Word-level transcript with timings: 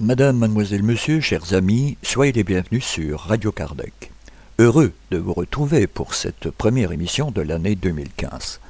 Madame, 0.00 0.38
mademoiselle, 0.38 0.82
monsieur, 0.82 1.20
chers 1.20 1.52
amis, 1.52 1.98
soyez 2.02 2.32
les 2.32 2.42
bienvenus 2.42 2.84
sur 2.84 3.20
Radio 3.20 3.52
Kardec. 3.52 4.10
Heureux 4.58 4.92
de 5.10 5.18
vous 5.18 5.34
retrouver 5.34 5.86
pour 5.86 6.14
cette 6.14 6.50
première 6.50 6.92
émission 6.92 7.30
de 7.30 7.42
l'année 7.42 7.74
2015. 7.74 8.60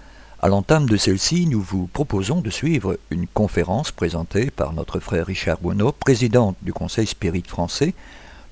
À 0.41 0.47
l'entame 0.47 0.89
de 0.89 0.97
celle-ci, 0.97 1.47
nous 1.47 1.61
vous 1.61 1.89
proposons 1.89 2.41
de 2.41 2.51
suivre 2.51 2.97
une 3.11 3.27
conférence 3.27 3.91
présentée 3.91 4.53
par 4.53 4.73
notre 4.73 5.01
frère 5.01 5.27
Richard 5.27 5.59
Bonneau, 5.61 5.91
président 5.91 6.55
du 6.63 6.73
Conseil 6.73 7.09
Spirit 7.09 7.43
français, 7.45 7.93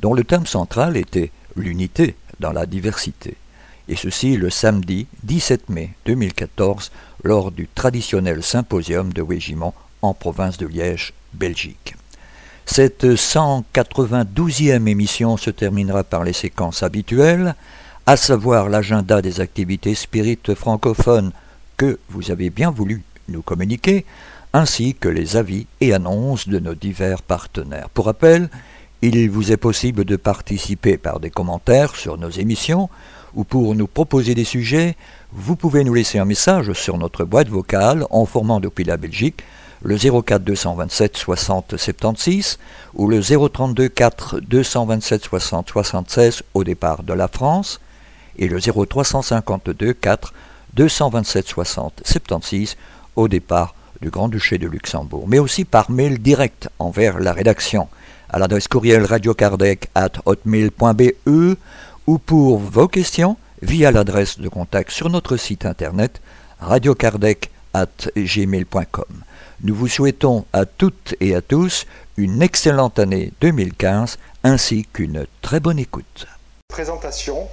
dont 0.00 0.12
le 0.12 0.24
thème 0.24 0.46
central 0.46 0.96
était 0.96 1.30
l'unité 1.54 2.16
dans 2.40 2.50
la 2.50 2.66
diversité. 2.66 3.36
Et 3.88 3.94
ceci 3.94 4.36
le 4.36 4.50
samedi 4.50 5.06
17 5.22 5.68
mai 5.68 5.90
2014 6.06 6.90
lors 7.22 7.52
du 7.52 7.68
traditionnel 7.72 8.42
symposium 8.42 9.12
de 9.12 9.22
Wégiment 9.22 9.72
en 10.02 10.12
province 10.12 10.58
de 10.58 10.66
Liège, 10.66 11.12
Belgique. 11.34 11.94
Cette 12.64 13.04
192e 13.04 14.88
émission 14.88 15.36
se 15.36 15.50
terminera 15.50 16.02
par 16.02 16.24
les 16.24 16.32
séquences 16.32 16.82
habituelles, 16.82 17.54
à 18.06 18.16
savoir 18.16 18.68
l'agenda 18.68 19.22
des 19.22 19.40
activités 19.40 19.94
spirites 19.94 20.52
francophones 20.56 21.30
que 21.76 21.98
vous 22.08 22.30
avez 22.30 22.50
bien 22.50 22.70
voulu 22.70 23.02
nous 23.28 23.42
communiquer, 23.42 24.04
ainsi 24.52 24.94
que 24.94 25.08
les 25.08 25.36
avis 25.36 25.66
et 25.80 25.92
annonces 25.92 26.48
de 26.48 26.58
nos 26.58 26.74
divers 26.74 27.22
partenaires. 27.22 27.90
Pour 27.90 28.06
rappel, 28.06 28.48
il 29.02 29.30
vous 29.30 29.52
est 29.52 29.56
possible 29.56 30.04
de 30.04 30.16
participer 30.16 30.96
par 30.96 31.20
des 31.20 31.30
commentaires 31.30 31.94
sur 31.94 32.16
nos 32.16 32.30
émissions 32.30 32.88
ou 33.34 33.44
pour 33.44 33.74
nous 33.74 33.86
proposer 33.86 34.34
des 34.34 34.44
sujets, 34.44 34.96
vous 35.32 35.56
pouvez 35.56 35.84
nous 35.84 35.92
laisser 35.92 36.18
un 36.18 36.24
message 36.24 36.72
sur 36.72 36.96
notre 36.96 37.24
boîte 37.24 37.48
vocale 37.48 38.06
en 38.10 38.24
formant 38.24 38.60
depuis 38.60 38.84
la 38.84 38.96
Belgique 38.96 39.42
le 39.82 39.98
04 39.98 40.42
227 40.42 41.16
60 41.16 41.76
76 41.76 42.58
ou 42.94 43.08
le 43.08 43.20
032 43.20 43.88
4 43.88 44.40
227 44.40 45.24
60 45.24 45.68
76 45.68 46.42
au 46.54 46.64
départ 46.64 47.02
de 47.02 47.12
la 47.12 47.28
France 47.28 47.80
et 48.38 48.48
le 48.48 48.58
0352 48.58 49.92
4 49.92 50.32
227 50.76 51.46
60 51.48 52.02
76 52.04 52.76
au 53.16 53.28
départ 53.28 53.74
du 54.00 54.10
Grand-Duché 54.10 54.58
de 54.58 54.68
Luxembourg, 54.68 55.26
mais 55.26 55.38
aussi 55.38 55.64
par 55.64 55.90
mail 55.90 56.18
direct 56.18 56.68
envers 56.78 57.18
la 57.18 57.32
rédaction 57.32 57.88
à 58.28 58.38
l'adresse 58.38 58.68
courriel 58.68 59.04
radiocardec 59.04 59.88
at 59.94 60.12
hotmail.be 60.26 61.56
ou 62.06 62.18
pour 62.18 62.58
vos 62.58 62.88
questions 62.88 63.36
via 63.62 63.90
l'adresse 63.90 64.38
de 64.38 64.48
contact 64.48 64.90
sur 64.90 65.08
notre 65.08 65.36
site 65.36 65.64
internet 65.64 66.20
radiocardec 66.60 67.50
at 67.72 68.10
gmail.com. 68.16 69.22
Nous 69.62 69.74
vous 69.74 69.88
souhaitons 69.88 70.44
à 70.52 70.66
toutes 70.66 71.14
et 71.20 71.34
à 71.34 71.40
tous 71.40 71.86
une 72.16 72.42
excellente 72.42 72.98
année 72.98 73.32
2015 73.40 74.18
ainsi 74.44 74.86
qu'une 74.92 75.26
très 75.40 75.60
bonne 75.60 75.78
écoute. 75.78 76.26
Présentation. 76.68 77.48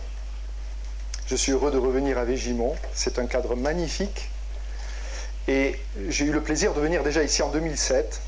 Je 1.28 1.36
suis 1.36 1.52
heureux 1.52 1.72
de 1.72 1.78
revenir 1.78 2.18
à 2.18 2.26
Végimont. 2.26 2.76
C'est 2.94 3.20
un 3.20 3.26
cadre 3.26 3.56
magnifique. 3.56 4.30
Et 5.48 5.80
j'ai 6.10 6.26
eu 6.26 6.32
le 6.32 6.42
plaisir 6.42 6.74
de 6.74 6.82
venir 6.82 7.04
déjà 7.04 7.24
ici 7.24 7.42
en 7.42 7.50
2007. 7.50 8.22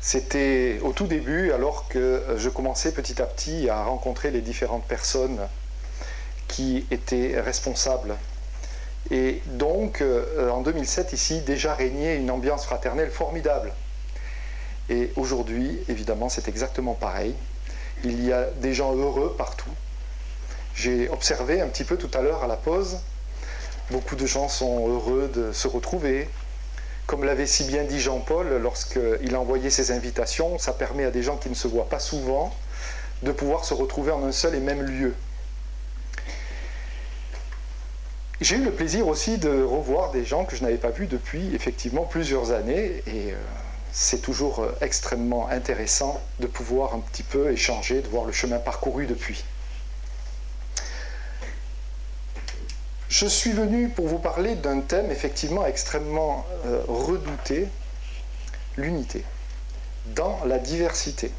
C'était 0.00 0.78
au 0.82 0.92
tout 0.92 1.06
début, 1.06 1.52
alors 1.52 1.88
que 1.88 2.22
je 2.36 2.48
commençais 2.48 2.92
petit 2.92 3.20
à 3.20 3.26
petit 3.26 3.68
à 3.68 3.82
rencontrer 3.84 4.30
les 4.30 4.40
différentes 4.40 4.84
personnes 4.84 5.38
qui 6.46 6.86
étaient 6.90 7.40
responsables 7.40 8.16
et 9.10 9.40
donc, 9.46 10.00
euh, 10.00 10.50
en 10.50 10.62
2007, 10.62 11.12
ici, 11.12 11.40
déjà 11.40 11.74
régnait 11.74 12.16
une 12.16 12.30
ambiance 12.30 12.64
fraternelle 12.64 13.10
formidable. 13.10 13.72
Et 14.88 15.12
aujourd'hui, 15.16 15.78
évidemment, 15.88 16.28
c'est 16.28 16.48
exactement 16.48 16.94
pareil. 16.94 17.34
Il 18.04 18.24
y 18.24 18.32
a 18.32 18.46
des 18.56 18.74
gens 18.74 18.94
heureux 18.94 19.34
partout. 19.36 19.70
J'ai 20.76 21.08
observé 21.08 21.62
un 21.62 21.68
petit 21.68 21.84
peu 21.84 21.96
tout 21.96 22.10
à 22.12 22.20
l'heure 22.20 22.44
à 22.44 22.46
la 22.46 22.56
pause, 22.56 22.98
beaucoup 23.90 24.14
de 24.14 24.26
gens 24.26 24.48
sont 24.48 24.88
heureux 24.88 25.30
de 25.34 25.50
se 25.52 25.68
retrouver. 25.68 26.28
Comme 27.06 27.24
l'avait 27.24 27.46
si 27.46 27.64
bien 27.64 27.84
dit 27.84 27.98
Jean-Paul 27.98 28.58
lorsqu'il 28.60 29.34
a 29.34 29.40
envoyé 29.40 29.70
ses 29.70 29.90
invitations, 29.90 30.58
ça 30.58 30.72
permet 30.72 31.04
à 31.04 31.10
des 31.10 31.22
gens 31.22 31.36
qui 31.36 31.48
ne 31.48 31.54
se 31.54 31.66
voient 31.66 31.88
pas 31.88 31.98
souvent 31.98 32.54
de 33.22 33.32
pouvoir 33.32 33.64
se 33.64 33.72
retrouver 33.72 34.12
en 34.12 34.22
un 34.22 34.32
seul 34.32 34.54
et 34.54 34.60
même 34.60 34.82
lieu. 34.82 35.14
J'ai 38.42 38.56
eu 38.56 38.62
le 38.62 38.70
plaisir 38.70 39.08
aussi 39.08 39.38
de 39.38 39.62
revoir 39.62 40.10
des 40.10 40.26
gens 40.26 40.44
que 40.44 40.56
je 40.56 40.62
n'avais 40.62 40.76
pas 40.76 40.90
vus 40.90 41.06
depuis 41.06 41.54
effectivement 41.54 42.04
plusieurs 42.04 42.50
années 42.50 43.02
et 43.06 43.32
euh, 43.32 43.36
c'est 43.92 44.20
toujours 44.20 44.60
euh, 44.60 44.76
extrêmement 44.82 45.48
intéressant 45.48 46.20
de 46.40 46.46
pouvoir 46.46 46.94
un 46.94 46.98
petit 46.98 47.22
peu 47.22 47.50
échanger, 47.50 48.02
de 48.02 48.08
voir 48.08 48.26
le 48.26 48.32
chemin 48.32 48.58
parcouru 48.58 49.06
depuis. 49.06 49.42
Je 53.08 53.26
suis 53.26 53.52
venu 53.52 53.88
pour 53.88 54.08
vous 54.08 54.18
parler 54.18 54.56
d'un 54.56 54.80
thème 54.80 55.12
effectivement 55.12 55.64
extrêmement 55.64 56.44
euh, 56.66 56.82
redouté, 56.88 57.68
l'unité, 58.76 59.24
dans 60.06 60.40
la 60.44 60.58
diversité. 60.58 61.30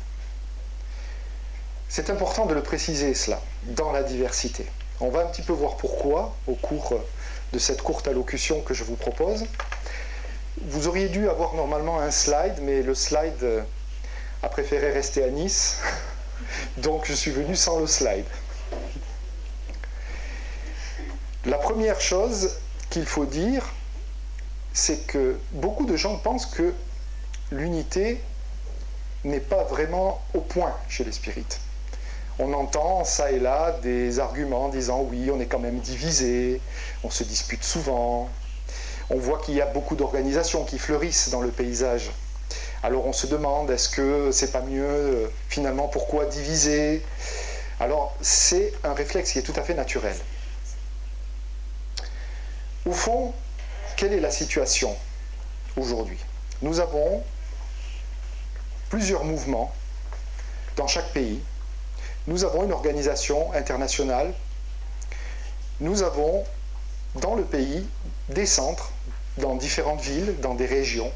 C'est 1.89 2.09
important 2.09 2.45
de 2.45 2.53
le 2.53 2.63
préciser 2.63 3.13
cela, 3.13 3.41
dans 3.63 3.91
la 3.91 4.03
diversité. 4.03 4.66
On 5.01 5.09
va 5.09 5.22
un 5.22 5.25
petit 5.25 5.41
peu 5.41 5.51
voir 5.51 5.75
pourquoi 5.75 6.35
au 6.47 6.55
cours 6.55 7.01
de 7.51 7.59
cette 7.59 7.81
courte 7.81 8.07
allocution 8.07 8.61
que 8.61 8.73
je 8.73 8.85
vous 8.85 8.95
propose. 8.95 9.45
Vous 10.61 10.88
auriez 10.88 11.09
dû 11.09 11.29
avoir 11.29 11.53
normalement 11.53 11.99
un 11.99 12.11
slide, 12.11 12.59
mais 12.61 12.81
le 12.81 12.95
slide 12.95 13.66
a 14.41 14.49
préféré 14.49 14.91
rester 14.91 15.22
à 15.22 15.29
Nice, 15.29 15.79
donc 16.78 17.05
je 17.05 17.13
suis 17.13 17.31
venu 17.31 17.57
sans 17.57 17.78
le 17.79 17.88
slide. 17.88 18.25
La 21.47 21.58
première 21.58 22.00
chose 22.00 22.58
qu'il 22.90 23.06
faut 23.06 23.25
dire, 23.25 23.66
c'est 24.74 25.08
que 25.08 25.40
beaucoup 25.52 25.85
de 25.85 25.96
gens 25.96 26.18
pensent 26.18 26.46
que 26.46 26.74
l'unité 27.52 28.22
n'est 29.24 29.40
pas 29.40 29.63
vraiment 29.63 30.22
au 30.34 30.41
point 30.41 30.75
chez 30.88 31.03
les 31.03 31.12
spirites 31.12 31.59
on 32.40 32.53
entend 32.53 33.03
ça 33.03 33.31
et 33.31 33.40
là 33.40 33.78
des 33.81 34.19
arguments 34.19 34.69
disant 34.69 35.02
oui, 35.02 35.30
on 35.34 35.40
est 35.40 35.47
quand 35.47 35.59
même 35.59 35.80
divisé, 35.80 36.62
on 37.03 37.09
se 37.09 37.24
dispute 37.24 37.64
souvent. 37.64 38.29
On 39.09 39.18
voit 39.18 39.40
qu'il 39.40 39.56
y 39.56 39.62
a 39.62 39.66
beaucoup 39.66 39.96
d'organisations 39.96 40.64
qui 40.64 40.78
fleurissent 40.78 41.29
dans 41.29 41.41
le 41.41 41.50
paysage. 41.50 42.12
Alors 42.84 43.08
on 43.08 43.14
se 43.14 43.25
demande 43.25 43.72
est-ce 43.72 43.90
que 43.90 44.31
c'est 44.31 44.52
pas 44.52 44.62
mieux 44.62 44.84
euh, 44.84 45.28
finalement 45.50 45.88
pourquoi 45.88 46.25
diviser? 46.25 47.03
Alors 47.79 48.16
c'est 48.22 48.74
un 48.84 48.94
réflexe 48.94 49.31
qui 49.31 49.40
est 49.40 49.44
tout 49.44 49.53
à 49.56 49.64
fait 49.64 49.74
naturel. 49.74 50.16
Au 52.88 52.94
fond, 52.94 53.34
quelle 53.96 54.14
est 54.14 54.20
la 54.20 54.31
situation 54.31 54.96
aujourd'hui? 55.75 56.20
Nous 56.62 56.80
avons 56.80 57.24
plusieurs 58.90 59.24
mouvements 59.25 59.74
dans 60.78 60.88
chaque 60.88 61.12
pays 61.12 61.42
nous 62.28 62.44
avons 62.44 62.66
une 62.66 62.74
organisation 62.74 63.53
internationale. 63.53 64.34
Nous 65.80 66.03
avons 66.03 66.44
dans 67.16 67.36
le 67.36 67.44
pays 67.44 67.88
des 68.28 68.46
centres, 68.46 68.92
dans 69.38 69.56
différentes 69.56 70.02
villes, 70.02 70.36
dans 70.42 70.53
des 70.53 70.66
régions. 70.66 71.12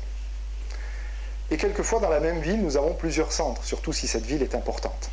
Et 1.52 1.58
quelquefois, 1.58 2.00
dans 2.00 2.10
la 2.10 2.22
même 2.22 2.40
ville, 2.40 2.62
nous 2.62 2.78
avons 2.78 2.94
plusieurs 2.94 3.34
centres, 3.34 3.64
surtout 3.66 3.92
si 3.92 4.08
cette 4.08 4.26
ville 4.26 4.42
est 4.42 4.56
importante. 4.56 5.12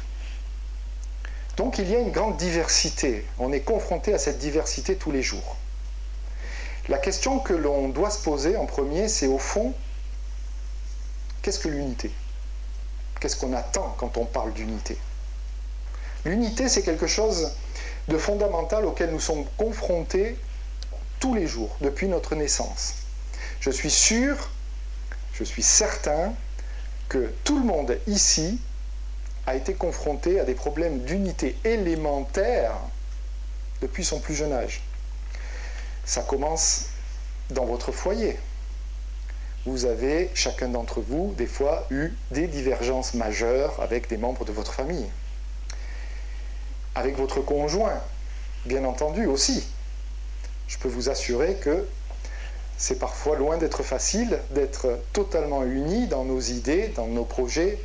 Donc 1.56 1.78
il 1.78 1.90
y 1.90 1.96
a 1.96 1.98
une 1.98 2.12
grande 2.12 2.36
diversité. 2.36 3.26
On 3.40 3.52
est 3.52 3.62
confronté 3.62 4.14
à 4.14 4.18
cette 4.18 4.38
diversité 4.38 4.94
tous 4.94 5.10
les 5.10 5.24
jours. 5.24 5.56
La 6.88 6.96
question 6.96 7.38
que 7.38 7.52
l'on 7.52 7.90
doit 7.90 8.10
se 8.10 8.22
poser 8.22 8.56
en 8.56 8.64
premier, 8.64 9.08
c'est 9.08 9.26
au 9.26 9.36
fond, 9.38 9.74
qu'est-ce 11.42 11.58
que 11.58 11.68
l'unité? 11.68 12.10
Qu'est-ce 13.20 13.36
qu'on 13.36 13.52
attend 13.52 13.94
quand 13.98 14.16
on 14.16 14.24
parle 14.24 14.54
d'unité? 14.54 14.96
L'unité, 16.24 16.68
c'est 16.68 16.82
quelque 16.82 17.06
chose 17.06 17.52
de 18.08 18.16
fondamental 18.16 18.86
auquel 18.86 19.10
nous 19.10 19.20
sommes 19.20 19.44
confrontés 19.58 20.38
tous 21.20 21.34
les 21.34 21.46
jours, 21.46 21.76
depuis 21.82 22.08
notre 22.08 22.34
naissance. 22.34 22.94
Je 23.60 23.70
suis 23.70 23.90
sûr, 23.90 24.48
je 25.34 25.44
suis 25.44 25.62
certain 25.62 26.32
que 27.10 27.32
tout 27.44 27.58
le 27.58 27.64
monde 27.64 27.98
ici 28.06 28.60
a 29.46 29.56
été 29.56 29.74
confronté 29.74 30.40
à 30.40 30.44
des 30.44 30.54
problèmes 30.54 31.00
d'unité 31.00 31.56
élémentaire 31.64 32.72
depuis 33.82 34.04
son 34.04 34.20
plus 34.20 34.34
jeune 34.34 34.52
âge. 34.52 34.80
Ça 36.08 36.22
commence 36.22 36.86
dans 37.50 37.66
votre 37.66 37.92
foyer. 37.92 38.38
vous 39.66 39.84
avez, 39.84 40.30
chacun 40.32 40.68
d'entre 40.68 41.02
vous, 41.02 41.34
des 41.36 41.46
fois 41.46 41.86
eu 41.90 42.14
des 42.30 42.46
divergences 42.46 43.12
majeures 43.12 43.78
avec 43.82 44.08
des 44.08 44.16
membres 44.16 44.46
de 44.46 44.52
votre 44.52 44.72
famille. 44.72 45.04
Avec 46.94 47.14
votre 47.18 47.42
conjoint, 47.42 48.00
bien 48.64 48.86
entendu 48.86 49.26
aussi. 49.26 49.62
Je 50.66 50.78
peux 50.78 50.88
vous 50.88 51.10
assurer 51.10 51.56
que 51.56 51.86
c'est 52.78 52.98
parfois 52.98 53.36
loin 53.36 53.58
d'être 53.58 53.82
facile 53.82 54.38
d'être 54.52 54.98
totalement 55.12 55.62
unis 55.62 56.06
dans 56.06 56.24
nos 56.24 56.40
idées, 56.40 56.88
dans 56.96 57.06
nos 57.06 57.26
projets, 57.26 57.78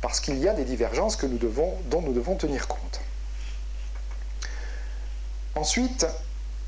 parce 0.00 0.18
qu'il 0.18 0.38
y 0.38 0.48
a 0.48 0.54
des 0.54 0.64
divergences 0.64 1.16
que 1.16 1.26
nous 1.26 1.36
devons, 1.38 1.76
dont 1.90 2.00
nous 2.00 2.14
devons 2.14 2.36
tenir 2.36 2.68
compte. 2.68 3.02
Ensuite, 5.54 6.06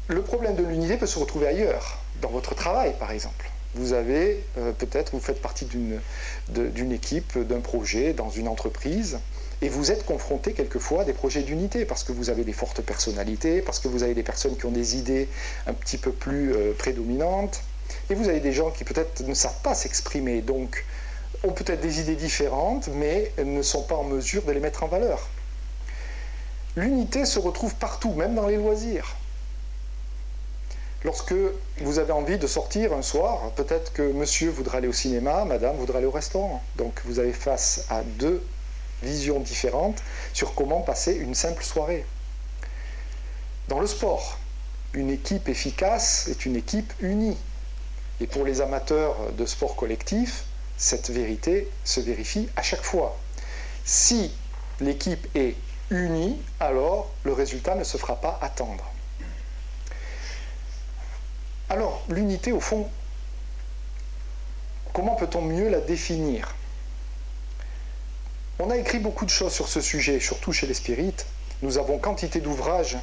le 0.08 0.23
problème 0.23 0.55
de 0.55 0.62
l'unité 0.62 0.97
peut 0.97 1.06
se 1.06 1.19
retrouver 1.19 1.49
ailleurs, 1.49 1.99
dans 2.23 2.29
votre 2.29 2.55
travail 2.55 2.94
par 2.99 3.11
exemple. 3.11 3.50
Vous 3.75 3.93
avez 3.93 4.44
euh, 4.56 4.73
peut-être, 4.73 5.12
vous 5.12 5.20
faites 5.20 5.43
partie 5.43 5.67
d'une 5.67 6.93
équipe, 6.93 7.38
d'un 7.38 7.61
projet, 7.61 8.12
dans 8.12 8.31
une 8.31 8.49
entreprise, 8.49 9.19
et 9.62 9.69
vous 9.69 9.91
êtes 9.91 10.06
confronté 10.06 10.53
quelquefois 10.53 11.03
à 11.03 11.05
des 11.05 11.12
projets 11.12 11.43
d'unité, 11.43 11.85
parce 11.85 12.05
que 12.05 12.12
vous 12.12 12.31
avez 12.31 12.44
des 12.44 12.53
fortes 12.53 12.81
personnalités, 12.82 13.61
parce 13.61 13.81
que 13.81 13.88
vous 13.88 14.03
avez 14.03 14.14
des 14.14 14.23
personnes 14.23 14.56
qui 14.56 14.64
ont 14.64 14.70
des 14.70 14.97
idées 14.97 15.29
un 15.67 15.75
petit 15.75 15.99
peu 15.99 16.12
plus 16.12 16.55
euh, 16.55 16.73
prédominantes, 16.73 17.62
et 18.09 18.14
vous 18.14 18.29
avez 18.29 18.41
des 18.41 18.52
gens 18.52 18.70
qui 18.70 18.85
peut-être 18.85 19.23
ne 19.26 19.35
savent 19.35 19.61
pas 19.62 19.75
s'exprimer, 19.75 20.41
donc 20.41 20.85
ont 21.43 21.52
peut-être 21.52 21.81
des 21.81 22.00
idées 22.00 22.17
différentes, 22.17 22.88
mais 22.94 23.32
ne 23.44 23.61
sont 23.61 23.82
pas 23.82 23.97
en 23.97 24.05
mesure 24.05 24.43
de 24.44 24.52
les 24.52 24.61
mettre 24.61 24.85
en 24.85 24.88
valeur. 24.88 25.29
L'unité 26.76 27.25
se 27.25 27.38
retrouve 27.38 27.75
partout, 27.75 28.12
même 28.12 28.35
dans 28.35 28.47
les 28.47 28.56
loisirs. 28.56 29.17
Lorsque 31.05 31.35
vous 31.81 31.99
avez 31.99 32.13
envie 32.13 32.39
de 32.39 32.47
sortir 32.47 32.93
un 32.93 33.03
soir, 33.03 33.51
peut-être 33.53 33.93
que 33.93 34.03
monsieur 34.03 34.51
voudra 34.51 34.79
aller 34.79 34.89
au 34.89 34.93
cinéma, 34.93 35.45
madame 35.45 35.77
voudra 35.77 35.99
aller 35.99 36.07
au 36.07 36.11
restaurant. 36.11 36.63
Donc 36.77 37.01
vous 37.05 37.19
avez 37.19 37.33
face 37.33 37.85
à 37.91 38.03
deux 38.03 38.43
visions 39.03 39.41
différentes 39.41 40.03
sur 40.33 40.55
comment 40.55 40.81
passer 40.81 41.15
une 41.15 41.35
simple 41.35 41.63
soirée. 41.63 42.05
Dans 43.69 43.79
le 43.79 43.87
sport, 43.87 44.39
une 44.95 45.11
équipe 45.11 45.49
efficace 45.49 46.29
est 46.29 46.47
une 46.47 46.57
équipe 46.57 46.93
unie. 47.01 47.37
Et 48.21 48.27
pour 48.27 48.45
les 48.45 48.61
amateurs 48.61 49.33
de 49.33 49.45
sport 49.45 49.77
collectif, 49.77 50.45
cette 50.79 51.11
vérité 51.11 51.69
se 51.85 52.01
vérifie 52.01 52.49
à 52.57 52.63
chaque 52.63 52.83
fois. 52.83 53.17
Si 53.85 54.33
l'équipe 54.81 55.27
est 55.37 55.55
unie, 55.91 56.41
alors 56.59 57.11
le 57.25 57.33
résultat 57.33 57.75
ne 57.75 57.85
se 57.85 57.99
fera 57.99 58.17
pas 58.17 58.39
attendre. 58.41 58.85
Alors, 61.69 62.05
l'unité, 62.09 62.53
au 62.53 62.61
fond, 62.61 62.89
comment 64.93 65.17
peut-on 65.17 65.43
mieux 65.43 65.69
la 65.69 65.81
définir? 65.81 66.55
On 68.59 68.71
a 68.71 68.77
écrit 68.77 69.01
beaucoup 69.01 69.25
de 69.25 69.31
choses 69.31 69.53
sur 69.53 69.69
ce 69.69 69.81
sujet, 69.81 70.21
surtout 70.21 70.53
chez 70.53 70.67
les 70.67 70.75
spirites. 70.75 71.27
Nous 71.63 71.77
avons 71.79 71.99
quantité 71.99 72.41
d'ouvrages 72.41 72.97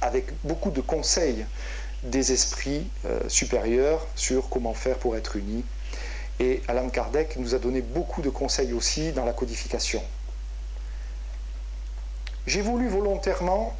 avec 0.00 0.32
beaucoup 0.42 0.70
de 0.70 0.80
conseils 0.80 1.44
des 2.02 2.32
esprits 2.32 2.88
euh, 3.04 3.20
supérieurs 3.28 4.06
sur 4.16 4.48
comment 4.48 4.72
faire 4.72 4.96
pour 4.96 5.16
être 5.16 5.36
unis. 5.36 5.64
Et 6.40 6.62
Alan 6.66 6.88
Kardec 6.88 7.36
nous 7.36 7.54
a 7.54 7.58
donné 7.58 7.82
beaucoup 7.82 8.22
de 8.22 8.30
conseils 8.30 8.72
aussi 8.72 9.12
dans 9.12 9.26
la 9.26 9.34
codification. 9.34 10.02
J'ai 12.46 12.62
voulu 12.62 12.88
volontairement 12.88 13.76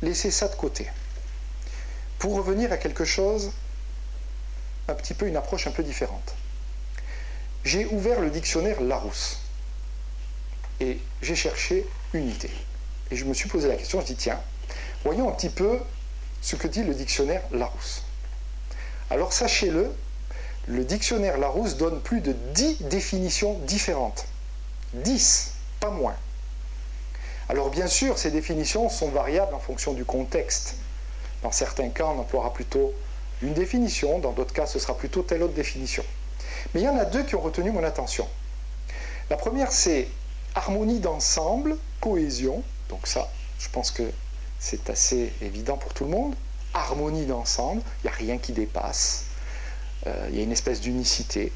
laisser 0.00 0.30
ça 0.30 0.46
de 0.46 0.54
côté 0.54 0.86
pour 2.20 2.34
revenir 2.34 2.70
à 2.70 2.76
quelque 2.76 3.04
chose, 3.04 3.50
un 4.88 4.94
petit 4.94 5.14
peu 5.14 5.26
une 5.26 5.36
approche 5.36 5.66
un 5.66 5.70
peu 5.70 5.82
différente. 5.82 6.34
J'ai 7.64 7.86
ouvert 7.86 8.20
le 8.20 8.30
dictionnaire 8.30 8.80
Larousse 8.82 9.38
et 10.80 10.98
j'ai 11.22 11.34
cherché 11.34 11.86
unité. 12.12 12.50
Et 13.10 13.16
je 13.16 13.24
me 13.24 13.32
suis 13.32 13.48
posé 13.48 13.68
la 13.68 13.76
question, 13.76 14.02
je 14.02 14.06
dis 14.06 14.16
tiens, 14.16 14.38
voyons 15.02 15.30
un 15.30 15.32
petit 15.32 15.48
peu 15.48 15.78
ce 16.42 16.56
que 16.56 16.68
dit 16.68 16.84
le 16.84 16.94
dictionnaire 16.94 17.42
Larousse. 17.52 18.02
Alors 19.08 19.32
sachez-le, 19.32 19.90
le 20.66 20.84
dictionnaire 20.84 21.38
Larousse 21.38 21.78
donne 21.78 22.02
plus 22.02 22.20
de 22.20 22.34
10 22.52 22.82
définitions 22.82 23.54
différentes. 23.60 24.26
10, 24.92 25.52
pas 25.80 25.90
moins. 25.90 26.16
Alors 27.48 27.70
bien 27.70 27.86
sûr, 27.86 28.18
ces 28.18 28.30
définitions 28.30 28.90
sont 28.90 29.08
variables 29.08 29.54
en 29.54 29.58
fonction 29.58 29.94
du 29.94 30.04
contexte. 30.04 30.74
Dans 31.42 31.52
certains 31.52 31.88
cas, 31.88 32.06
on 32.06 32.18
emploiera 32.18 32.52
plutôt 32.52 32.92
une 33.42 33.54
définition, 33.54 34.18
dans 34.18 34.32
d'autres 34.32 34.52
cas, 34.52 34.66
ce 34.66 34.78
sera 34.78 34.96
plutôt 34.96 35.22
telle 35.22 35.42
autre 35.42 35.54
définition. 35.54 36.04
Mais 36.74 36.80
il 36.80 36.84
y 36.84 36.88
en 36.88 36.98
a 36.98 37.04
deux 37.04 37.22
qui 37.24 37.34
ont 37.34 37.40
retenu 37.40 37.70
mon 37.70 37.82
attention. 37.82 38.28
La 39.30 39.36
première, 39.36 39.72
c'est 39.72 40.08
harmonie 40.54 41.00
d'ensemble, 41.00 41.76
cohésion. 42.00 42.62
Donc 42.88 43.06
ça, 43.06 43.30
je 43.58 43.68
pense 43.68 43.90
que 43.90 44.10
c'est 44.58 44.90
assez 44.90 45.32
évident 45.40 45.76
pour 45.76 45.94
tout 45.94 46.04
le 46.04 46.10
monde. 46.10 46.34
Harmonie 46.74 47.26
d'ensemble, 47.26 47.82
il 48.02 48.06
n'y 48.06 48.10
a 48.10 48.16
rien 48.16 48.38
qui 48.38 48.52
dépasse. 48.52 49.24
Euh, 50.06 50.28
il 50.30 50.36
y 50.36 50.40
a 50.40 50.42
une 50.42 50.52
espèce 50.52 50.80
d'unicité. 50.80 51.52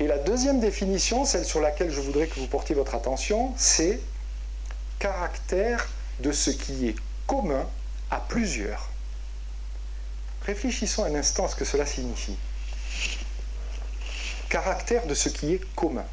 Et 0.00 0.06
la 0.06 0.18
deuxième 0.18 0.60
définition, 0.60 1.24
celle 1.24 1.44
sur 1.44 1.60
laquelle 1.60 1.90
je 1.90 2.00
voudrais 2.00 2.26
que 2.26 2.38
vous 2.38 2.46
portiez 2.46 2.74
votre 2.74 2.94
attention, 2.94 3.52
c'est 3.56 4.00
caractère 4.98 5.88
de 6.20 6.32
ce 6.32 6.50
qui 6.50 6.88
est 6.88 6.96
commun 7.26 7.66
à 8.10 8.20
plusieurs. 8.20 8.90
Réfléchissons 10.46 11.04
un 11.04 11.14
instant 11.14 11.44
à 11.44 11.48
ce 11.48 11.56
que 11.56 11.64
cela 11.64 11.86
signifie. 11.86 12.36
Caractère 14.48 15.06
de 15.06 15.14
ce 15.14 15.28
qui 15.28 15.54
est 15.54 15.74
commun. 15.74 16.06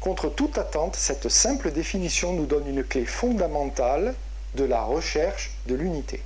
Contre 0.00 0.28
toute 0.28 0.58
attente, 0.58 0.96
cette 0.96 1.28
simple 1.28 1.70
définition 1.72 2.32
nous 2.32 2.46
donne 2.46 2.66
une 2.66 2.84
clé 2.84 3.06
fondamentale 3.06 4.14
de 4.54 4.64
la 4.64 4.82
recherche 4.82 5.52
de 5.66 5.74
l'unité. 5.74 6.22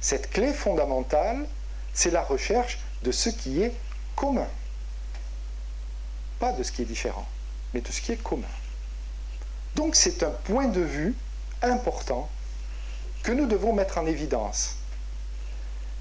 Cette 0.00 0.30
clé 0.30 0.52
fondamentale, 0.52 1.46
c'est 1.94 2.10
la 2.10 2.22
recherche 2.22 2.78
de 3.02 3.12
ce 3.12 3.28
qui 3.28 3.62
est 3.62 3.72
commun. 4.16 4.48
Pas 6.38 6.52
de 6.52 6.62
ce 6.62 6.72
qui 6.72 6.82
est 6.82 6.86
différent, 6.86 7.26
mais 7.72 7.80
de 7.80 7.92
ce 7.92 8.00
qui 8.00 8.12
est 8.12 8.22
commun. 8.22 8.48
Donc 9.76 9.96
c'est 9.96 10.22
un 10.22 10.30
point 10.30 10.66
de 10.66 10.80
vue 10.80 11.14
important 11.62 12.28
que 13.22 13.32
nous 13.32 13.46
devons 13.46 13.72
mettre 13.72 13.98
en 13.98 14.06
évidence. 14.06 14.76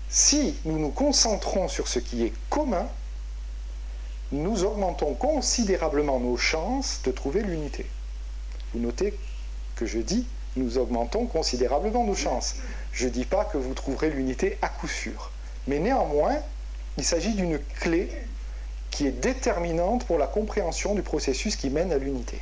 Si 0.09 0.56
nous 0.65 0.79
nous 0.79 0.89
concentrons 0.89 1.68
sur 1.68 1.88
ce 1.88 2.00
qui 2.00 2.23
est 2.25 2.33
commun, 2.50 2.88
nous 4.31 4.63
augmentons 4.63 5.13
considérablement 5.13 6.19
nos 6.19 6.38
chances 6.38 7.01
de 7.03 7.12
trouver 7.12 7.43
l'unité. 7.43 7.86
Vous 8.74 8.79
notez 8.79 9.17
que 9.75 9.86
je 9.86 10.00
dis 10.00 10.25
nous 10.55 10.77
augmentons 10.77 11.25
considérablement 11.25 12.05
nos 12.05 12.15
chances. 12.15 12.55
Je 12.91 13.05
ne 13.05 13.12
dis 13.12 13.25
pas 13.25 13.45
que 13.45 13.57
vous 13.57 13.74
trouverez 13.74 14.10
l'unité 14.10 14.57
à 14.62 14.67
coup 14.67 14.88
sûr. 14.88 15.31
Mais 15.67 15.79
néanmoins, 15.79 16.38
il 16.98 17.05
s'agit 17.05 17.34
d'une 17.34 17.60
clé 17.79 18.10
qui 18.89 19.07
est 19.07 19.12
déterminante 19.12 20.05
pour 20.05 20.17
la 20.17 20.27
compréhension 20.27 20.93
du 20.93 21.01
processus 21.01 21.55
qui 21.55 21.69
mène 21.69 21.93
à 21.93 21.98
l'unité. 21.98 22.41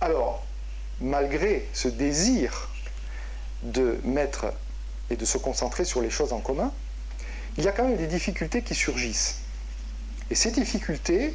Alors, 0.00 0.44
malgré 1.12 1.68
ce 1.74 1.88
désir 1.88 2.70
de 3.62 4.00
mettre 4.02 4.46
et 5.10 5.16
de 5.16 5.26
se 5.26 5.36
concentrer 5.36 5.84
sur 5.84 6.00
les 6.00 6.08
choses 6.08 6.32
en 6.32 6.40
commun, 6.40 6.72
il 7.58 7.64
y 7.64 7.68
a 7.68 7.72
quand 7.72 7.86
même 7.86 7.98
des 7.98 8.06
difficultés 8.06 8.62
qui 8.62 8.74
surgissent. 8.74 9.40
Et 10.30 10.34
ces 10.34 10.50
difficultés 10.52 11.34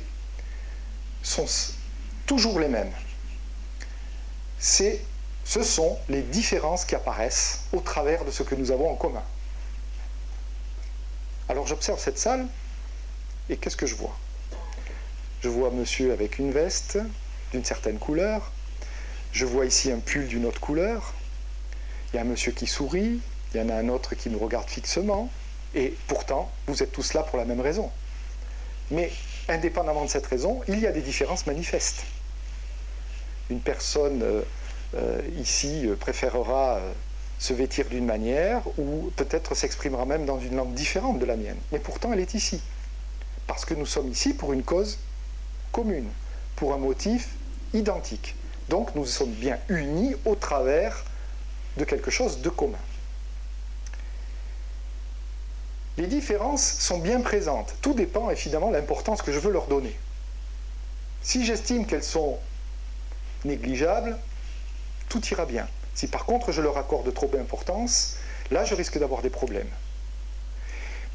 sont 1.21 1.45
toujours 2.25 2.59
les 2.59 2.69
mêmes. 2.69 2.91
ce 4.59 5.63
sont 5.63 5.99
les 6.09 6.23
différences 6.23 6.83
qui 6.83 6.95
apparaissent 6.95 7.65
au 7.71 7.79
travers 7.79 8.25
de 8.25 8.31
ce 8.31 8.41
que 8.41 8.55
nous 8.55 8.71
avons 8.71 8.89
en 8.89 8.95
commun. 8.95 9.23
Alors 11.49 11.67
j'observe 11.67 11.99
cette 11.99 12.17
salle 12.17 12.47
et 13.47 13.57
qu'est-ce 13.57 13.77
que 13.77 13.85
je 13.85 13.93
vois? 13.93 14.17
Je 15.41 15.49
vois 15.49 15.69
monsieur 15.69 16.13
avec 16.13 16.39
une 16.39 16.51
veste 16.51 16.97
d'une 17.51 17.63
certaine 17.63 17.99
couleur, 17.99 18.51
je 19.31 19.45
vois 19.45 19.65
ici 19.65 19.91
un 19.91 19.99
pull 19.99 20.27
d'une 20.27 20.45
autre 20.45 20.59
couleur. 20.59 21.13
Il 22.11 22.15
y 22.15 22.19
a 22.19 22.21
un 22.21 22.25
monsieur 22.25 22.51
qui 22.51 22.67
sourit. 22.67 23.19
Il 23.53 23.61
y 23.61 23.63
en 23.63 23.69
a 23.69 23.75
un 23.75 23.89
autre 23.89 24.15
qui 24.15 24.29
nous 24.29 24.39
regarde 24.39 24.69
fixement. 24.69 25.29
Et 25.75 25.95
pourtant, 26.07 26.51
vous 26.67 26.83
êtes 26.83 26.91
tous 26.91 27.13
là 27.13 27.23
pour 27.23 27.37
la 27.37 27.45
même 27.45 27.61
raison. 27.61 27.91
Mais 28.91 29.11
indépendamment 29.49 30.05
de 30.05 30.09
cette 30.09 30.25
raison, 30.25 30.61
il 30.67 30.79
y 30.79 30.87
a 30.87 30.91
des 30.91 31.01
différences 31.01 31.45
manifestes. 31.45 32.03
Une 33.49 33.59
personne 33.59 34.21
euh, 34.23 34.41
euh, 34.95 35.21
ici 35.39 35.87
euh, 35.87 35.95
préférera 35.95 36.79
se 37.39 37.53
vêtir 37.53 37.87
d'une 37.87 38.05
manière 38.05 38.61
ou 38.77 39.11
peut-être 39.15 39.55
s'exprimera 39.55 40.05
même 40.05 40.25
dans 40.25 40.39
une 40.39 40.55
langue 40.55 40.73
différente 40.73 41.19
de 41.19 41.25
la 41.25 41.35
mienne. 41.35 41.57
Mais 41.71 41.79
pourtant, 41.79 42.11
elle 42.13 42.19
est 42.19 42.33
ici. 42.33 42.61
Parce 43.45 43.63
que 43.63 43.73
nous 43.73 43.85
sommes 43.85 44.09
ici 44.09 44.33
pour 44.33 44.53
une 44.53 44.63
cause 44.63 44.97
commune, 45.71 46.09
pour 46.55 46.73
un 46.73 46.77
motif 46.77 47.29
identique. 47.73 48.35
Donc 48.69 48.95
nous 48.95 49.05
sommes 49.05 49.31
bien 49.31 49.59
unis 49.69 50.15
au 50.25 50.35
travers 50.35 51.03
de 51.77 51.83
quelque 51.85 52.11
chose 52.11 52.41
de 52.41 52.49
commun. 52.49 52.77
Les 55.97 56.07
différences 56.07 56.63
sont 56.79 56.99
bien 56.99 57.21
présentes. 57.21 57.75
Tout 57.81 57.93
dépend 57.93 58.29
évidemment 58.29 58.69
de 58.69 58.75
l'importance 58.75 59.21
que 59.21 59.31
je 59.31 59.39
veux 59.39 59.51
leur 59.51 59.67
donner. 59.67 59.97
Si 61.23 61.45
j'estime 61.45 61.85
qu'elles 61.85 62.03
sont 62.03 62.37
négligeables, 63.45 64.17
tout 65.09 65.25
ira 65.27 65.45
bien. 65.45 65.67
Si 65.95 66.07
par 66.07 66.25
contre 66.25 66.51
je 66.51 66.61
leur 66.61 66.77
accorde 66.77 67.11
trop 67.13 67.27
d'importance, 67.27 68.17
là 68.51 68.63
je 68.63 68.75
risque 68.75 68.99
d'avoir 68.99 69.21
des 69.21 69.31
problèmes. 69.31 69.69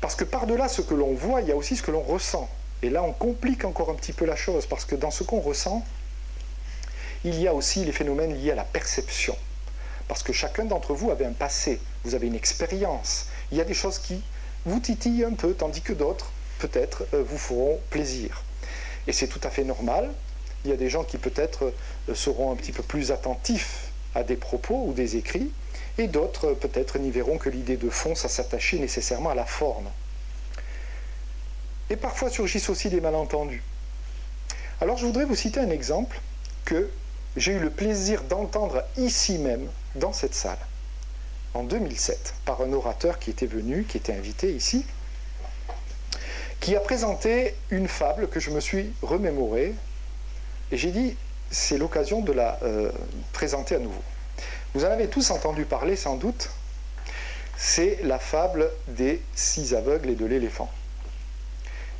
Parce 0.01 0.17
que 0.17 0.25
par-delà 0.25 0.69
ce 0.69 0.83
que 0.83 0.95
l'on 0.95 1.15
voit, 1.15 1.43
il 1.43 1.49
y 1.49 1.53
a 1.53 1.57
aussi 1.57 1.77
ce 1.77 1.83
que 1.83 1.93
l'on 1.93 2.03
ressent. 2.03 2.49
Et 2.83 2.91
là 2.91 3.05
on 3.05 3.13
complique 3.13 3.65
encore 3.65 3.91
un 3.91 3.95
petit 3.95 4.13
peu 4.13 4.25
la 4.25 4.35
chose, 4.35 4.67
parce 4.67 4.85
que 4.85 4.97
dans 4.97 5.13
ce 5.13 5.23
qu'on 5.23 5.41
ressent, 5.41 5.85
il 7.25 7.41
y 7.41 7.47
a 7.47 7.55
aussi 7.55 7.85
les 7.85 7.93
phénomènes 7.93 8.35
liés 8.35 8.53
à 8.53 8.57
la 8.57 8.65
perception. 8.65 9.37
Parce 10.09 10.23
que 10.23 10.33
chacun 10.33 10.65
d'entre 10.65 10.95
vous 10.95 11.11
avait 11.11 11.25
un 11.25 11.33
passé, 11.33 11.81
vous 12.05 12.15
avez 12.15 12.27
une 12.27 12.35
expérience. 12.35 13.27
Il 13.51 13.59
y 13.59 13.61
a 13.61 13.65
des 13.65 13.75
choses 13.75 13.99
qui 13.99 14.23
vous 14.67 14.81
titillent 14.81 15.25
un 15.25 15.35
peu, 15.35 15.55
tandis 15.55 15.81
que 15.81 15.93
d'autres, 15.93 16.33
peut-être, 16.59 17.05
euh, 17.15 17.23
vous 17.23 17.39
feront 17.39 17.81
plaisir. 17.91 18.43
Et 19.07 19.13
c'est 19.13 19.29
tout 19.29 19.41
à 19.43 19.51
fait 19.51 19.65
normal. 19.65 20.13
Il 20.65 20.71
y 20.71 20.75
a 20.75 20.77
des 20.77 20.89
gens 20.89 21.05
qui 21.05 21.19
peut-être 21.19 21.73
euh, 22.09 22.15
seront 22.15 22.53
un 22.53 22.57
petit 22.57 22.73
peu 22.73 22.83
plus 22.83 23.11
attentifs 23.11 23.91
à 24.15 24.23
des 24.23 24.37
propos 24.37 24.85
ou 24.87 24.93
des 24.93 25.17
écrits, 25.17 25.51
et 25.99 26.09
d'autres 26.09 26.49
euh, 26.49 26.55
peut-être 26.55 26.99
n'y 26.99 27.11
verront 27.11 27.39
que 27.39 27.49
l'idée 27.49 27.77
de 27.77 27.91
fond, 27.91 28.15
ça 28.15 28.29
s'attachait 28.29 28.79
nécessairement 28.79 29.31
à 29.31 29.35
la 29.35 29.47
forme. 29.47 29.89
Et 31.91 31.97
parfois 31.97 32.31
surgissent 32.31 32.71
aussi 32.71 32.89
des 32.89 33.01
malentendus. 33.01 33.63
Alors 34.81 34.97
je 34.97 35.07
voudrais 35.07 35.25
vous 35.25 35.37
citer 35.37 35.61
un 35.61 35.71
exemple 35.71 36.21
que 36.65 36.91
j'ai 37.37 37.53
eu 37.53 37.59
le 37.59 37.71
plaisir 37.71 38.25
d'entendre 38.25 38.85
ici 38.97 39.39
même, 39.39 39.69
dans 39.95 40.13
cette 40.13 40.35
salle, 40.35 40.59
en 41.55 41.65
2007, 41.65 42.35
par 42.45 42.61
un 42.63 42.73
orateur 42.73 43.19
qui 43.19 43.31
était 43.31 43.47
venu, 43.47 43.85
qui 43.85 43.97
était 43.97 44.13
invité 44.13 44.53
ici, 44.53 44.85
qui 46.61 46.77
a 46.77 46.81
présenté 46.81 47.55
une 47.71 47.89
fable 47.89 48.29
que 48.29 48.39
je 48.39 48.51
me 48.51 48.61
suis 48.61 48.93
remémorée, 49.03 49.75
et 50.71 50.77
j'ai 50.77 50.91
dit, 50.91 51.17
c'est 51.51 51.79
l'occasion 51.79 52.21
de 52.21 52.33
la 52.33 52.59
euh, 52.63 52.91
présenter 53.33 53.75
à 53.77 53.79
nouveau. 53.79 54.03
Vous 54.75 54.85
en 54.85 54.89
avez 54.89 55.09
tous 55.09 55.31
entendu 55.31 55.65
parler 55.65 55.97
sans 55.97 56.17
doute, 56.17 56.51
c'est 57.57 57.99
la 58.03 58.19
fable 58.19 58.71
des 58.89 59.23
six 59.35 59.75
aveugles 59.75 60.11
et 60.11 60.15
de 60.15 60.27
l'éléphant. 60.27 60.71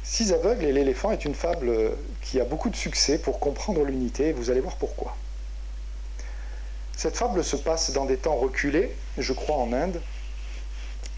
Six 0.05 0.33
aveugles 0.33 0.65
et 0.65 0.73
l'éléphant 0.73 1.11
est 1.13 1.25
une 1.25 1.35
fable 1.35 1.93
qui 2.21 2.41
a 2.41 2.45
beaucoup 2.45 2.71
de 2.71 2.77
succès 2.77 3.19
pour 3.19 3.41
comprendre 3.41 3.85
l'unité, 3.85 4.29
et 4.29 4.33
vous 4.33 4.51
allez 4.51 4.61
voir 4.61 4.77
pourquoi. 4.77 5.17
Cette 6.97 7.17
fable 7.17 7.43
se 7.43 7.57
passe 7.57 7.91
dans 7.93 8.05
des 8.05 8.17
temps 8.17 8.37
reculés, 8.37 8.95
je 9.19 9.33
crois 9.33 9.57
en 9.57 9.73
Inde, 9.73 10.01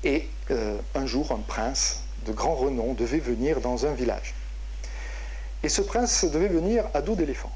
et 0.04 0.28
euh, 0.50 0.78
un 0.95 1.07
jour 1.07 1.33
un 1.33 1.38
prince 1.38 2.02
de 2.26 2.33
grand 2.33 2.54
renom 2.54 2.95
devait 2.95 3.19
venir 3.19 3.61
dans 3.61 3.87
un 3.87 3.93
village. 3.93 4.35
Et 5.62 5.69
ce 5.69 5.83
prince 5.83 6.25
devait 6.25 6.49
venir 6.49 6.85
à 6.95 7.00
dos 7.00 7.14
d'éléphant. 7.14 7.52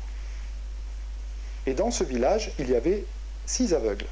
Et 1.66 1.74
dans 1.74 1.90
ce 1.90 2.04
village, 2.04 2.50
il 2.58 2.70
y 2.70 2.74
avait 2.74 3.04
six 3.46 3.74
aveugles, 3.74 4.06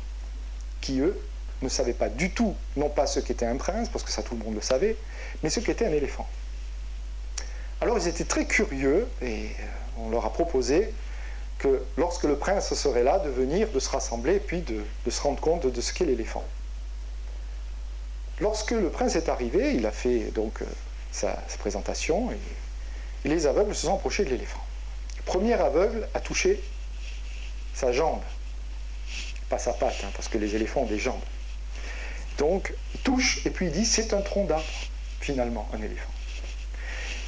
qui 0.80 1.00
eux 1.00 1.18
ne 1.62 1.68
savaient 1.68 1.94
pas 1.94 2.08
du 2.08 2.30
tout, 2.30 2.54
non 2.76 2.90
pas 2.90 3.06
ce 3.06 3.20
qu'était 3.20 3.46
un 3.46 3.56
prince, 3.56 3.88
parce 3.88 4.04
que 4.04 4.10
ça 4.10 4.22
tout 4.22 4.36
le 4.36 4.44
monde 4.44 4.54
le 4.54 4.60
savait, 4.60 4.96
mais 5.42 5.50
ce 5.50 5.60
qu'était 5.60 5.86
un 5.86 5.92
éléphant. 5.92 6.28
Alors 7.80 7.98
ils 7.98 8.08
étaient 8.08 8.24
très 8.24 8.46
curieux 8.46 9.06
et 9.22 9.46
euh, 9.46 9.64
on 9.98 10.10
leur 10.10 10.24
a 10.24 10.32
proposé 10.32 10.92
que 11.58 11.82
lorsque 11.96 12.24
le 12.24 12.36
prince 12.36 12.72
serait 12.74 13.02
là, 13.02 13.18
de 13.18 13.30
venir, 13.30 13.68
de 13.70 13.80
se 13.80 13.88
rassembler, 13.88 14.38
puis 14.40 14.60
de, 14.60 14.84
se 15.10 15.20
rendre 15.20 15.40
compte 15.40 15.66
de 15.66 15.80
ce 15.80 15.92
qu'est 15.92 16.04
l'éléphant. 16.04 16.44
Lorsque 18.40 18.72
le 18.72 18.90
prince 18.90 19.16
est 19.16 19.28
arrivé, 19.28 19.74
il 19.74 19.86
a 19.86 19.90
fait 19.90 20.30
donc 20.32 20.60
euh, 20.60 20.66
sa, 21.10 21.32
présentation, 21.58 22.30
et, 22.30 23.28
les 23.28 23.46
aveugles 23.46 23.74
se 23.74 23.86
sont 23.86 23.94
approchés 23.94 24.24
de 24.24 24.30
l'éléphant. 24.30 24.62
Le 25.16 25.22
premier 25.22 25.54
aveugle 25.54 26.06
a 26.14 26.20
touché 26.20 26.62
sa 27.74 27.92
jambe, 27.92 28.20
pas 29.48 29.58
sa 29.58 29.72
patte, 29.72 29.96
hein, 30.04 30.10
parce 30.14 30.28
que 30.28 30.38
les 30.38 30.54
éléphants 30.54 30.82
ont 30.82 30.86
des 30.86 30.98
jambes. 30.98 31.24
Donc, 32.38 32.72
il 32.94 33.00
touche, 33.00 33.44
et 33.46 33.50
puis 33.50 33.66
il 33.66 33.72
dit, 33.72 33.86
c'est 33.86 34.12
un 34.12 34.20
tronc 34.20 34.44
d'arbre, 34.44 34.64
finalement, 35.20 35.68
un 35.72 35.78
éléphant. 35.78 36.12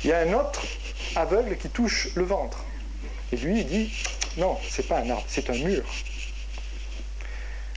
Il 0.05 0.11
y 0.11 0.13
a 0.13 0.21
un 0.21 0.33
autre 0.35 0.63
aveugle 1.17 1.57
qui 1.57 1.69
touche 1.69 2.15
le 2.15 2.23
ventre. 2.23 2.65
Et 3.33 3.37
lui, 3.37 3.61
il 3.61 3.67
dit, 3.67 3.93
non, 4.39 4.57
c'est 4.69 4.87
pas 4.87 5.01
un 5.01 5.11
arbre, 5.11 5.25
c'est 5.27 5.51
un 5.51 5.59
mur. 5.59 5.85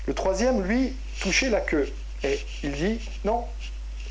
Le 0.05 0.13
troisième, 0.13 0.63
lui, 0.63 0.93
touchait 1.19 1.49
la 1.49 1.59
queue. 1.59 1.91
Et 2.23 2.39
il 2.63 2.71
dit, 2.71 2.99
non, 3.25 3.45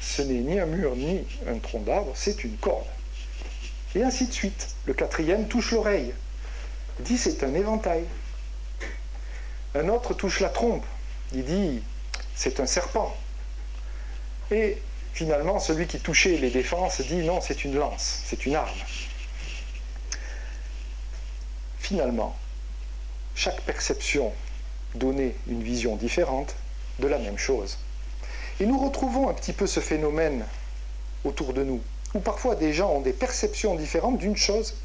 ce 0.00 0.22
n'est 0.22 0.40
ni 0.40 0.58
un 0.58 0.66
mur 0.66 0.96
ni 0.96 1.24
un 1.48 1.58
tronc 1.58 1.80
d'arbre, 1.80 2.12
c'est 2.14 2.42
une 2.42 2.56
corde. 2.56 2.86
Et 3.94 4.02
ainsi 4.02 4.26
de 4.26 4.32
suite. 4.32 4.68
Le 4.86 4.94
quatrième 4.94 5.46
touche 5.46 5.72
l'oreille. 5.72 6.12
Il 6.98 7.04
dit, 7.04 7.18
c'est 7.18 7.42
un 7.44 7.54
éventail. 7.54 8.04
Un 9.74 9.88
autre 9.88 10.14
touche 10.14 10.40
la 10.40 10.48
trompe. 10.48 10.84
Il 11.32 11.44
dit, 11.44 11.82
c'est 12.34 12.58
un 12.58 12.66
serpent. 12.66 13.16
Et 14.50 14.78
finalement, 15.12 15.60
celui 15.60 15.86
qui 15.86 16.00
touchait 16.00 16.36
les 16.36 16.50
défenses 16.50 17.00
dit, 17.00 17.22
non, 17.22 17.40
c'est 17.40 17.64
une 17.64 17.76
lance, 17.76 18.22
c'est 18.24 18.44
une 18.46 18.56
arme. 18.56 18.78
Finalement, 21.90 22.36
chaque 23.34 23.62
perception 23.62 24.32
donnait 24.94 25.34
une 25.48 25.60
vision 25.60 25.96
différente 25.96 26.54
de 27.00 27.08
la 27.08 27.18
même 27.18 27.36
chose. 27.36 27.78
Et 28.60 28.66
nous 28.66 28.78
retrouvons 28.78 29.28
un 29.28 29.34
petit 29.34 29.52
peu 29.52 29.66
ce 29.66 29.80
phénomène 29.80 30.44
autour 31.24 31.52
de 31.52 31.64
nous, 31.64 31.80
où 32.14 32.20
parfois 32.20 32.54
des 32.54 32.72
gens 32.72 32.92
ont 32.92 33.00
des 33.00 33.12
perceptions 33.12 33.74
différentes 33.74 34.18
d'une 34.18 34.36
chose 34.36 34.76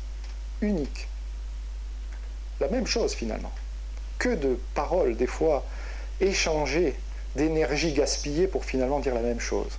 unique. 0.62 1.08
La 2.60 2.70
même 2.70 2.88
chose 2.88 3.14
finalement. 3.14 3.52
Que 4.18 4.30
de 4.30 4.60
paroles, 4.74 5.16
des 5.16 5.28
fois, 5.28 5.64
échangées, 6.22 6.96
d'énergie 7.36 7.94
gaspillée 7.94 8.48
pour 8.48 8.66
finalement 8.66 9.00
dire 9.00 9.14
la 9.14 9.22
même 9.22 9.40
chose. 9.40 9.78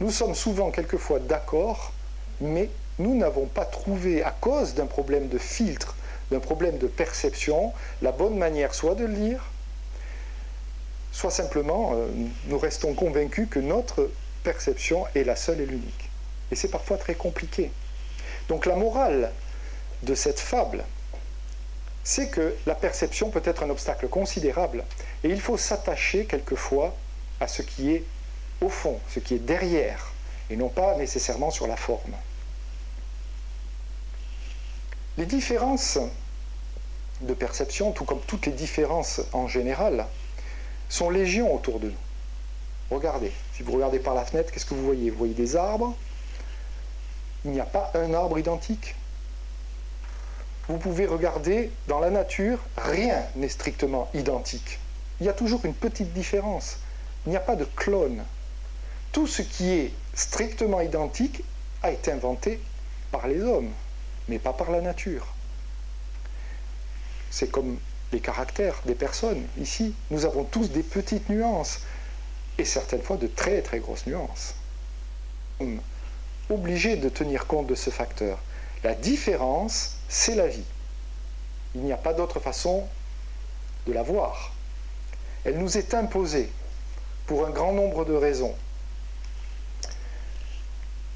Nous 0.00 0.10
sommes 0.10 0.34
souvent 0.34 0.70
quelquefois 0.70 1.18
d'accord, 1.18 1.94
mais 2.42 2.68
nous 2.98 3.16
n'avons 3.16 3.46
pas 3.46 3.64
trouvé, 3.64 4.22
à 4.22 4.30
cause 4.30 4.74
d'un 4.74 4.86
problème 4.86 5.28
de 5.28 5.38
filtre, 5.38 5.96
d'un 6.30 6.40
problème 6.40 6.78
de 6.78 6.86
perception, 6.86 7.72
la 8.02 8.12
bonne 8.12 8.36
manière 8.36 8.74
soit 8.74 8.94
de 8.94 9.04
le 9.04 9.14
lire, 9.14 9.50
soit 11.12 11.30
simplement 11.30 11.92
euh, 11.94 12.06
nous 12.46 12.58
restons 12.58 12.94
convaincus 12.94 13.48
que 13.50 13.60
notre 13.60 14.10
perception 14.42 15.06
est 15.14 15.24
la 15.24 15.36
seule 15.36 15.60
et 15.60 15.66
l'unique. 15.66 16.10
Et 16.50 16.56
c'est 16.56 16.68
parfois 16.68 16.98
très 16.98 17.14
compliqué. 17.14 17.70
Donc 18.48 18.66
la 18.66 18.76
morale 18.76 19.32
de 20.02 20.14
cette 20.14 20.40
fable, 20.40 20.84
c'est 22.02 22.28
que 22.28 22.54
la 22.66 22.74
perception 22.74 23.30
peut 23.30 23.42
être 23.44 23.62
un 23.62 23.70
obstacle 23.70 24.08
considérable 24.08 24.84
et 25.22 25.28
il 25.28 25.40
faut 25.40 25.56
s'attacher 25.56 26.26
quelquefois 26.26 26.94
à 27.40 27.48
ce 27.48 27.62
qui 27.62 27.92
est 27.92 28.04
au 28.60 28.68
fond, 28.68 29.00
ce 29.08 29.20
qui 29.20 29.34
est 29.34 29.38
derrière, 29.38 30.12
et 30.50 30.56
non 30.56 30.68
pas 30.68 30.96
nécessairement 30.96 31.50
sur 31.50 31.66
la 31.66 31.76
forme. 31.76 32.14
Les 35.16 35.26
différences 35.26 35.98
de 37.20 37.34
perception, 37.34 37.92
tout 37.92 38.04
comme 38.04 38.20
toutes 38.26 38.46
les 38.46 38.52
différences 38.52 39.20
en 39.32 39.46
général, 39.46 40.06
sont 40.88 41.08
légion 41.08 41.54
autour 41.54 41.78
de 41.78 41.88
nous. 41.88 41.94
Regardez, 42.90 43.32
si 43.54 43.62
vous 43.62 43.72
regardez 43.72 44.00
par 44.00 44.14
la 44.14 44.24
fenêtre, 44.24 44.52
qu'est-ce 44.52 44.66
que 44.66 44.74
vous 44.74 44.84
voyez? 44.84 45.10
Vous 45.10 45.18
voyez 45.18 45.34
des 45.34 45.54
arbres. 45.56 45.96
Il 47.44 47.52
n'y 47.52 47.60
a 47.60 47.64
pas 47.66 47.92
un 47.94 48.12
arbre 48.12 48.38
identique. 48.38 48.96
Vous 50.68 50.78
pouvez 50.78 51.06
regarder 51.06 51.70
dans 51.88 52.00
la 52.00 52.10
nature, 52.10 52.58
rien 52.76 53.22
n'est 53.36 53.48
strictement 53.48 54.10
identique. 54.14 54.80
Il 55.20 55.26
y 55.26 55.28
a 55.28 55.32
toujours 55.32 55.64
une 55.64 55.74
petite 55.74 56.12
différence. 56.12 56.78
Il 57.26 57.30
n'y 57.30 57.36
a 57.36 57.40
pas 57.40 57.56
de 57.56 57.64
clone. 57.64 58.24
Tout 59.12 59.26
ce 59.26 59.42
qui 59.42 59.70
est 59.70 59.92
strictement 60.14 60.80
identique 60.80 61.44
a 61.82 61.92
été 61.92 62.10
inventé 62.10 62.60
par 63.12 63.28
les 63.28 63.40
hommes 63.42 63.70
mais 64.28 64.38
pas 64.38 64.52
par 64.52 64.70
la 64.70 64.80
nature. 64.80 65.26
C'est 67.30 67.50
comme 67.50 67.78
les 68.12 68.20
caractères 68.20 68.80
des 68.86 68.94
personnes. 68.94 69.44
Ici, 69.58 69.94
nous 70.10 70.24
avons 70.24 70.44
tous 70.44 70.70
des 70.70 70.82
petites 70.82 71.28
nuances, 71.28 71.80
et 72.58 72.64
certaines 72.64 73.02
fois 73.02 73.16
de 73.16 73.26
très 73.26 73.60
très 73.62 73.80
grosses 73.80 74.06
nuances. 74.06 74.54
Obligé 76.50 76.96
de 76.96 77.08
tenir 77.08 77.46
compte 77.46 77.66
de 77.66 77.74
ce 77.74 77.90
facteur. 77.90 78.38
La 78.82 78.94
différence, 78.94 79.96
c'est 80.08 80.34
la 80.34 80.46
vie. 80.46 80.64
Il 81.74 81.82
n'y 81.82 81.92
a 81.92 81.96
pas 81.96 82.12
d'autre 82.12 82.38
façon 82.38 82.86
de 83.86 83.92
la 83.92 84.02
voir. 84.02 84.52
Elle 85.44 85.58
nous 85.58 85.76
est 85.76 85.94
imposée 85.94 86.50
pour 87.26 87.46
un 87.46 87.50
grand 87.50 87.72
nombre 87.72 88.04
de 88.04 88.14
raisons. 88.14 88.54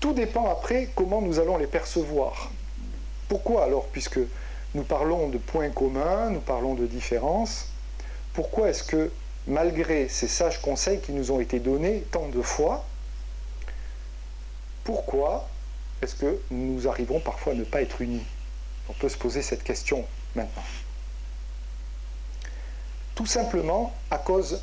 Tout 0.00 0.12
dépend 0.12 0.50
après 0.50 0.88
comment 0.94 1.20
nous 1.20 1.38
allons 1.38 1.58
les 1.58 1.66
percevoir. 1.66 2.50
Pourquoi 3.28 3.64
alors, 3.64 3.86
puisque 3.86 4.20
nous 4.74 4.82
parlons 4.82 5.28
de 5.28 5.38
points 5.38 5.70
communs, 5.70 6.30
nous 6.30 6.40
parlons 6.40 6.74
de 6.74 6.86
différences, 6.86 7.66
pourquoi 8.32 8.68
est-ce 8.70 8.82
que, 8.82 9.10
malgré 9.46 10.08
ces 10.08 10.28
sages 10.28 10.60
conseils 10.60 11.00
qui 11.00 11.12
nous 11.12 11.30
ont 11.30 11.40
été 11.40 11.60
donnés 11.60 12.04
tant 12.10 12.28
de 12.28 12.42
fois, 12.42 12.84
pourquoi 14.84 15.48
est-ce 16.00 16.14
que 16.14 16.40
nous 16.50 16.88
arrivons 16.88 17.20
parfois 17.20 17.52
à 17.52 17.56
ne 17.56 17.64
pas 17.64 17.82
être 17.82 18.00
unis? 18.00 18.24
On 18.88 18.92
peut 18.94 19.08
se 19.08 19.18
poser 19.18 19.42
cette 19.42 19.62
question 19.62 20.04
maintenant. 20.34 20.62
Tout 23.14 23.26
simplement 23.26 23.92
à 24.10 24.18
cause 24.18 24.62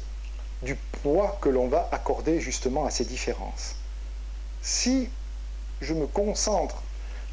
du 0.63 0.75
poids 0.75 1.38
que 1.41 1.50
l'on 1.50 1.67
va 1.67 1.89
accorder 1.91 2.39
justement 2.39 2.86
à 2.86 2.89
ces 2.89 3.05
différences. 3.05 3.75
Si 4.62 5.10
je 5.81 5.93
me 5.93 6.07
concentre 6.07 6.81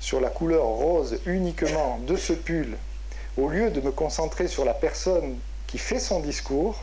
sur 0.02 0.20
la 0.20 0.30
couleur 0.30 0.64
rose 0.64 1.20
uniquement 1.26 1.98
de 1.98 2.16
ce 2.16 2.32
pull, 2.32 2.76
au 3.36 3.48
lieu 3.48 3.70
de 3.70 3.80
me 3.80 3.92
concentrer 3.92 4.48
sur 4.48 4.64
la 4.64 4.74
personne 4.74 5.38
qui 5.68 5.78
fait 5.78 6.00
son 6.00 6.18
discours, 6.18 6.82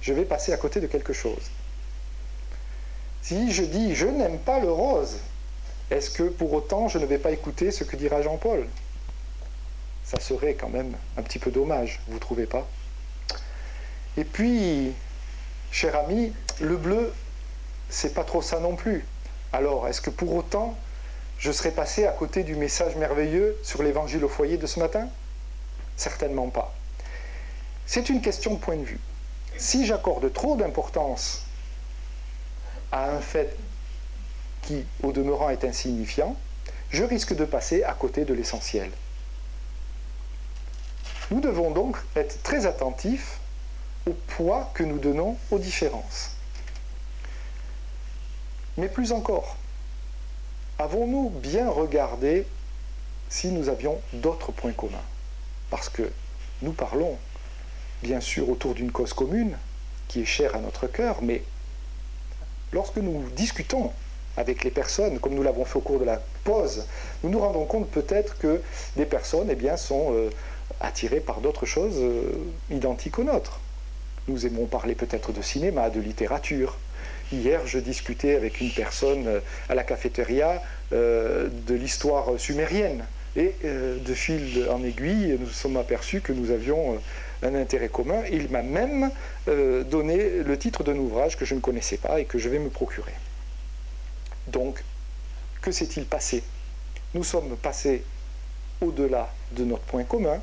je 0.00 0.12
vais 0.12 0.24
passer 0.24 0.52
à 0.52 0.56
côté 0.56 0.80
de 0.80 0.86
quelque 0.86 1.12
chose. 1.12 1.50
Si 3.22 3.50
je 3.50 3.64
dis 3.64 3.96
je 3.96 4.06
n'aime 4.06 4.38
pas 4.38 4.60
le 4.60 4.70
rose, 4.70 5.18
est-ce 5.90 6.10
que 6.10 6.22
pour 6.22 6.52
autant 6.52 6.86
je 6.86 6.98
ne 6.98 7.06
vais 7.06 7.18
pas 7.18 7.32
écouter 7.32 7.72
ce 7.72 7.82
que 7.82 7.96
dira 7.96 8.22
Jean-Paul? 8.22 8.68
Ça 10.04 10.20
serait 10.20 10.54
quand 10.54 10.70
même 10.70 10.94
un 11.16 11.22
petit 11.22 11.40
peu 11.40 11.50
dommage, 11.50 11.98
vous 12.06 12.14
ne 12.14 12.20
trouvez 12.20 12.46
pas? 12.46 12.68
Et 14.16 14.24
puis, 14.24 14.92
cher 15.72 15.96
ami, 15.96 16.32
le 16.60 16.76
bleu, 16.76 17.12
c'est 17.88 18.14
pas 18.14 18.24
trop 18.24 18.42
ça 18.42 18.60
non 18.60 18.76
plus. 18.76 19.04
Alors, 19.52 19.88
est-ce 19.88 20.00
que 20.00 20.10
pour 20.10 20.32
autant 20.36 20.76
je 21.40 21.50
serais 21.50 21.70
passé 21.70 22.06
à 22.06 22.12
côté 22.12 22.44
du 22.44 22.54
message 22.54 22.96
merveilleux 22.96 23.58
sur 23.64 23.82
l'évangile 23.82 24.24
au 24.24 24.28
foyer 24.28 24.58
de 24.58 24.66
ce 24.66 24.78
matin? 24.78 25.08
Certainement 25.96 26.50
pas. 26.50 26.74
C'est 27.86 28.10
une 28.10 28.20
question 28.20 28.54
de 28.54 28.58
point 28.58 28.76
de 28.76 28.84
vue. 28.84 29.00
Si 29.56 29.86
j'accorde 29.86 30.32
trop 30.32 30.54
d'importance 30.54 31.42
à 32.92 33.10
un 33.10 33.20
fait 33.20 33.56
qui, 34.62 34.84
au 35.02 35.12
demeurant, 35.12 35.48
est 35.48 35.64
insignifiant, 35.64 36.36
je 36.90 37.04
risque 37.04 37.34
de 37.34 37.46
passer 37.46 37.82
à 37.84 37.94
côté 37.94 38.26
de 38.26 38.34
l'essentiel. 38.34 38.90
Nous 41.30 41.40
devons 41.40 41.70
donc 41.70 41.96
être 42.16 42.42
très 42.42 42.66
attentifs 42.66 43.38
au 44.06 44.12
poids 44.12 44.70
que 44.74 44.82
nous 44.82 44.98
donnons 44.98 45.36
aux 45.50 45.58
différences. 45.58 46.32
Mais 48.76 48.88
plus 48.88 49.12
encore, 49.12 49.56
avons-nous 50.80 51.28
bien 51.28 51.68
regardé 51.68 52.46
si 53.28 53.48
nous 53.48 53.68
avions 53.68 54.00
d'autres 54.14 54.50
points 54.50 54.72
communs? 54.72 55.04
Parce 55.68 55.90
que 55.90 56.10
nous 56.62 56.72
parlons 56.72 57.18
bien 58.02 58.20
sûr 58.20 58.48
autour 58.48 58.74
d'une 58.74 58.90
cause 58.90 59.12
commune 59.12 59.56
qui 60.08 60.22
est 60.22 60.26
chère 60.26 60.56
à 60.56 60.58
notre 60.58 60.86
cœur, 60.86 61.18
mais 61.22 61.42
lorsque 62.72 62.96
nous 62.96 63.28
discutons 63.36 63.92
avec 64.38 64.64
les 64.64 64.70
personnes, 64.70 65.18
comme 65.18 65.34
nous 65.34 65.42
l'avons 65.42 65.66
fait 65.66 65.76
au 65.76 65.82
cours 65.82 66.00
de 66.00 66.04
la 66.04 66.20
pause, 66.44 66.86
nous 67.22 67.28
nous 67.28 67.40
rendons 67.40 67.66
compte 67.66 67.90
peut-être 67.90 68.38
que 68.38 68.62
des 68.96 69.04
personnes 69.04 69.48
eh 69.50 69.56
bien, 69.56 69.76
sont 69.76 70.14
euh, 70.14 70.30
attirées 70.80 71.20
par 71.20 71.40
d'autres 71.42 71.66
choses 71.66 71.98
euh, 71.98 72.32
identiques 72.70 73.18
aux 73.18 73.24
nôtres. 73.24 73.60
Nous 74.28 74.46
aimons 74.46 74.64
parler 74.64 74.94
peut-être 74.94 75.32
de 75.32 75.42
cinéma, 75.42 75.90
de 75.90 76.00
littérature. 76.00 76.78
Hier, 77.32 77.66
je 77.66 77.78
discutais 77.78 78.34
avec 78.34 78.60
une 78.60 78.70
personne 78.70 79.26
euh, 79.26 79.40
à 79.68 79.74
la 79.74 79.84
cafétéria 79.84 80.62
de 80.90 81.74
l'histoire 81.74 82.38
sumérienne. 82.38 83.04
Et 83.36 83.54
de 83.62 84.12
fil 84.12 84.66
en 84.68 84.82
aiguille, 84.82 85.36
nous 85.38 85.46
sommes 85.46 85.76
aperçus 85.76 86.20
que 86.20 86.32
nous 86.32 86.50
avions 86.50 87.00
un 87.44 87.54
intérêt 87.54 87.88
commun. 87.88 88.22
Il 88.32 88.50
m'a 88.50 88.62
même 88.62 89.12
donné 89.46 90.42
le 90.42 90.58
titre 90.58 90.82
d'un 90.82 90.96
ouvrage 90.96 91.36
que 91.36 91.44
je 91.44 91.54
ne 91.54 91.60
connaissais 91.60 91.96
pas 91.96 92.18
et 92.18 92.24
que 92.24 92.38
je 92.38 92.48
vais 92.48 92.58
me 92.58 92.70
procurer. 92.70 93.14
Donc, 94.48 94.82
que 95.62 95.70
s'est-il 95.70 96.06
passé? 96.06 96.42
Nous 97.14 97.22
sommes 97.22 97.56
passés 97.56 98.02
au-delà 98.80 99.32
de 99.52 99.64
notre 99.64 99.82
point 99.82 100.04
commun. 100.04 100.40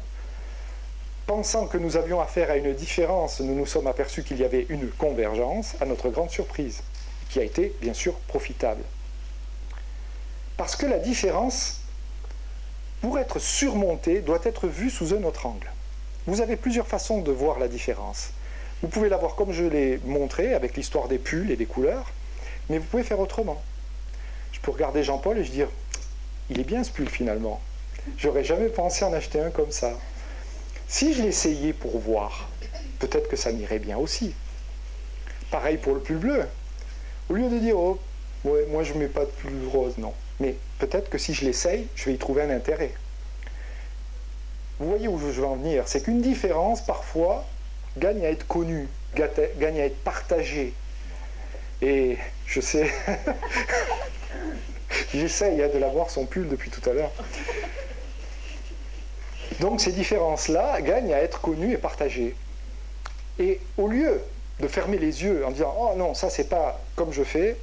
Pensant 1.28 1.68
que 1.68 1.78
nous 1.78 1.98
avions 1.98 2.22
affaire 2.22 2.50
à 2.50 2.58
une 2.58 2.74
différence, 2.74 3.42
nous 3.42 3.54
nous 3.54 3.66
sommes 3.66 3.88
aperçus 3.88 4.24
qu'il 4.24 4.38
y 4.38 4.44
avait 4.44 4.66
une 4.70 4.90
convergence, 4.90 5.76
à 5.82 5.86
notre 5.86 6.10
grande 6.10 6.32
surprise, 6.32 6.82
qui 7.30 7.40
a 7.40 7.44
été 7.44 7.76
bien 7.82 7.94
sûr 7.94 8.14
profitable. 8.28 8.82
Parce 10.56 10.76
que 10.76 10.86
la 10.86 10.98
différence, 10.98 11.82
pour 13.02 13.20
être 13.20 13.38
surmontée, 13.38 14.22
doit 14.22 14.40
être 14.44 14.68
vue 14.68 14.90
sous 14.90 15.14
un 15.14 15.24
autre 15.24 15.46
angle. 15.46 15.72
Vous 16.26 16.42
avez 16.42 16.56
plusieurs 16.56 16.88
façons 16.88 17.22
de 17.22 17.32
voir 17.32 17.60
la 17.60 17.68
différence. 17.68 18.32
Vous 18.82 18.88
pouvez 18.88 19.10
la 19.10 19.18
voir 19.18 19.36
comme 19.36 19.52
je 19.52 19.66
l'ai 19.66 20.00
montré, 20.06 20.54
avec 20.54 20.76
l'histoire 20.76 21.08
des 21.08 21.20
pulls 21.20 21.52
et 21.52 21.56
des 21.56 21.66
couleurs, 21.66 22.12
mais 22.70 22.80
vous 22.80 22.86
pouvez 22.86 23.04
faire 23.04 23.20
autrement 23.20 23.62
je 24.58 24.62
peux 24.62 24.72
regarder 24.72 25.04
Jean-Paul 25.04 25.38
et 25.38 25.44
je 25.44 25.52
dire, 25.52 25.68
il 26.50 26.60
est 26.60 26.64
bien 26.64 26.84
ce 26.84 26.90
pull 26.90 27.08
finalement. 27.08 27.62
J'aurais 28.18 28.44
jamais 28.44 28.70
pensé 28.70 29.06
en 29.06 29.14
acheter 29.14 29.40
un 29.40 29.52
comme 29.52 29.72
ça. 29.72 29.94
Si 30.88 31.14
je 31.14 31.22
l'essayais 31.22 31.74
pour 31.74 32.00
voir, 32.00 32.50
peut-être 33.00 33.30
que 33.30 33.36
ça 33.36 33.52
m'irait 33.52 33.80
bien 33.80 33.98
aussi. 33.98 34.34
Pareil 35.52 35.78
pour 35.78 35.94
le 35.94 36.00
pull 36.00 36.18
bleu. 36.18 36.46
Au 37.30 37.34
lieu 37.34 37.50
de 37.50 37.58
dire, 37.60 37.78
oh, 37.78 38.00
moi 38.44 38.84
je 38.84 38.94
ne 38.94 39.00
mets 39.00 39.08
pas 39.08 39.26
de 39.26 39.32
pull 39.32 39.68
rose, 39.72 39.98
non. 39.98 40.14
Mais 40.40 40.56
peut-être 40.80 41.10
que 41.10 41.18
si 41.18 41.34
je 41.34 41.46
l'essaye, 41.46 41.88
je 41.96 42.06
vais 42.06 42.14
y 42.14 42.18
trouver 42.18 42.44
un 42.44 42.50
intérêt. 42.50 42.94
Vous 44.80 44.90
voyez 44.90 45.08
où 45.08 45.20
je 45.20 45.26
veux 45.26 45.46
en 45.46 45.56
venir 45.56 45.84
C'est 45.88 46.04
qu'une 46.04 46.22
différence, 46.22 46.86
parfois, 46.86 47.46
gagne 47.98 48.24
à 48.26 48.30
être 48.30 48.46
connue, 48.48 48.88
gagne 49.16 49.80
à 49.80 49.86
être 49.86 50.04
partagée. 50.04 50.74
Et 51.82 52.18
je 52.46 52.62
sais, 52.62 52.92
J'essaye 55.14 55.62
hein, 55.62 55.70
de 55.74 55.80
l'avoir 55.80 56.10
son 56.10 56.26
pull 56.26 56.48
depuis 56.48 56.70
tout 56.70 56.88
à 56.90 56.94
l'heure. 56.94 57.12
Donc 59.60 59.82
ces 59.82 59.92
différences-là 59.92 60.82
gagnent 60.82 61.14
à 61.14 61.18
être 61.18 61.42
connues 61.42 61.74
et 61.74 61.78
partagées. 61.78 62.36
Et 63.40 63.60
au 63.78 63.88
lieu 63.88 64.22
de 64.60 64.68
fermer 64.68 64.98
les 64.98 65.24
yeux 65.24 65.46
en 65.46 65.52
disant 65.52 65.76
Oh 65.80 65.94
non, 65.98 66.14
ça 66.14 66.30
c'est 66.30 66.50
pas 66.50 66.80
comme 66.96 67.12
je 67.12 67.24
fais, 67.24 67.58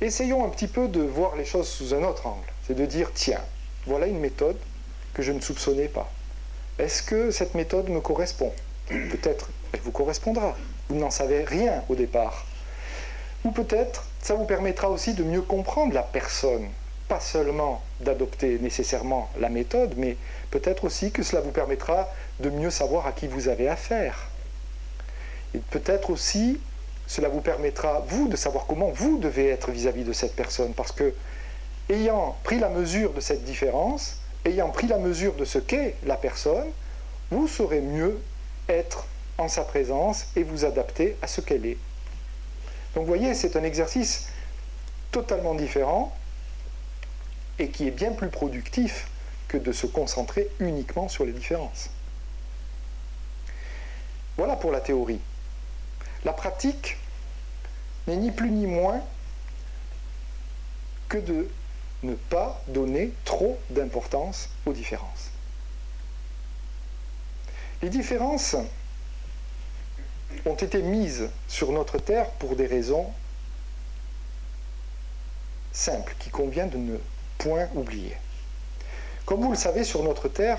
essayons 0.00 0.44
un 0.44 0.48
petit 0.48 0.68
peu 0.68 0.88
de 0.88 1.00
voir 1.00 1.36
les 1.36 1.44
choses 1.44 1.68
sous 1.68 1.94
un 1.94 2.02
autre 2.02 2.26
angle. 2.26 2.46
C'est 2.66 2.74
de 2.74 2.86
dire 2.86 3.10
Tiens, 3.14 3.42
voilà 3.86 4.06
une 4.06 4.18
méthode 4.18 4.58
que 5.14 5.22
je 5.22 5.32
ne 5.32 5.40
soupçonnais 5.40 5.88
pas. 5.88 6.10
Est-ce 6.78 7.02
que 7.02 7.30
cette 7.30 7.54
méthode 7.54 7.88
me 7.88 8.00
correspond? 8.00 8.52
Peut-être 8.88 9.48
elle 9.72 9.80
vous 9.80 9.92
correspondra. 9.92 10.56
Vous 10.88 10.96
n'en 10.96 11.10
savez 11.10 11.44
rien 11.44 11.82
au 11.88 11.94
départ. 11.94 12.46
Ou 13.44 13.50
peut-être 13.50 14.04
ça 14.22 14.34
vous 14.34 14.44
permettra 14.44 14.90
aussi 14.90 15.14
de 15.14 15.22
mieux 15.22 15.42
comprendre 15.42 15.94
la 15.94 16.02
personne, 16.02 16.68
pas 17.08 17.20
seulement 17.20 17.82
d'adopter 18.00 18.58
nécessairement 18.58 19.30
la 19.38 19.48
méthode, 19.48 19.94
mais 19.96 20.16
peut-être 20.50 20.84
aussi 20.84 21.12
que 21.12 21.22
cela 21.22 21.40
vous 21.40 21.52
permettra 21.52 22.08
de 22.40 22.50
mieux 22.50 22.70
savoir 22.70 23.06
à 23.06 23.12
qui 23.12 23.28
vous 23.28 23.48
avez 23.48 23.68
affaire. 23.68 24.28
Et 25.54 25.58
peut-être 25.58 26.10
aussi 26.10 26.60
cela 27.06 27.28
vous 27.28 27.40
permettra, 27.40 28.04
vous, 28.08 28.28
de 28.28 28.36
savoir 28.36 28.66
comment 28.66 28.90
vous 28.90 29.18
devez 29.18 29.48
être 29.48 29.70
vis-à-vis 29.70 30.04
de 30.04 30.12
cette 30.12 30.34
personne, 30.34 30.74
parce 30.74 30.92
que 30.92 31.14
ayant 31.88 32.36
pris 32.42 32.58
la 32.58 32.68
mesure 32.68 33.12
de 33.12 33.20
cette 33.20 33.44
différence, 33.44 34.18
ayant 34.44 34.70
pris 34.70 34.88
la 34.88 34.98
mesure 34.98 35.34
de 35.34 35.44
ce 35.44 35.58
qu'est 35.58 35.94
la 36.04 36.16
personne, 36.16 36.66
vous 37.30 37.46
saurez 37.46 37.80
mieux 37.80 38.20
être 38.68 39.06
en 39.38 39.48
sa 39.48 39.62
présence 39.62 40.26
et 40.34 40.42
vous 40.42 40.64
adapter 40.64 41.16
à 41.22 41.28
ce 41.28 41.40
qu'elle 41.40 41.66
est. 41.66 41.78
Donc 42.94 43.04
vous 43.04 43.08
voyez, 43.08 43.34
c'est 43.34 43.56
un 43.56 43.62
exercice 43.62 44.28
totalement 45.12 45.54
différent 45.54 46.16
et 47.58 47.70
qui 47.70 47.86
est 47.86 47.92
bien 47.92 48.12
plus 48.12 48.28
productif 48.28 49.08
que 49.48 49.56
de 49.56 49.72
se 49.72 49.86
concentrer 49.86 50.48
uniquement 50.58 51.08
sur 51.08 51.24
les 51.24 51.32
différences. 51.32 51.90
Voilà 54.36 54.56
pour 54.56 54.72
la 54.72 54.80
théorie. 54.80 55.20
La 56.24 56.32
pratique 56.32 56.96
n'est 58.06 58.16
ni 58.16 58.30
plus 58.30 58.50
ni 58.50 58.66
moins 58.66 59.00
que 61.08 61.18
de 61.18 61.48
ne 62.02 62.14
pas 62.14 62.62
donner 62.68 63.12
trop 63.24 63.58
d'importance 63.70 64.50
aux 64.66 64.72
différences. 64.72 65.30
Les 67.82 67.88
différences 67.88 68.56
ont 70.44 70.54
été 70.54 70.82
mises 70.82 71.30
sur 71.48 71.72
notre 71.72 71.98
terre 71.98 72.30
pour 72.32 72.56
des 72.56 72.66
raisons 72.66 73.12
simples, 75.72 76.14
qui 76.18 76.30
convient 76.30 76.66
de 76.66 76.78
ne 76.78 76.98
point 77.38 77.68
oublier. 77.74 78.16
Comme 79.24 79.40
vous 79.40 79.50
le 79.50 79.56
savez, 79.56 79.84
sur 79.84 80.02
notre 80.02 80.28
terre, 80.28 80.58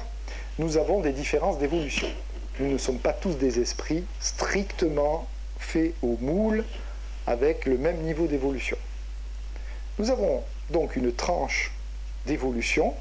nous 0.59 0.77
avons 0.77 1.01
des 1.01 1.13
différences 1.13 1.57
d'évolution. 1.57 2.07
Nous 2.59 2.71
ne 2.71 2.77
sommes 2.77 2.99
pas 2.99 3.13
tous 3.13 3.35
des 3.35 3.59
esprits 3.59 4.03
strictement 4.19 5.27
faits 5.59 5.93
au 6.01 6.17
moule 6.19 6.65
avec 7.25 7.65
le 7.65 7.77
même 7.77 7.97
niveau 8.01 8.27
d'évolution. 8.27 8.77
Nous 9.99 10.09
avons 10.09 10.43
donc 10.69 10.95
une 10.95 11.13
tranche 11.13 11.71
d'évolution 12.25 12.93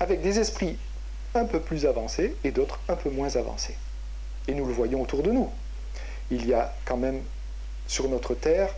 avec 0.00 0.22
des 0.22 0.38
esprits 0.38 0.78
un 1.34 1.44
peu 1.44 1.60
plus 1.60 1.86
avancés 1.86 2.34
et 2.44 2.50
d'autres 2.50 2.80
un 2.88 2.96
peu 2.96 3.10
moins 3.10 3.36
avancés. 3.36 3.76
Et 4.48 4.54
nous 4.54 4.66
le 4.66 4.72
voyons 4.72 5.02
autour 5.02 5.22
de 5.22 5.32
nous. 5.32 5.50
Il 6.30 6.46
y 6.46 6.54
a 6.54 6.74
quand 6.84 6.96
même 6.96 7.20
sur 7.86 8.08
notre 8.08 8.34
Terre 8.34 8.74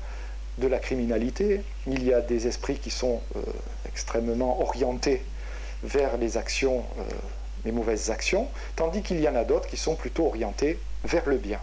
de 0.59 0.67
la 0.67 0.79
criminalité. 0.79 1.63
Il 1.87 2.05
y 2.05 2.13
a 2.13 2.21
des 2.21 2.47
esprits 2.47 2.79
qui 2.79 2.91
sont 2.91 3.21
euh, 3.37 3.41
extrêmement 3.87 4.61
orientés 4.61 5.23
vers 5.83 6.17
les 6.17 6.37
actions, 6.37 6.85
euh, 6.99 7.03
les 7.65 7.73
mauvaises 7.73 8.11
actions, 8.11 8.49
tandis 8.77 9.03
qu'il 9.03 9.21
y 9.21 9.29
en 9.29 9.37
a 9.37 9.45
d'autres 9.45 9.69
qui 9.69 9.77
sont 9.77 9.95
plutôt 9.95 10.27
orientés 10.27 10.79
vers 11.05 11.29
le 11.29 11.37
bien. 11.37 11.61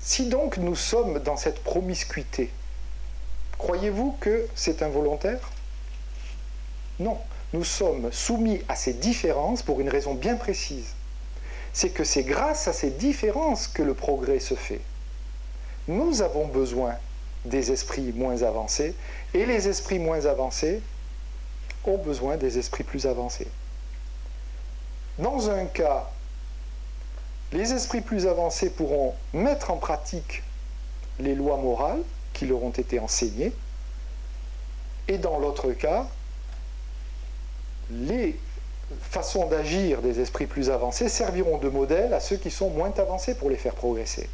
Si 0.00 0.28
donc 0.28 0.56
nous 0.56 0.76
sommes 0.76 1.18
dans 1.20 1.36
cette 1.36 1.62
promiscuité, 1.62 2.50
croyez-vous 3.58 4.16
que 4.20 4.46
c'est 4.54 4.82
involontaire? 4.82 5.50
Non, 6.98 7.18
nous 7.52 7.64
sommes 7.64 8.10
soumis 8.12 8.62
à 8.68 8.76
ces 8.76 8.94
différences 8.94 9.62
pour 9.62 9.80
une 9.80 9.88
raison 9.88 10.14
bien 10.14 10.36
précise. 10.36 10.94
C'est 11.72 11.90
que 11.90 12.04
c'est 12.04 12.22
grâce 12.22 12.68
à 12.68 12.72
ces 12.72 12.90
différences 12.90 13.68
que 13.68 13.82
le 13.82 13.94
progrès 13.94 14.40
se 14.40 14.54
fait. 14.54 14.80
Nous 15.88 16.22
avons 16.22 16.46
besoin 16.46 16.94
des 17.48 17.72
esprits 17.72 18.12
moins 18.12 18.42
avancés 18.42 18.94
et 19.34 19.46
les 19.46 19.68
esprits 19.68 19.98
moins 19.98 20.26
avancés 20.26 20.80
ont 21.84 21.98
besoin 21.98 22.36
des 22.36 22.58
esprits 22.58 22.84
plus 22.84 23.06
avancés. 23.06 23.48
Dans 25.18 25.50
un 25.50 25.64
cas, 25.66 26.10
les 27.52 27.72
esprits 27.72 28.00
plus 28.00 28.26
avancés 28.26 28.70
pourront 28.70 29.14
mettre 29.32 29.70
en 29.70 29.76
pratique 29.76 30.42
les 31.18 31.34
lois 31.34 31.56
morales 31.56 32.02
qui 32.34 32.46
leur 32.46 32.62
ont 32.62 32.70
été 32.70 32.98
enseignées, 32.98 33.52
et 35.08 35.18
dans 35.18 35.38
l'autre 35.38 35.72
cas, 35.72 36.06
les 37.90 38.38
façons 39.00 39.46
d'agir 39.46 40.02
des 40.02 40.20
esprits 40.20 40.46
plus 40.46 40.70
avancés 40.70 41.08
serviront 41.08 41.58
de 41.58 41.68
modèle 41.68 42.12
à 42.12 42.20
ceux 42.20 42.36
qui 42.36 42.50
sont 42.50 42.70
moins 42.70 42.92
avancés 42.98 43.34
pour 43.34 43.48
les 43.48 43.56
faire 43.56 43.74
progresser. 43.74 44.28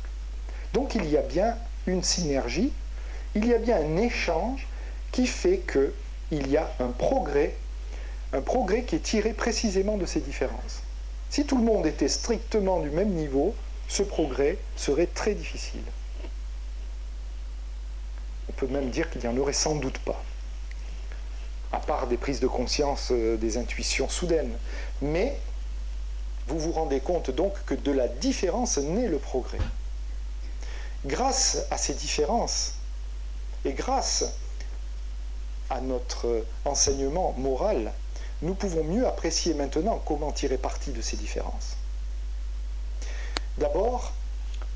Donc 0.72 0.94
il 0.94 1.08
y 1.08 1.16
a 1.16 1.22
bien 1.22 1.56
une 1.86 2.02
synergie, 2.02 2.72
il 3.34 3.46
y 3.46 3.54
a 3.54 3.58
bien 3.58 3.76
un 3.76 3.96
échange 3.96 4.66
qui 5.10 5.26
fait 5.26 5.60
qu'il 5.70 6.50
y 6.50 6.56
a 6.56 6.70
un 6.80 6.88
progrès, 6.88 7.54
un 8.32 8.40
progrès 8.40 8.82
qui 8.82 8.96
est 8.96 9.02
tiré 9.02 9.32
précisément 9.32 9.96
de 9.96 10.06
ces 10.06 10.20
différences. 10.20 10.82
Si 11.30 11.44
tout 11.46 11.56
le 11.56 11.64
monde 11.64 11.86
était 11.86 12.08
strictement 12.08 12.80
du 12.80 12.90
même 12.90 13.10
niveau, 13.10 13.54
ce 13.88 14.02
progrès 14.02 14.58
serait 14.76 15.06
très 15.06 15.34
difficile. 15.34 15.82
On 18.48 18.52
peut 18.52 18.66
même 18.66 18.90
dire 18.90 19.10
qu'il 19.10 19.20
n'y 19.22 19.28
en 19.28 19.36
aurait 19.36 19.52
sans 19.52 19.74
doute 19.76 19.98
pas, 19.98 20.22
à 21.72 21.78
part 21.78 22.06
des 22.06 22.16
prises 22.16 22.40
de 22.40 22.46
conscience, 22.46 23.08
euh, 23.12 23.36
des 23.36 23.56
intuitions 23.56 24.08
soudaines. 24.08 24.52
Mais 25.00 25.38
vous 26.48 26.58
vous 26.58 26.72
rendez 26.72 27.00
compte 27.00 27.30
donc 27.30 27.54
que 27.64 27.74
de 27.74 27.92
la 27.92 28.08
différence 28.08 28.76
naît 28.78 29.08
le 29.08 29.18
progrès. 29.18 29.58
Grâce 31.06 31.64
à 31.70 31.78
ces 31.78 31.94
différences 31.94 32.74
et 33.64 33.72
grâce 33.72 34.24
à 35.70 35.80
notre 35.80 36.44
enseignement 36.64 37.34
moral, 37.38 37.92
nous 38.42 38.54
pouvons 38.54 38.84
mieux 38.84 39.06
apprécier 39.06 39.54
maintenant 39.54 40.02
comment 40.04 40.32
tirer 40.32 40.58
parti 40.58 40.90
de 40.90 41.00
ces 41.00 41.16
différences. 41.16 41.76
D'abord, 43.58 44.12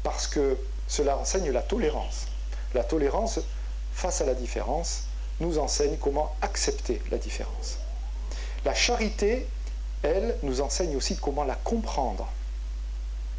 parce 0.03 0.27
que 0.27 0.57
cela 0.87 1.19
enseigne 1.19 1.51
la 1.51 1.63
tolérance. 1.63 2.27
La 2.75 2.85
tolérance 2.85 3.41
face 3.93 4.21
à 4.21 4.25
la 4.25 4.35
différence 4.35 5.05
nous 5.41 5.59
enseigne 5.59 5.97
comment 5.97 6.35
accepter 6.43 7.03
la 7.11 7.19
différence. 7.19 7.79
La 8.65 8.75
charité, 8.75 9.47
elle, 10.03 10.37
nous 10.43 10.61
enseigne 10.61 10.97
aussi 10.97 11.17
comment 11.17 11.45
la 11.45 11.57
comprendre. 11.57 12.29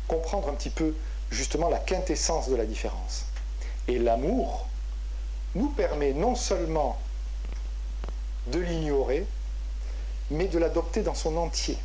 Comprendre 0.07 0.49
un 0.49 0.53
petit 0.53 0.69
peu 0.69 0.93
justement 1.31 1.69
la 1.69 1.79
quintessence 1.79 2.49
de 2.49 2.55
la 2.55 2.65
différence. 2.65 3.25
Et 3.87 3.97
l'amour 3.99 4.66
nous 5.57 5.69
permet 5.69 6.13
non 6.13 6.35
seulement 6.35 6.97
de 8.47 8.59
l'ignorer, 8.59 9.25
mais 10.29 10.47
de 10.47 10.59
l'adopter 10.59 11.01
dans 11.01 11.15
son 11.15 11.35
entier. 11.37 11.77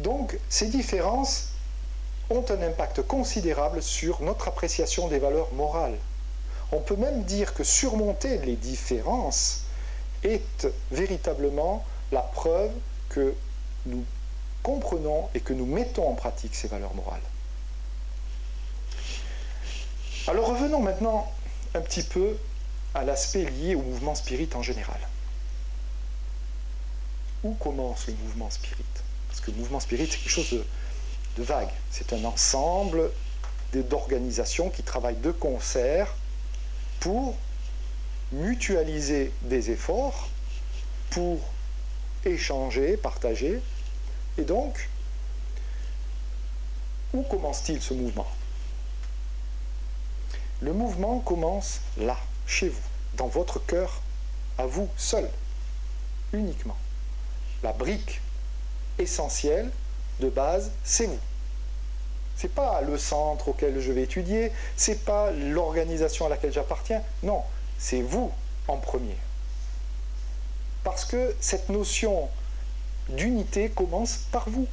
Donc, 0.00 0.38
ces 0.48 0.66
différences 0.66 1.48
ont 2.28 2.44
un 2.50 2.60
impact 2.62 3.02
considérable 3.02 3.82
sur 3.82 4.20
notre 4.22 4.48
appréciation 4.48 5.08
des 5.08 5.18
valeurs 5.18 5.52
morales. 5.54 5.96
On 6.72 6.80
peut 6.80 6.96
même 6.96 7.22
dire 7.22 7.54
que 7.54 7.64
surmonter 7.64 8.38
les 8.38 8.56
différences 8.56 9.62
est 10.24 10.66
véritablement 10.90 11.84
la 12.12 12.20
preuve 12.20 12.72
que 13.08 13.34
nous 13.86 14.04
comprenons 14.62 15.28
et 15.34 15.40
que 15.40 15.52
nous 15.52 15.66
mettons 15.66 16.08
en 16.08 16.14
pratique 16.14 16.54
ces 16.54 16.68
valeurs 16.68 16.94
morales. 16.94 17.20
Alors 20.26 20.48
revenons 20.48 20.80
maintenant 20.80 21.32
un 21.76 21.80
petit 21.80 22.02
peu 22.02 22.36
à 22.94 23.04
l'aspect 23.04 23.44
lié 23.44 23.74
au 23.74 23.82
mouvement 23.82 24.14
spirit 24.14 24.48
en 24.54 24.62
général 24.62 24.98
où 27.46 27.54
commence 27.54 28.06
le 28.08 28.14
mouvement 28.14 28.50
spirit? 28.50 28.84
Parce 29.28 29.40
que 29.40 29.50
le 29.50 29.58
mouvement 29.58 29.80
spirit, 29.80 30.08
c'est 30.10 30.18
quelque 30.18 30.28
chose 30.28 30.50
de, 30.50 31.42
vague. 31.42 31.68
C'est 31.90 32.12
un 32.14 32.24
ensemble 32.24 33.10
d'organisations 33.74 34.70
qui 34.70 34.82
travaillent 34.82 35.20
de 35.20 35.32
concert 35.32 36.14
pour 37.00 37.36
mutualiser 38.32 39.32
des 39.42 39.70
efforts, 39.70 40.30
pour 41.10 41.38
échanger, 42.24 42.96
partager. 42.96 43.60
Et 44.38 44.42
donc, 44.42 44.88
où 47.12 47.22
commence-t-il 47.22 47.82
ce 47.82 47.92
mouvement? 47.92 48.26
Le 50.60 50.72
mouvement 50.72 51.20
commence 51.20 51.80
là, 51.98 52.16
chez 52.46 52.68
vous, 52.68 52.82
dans 53.16 53.28
votre 53.28 53.64
cœur, 53.64 54.00
à 54.58 54.66
vous 54.66 54.88
seul, 54.96 55.28
uniquement 56.32 56.76
la 57.62 57.72
brique 57.72 58.20
essentielle 58.98 59.70
de 60.20 60.28
base, 60.28 60.70
c'est 60.84 61.06
vous. 61.06 61.18
C'est 62.36 62.54
pas 62.54 62.80
le 62.82 62.98
centre 62.98 63.48
auquel 63.48 63.80
je 63.80 63.92
vais 63.92 64.02
étudier, 64.02 64.52
c'est 64.76 65.04
pas 65.04 65.30
l'organisation 65.32 66.26
à 66.26 66.28
laquelle 66.28 66.52
j'appartiens. 66.52 67.02
Non, 67.22 67.42
c'est 67.78 68.02
vous 68.02 68.30
en 68.68 68.76
premier. 68.76 69.16
Parce 70.84 71.04
que 71.04 71.34
cette 71.40 71.70
notion 71.70 72.28
d'unité 73.08 73.70
commence 73.70 74.18
par 74.30 74.48
vous. 74.48 74.68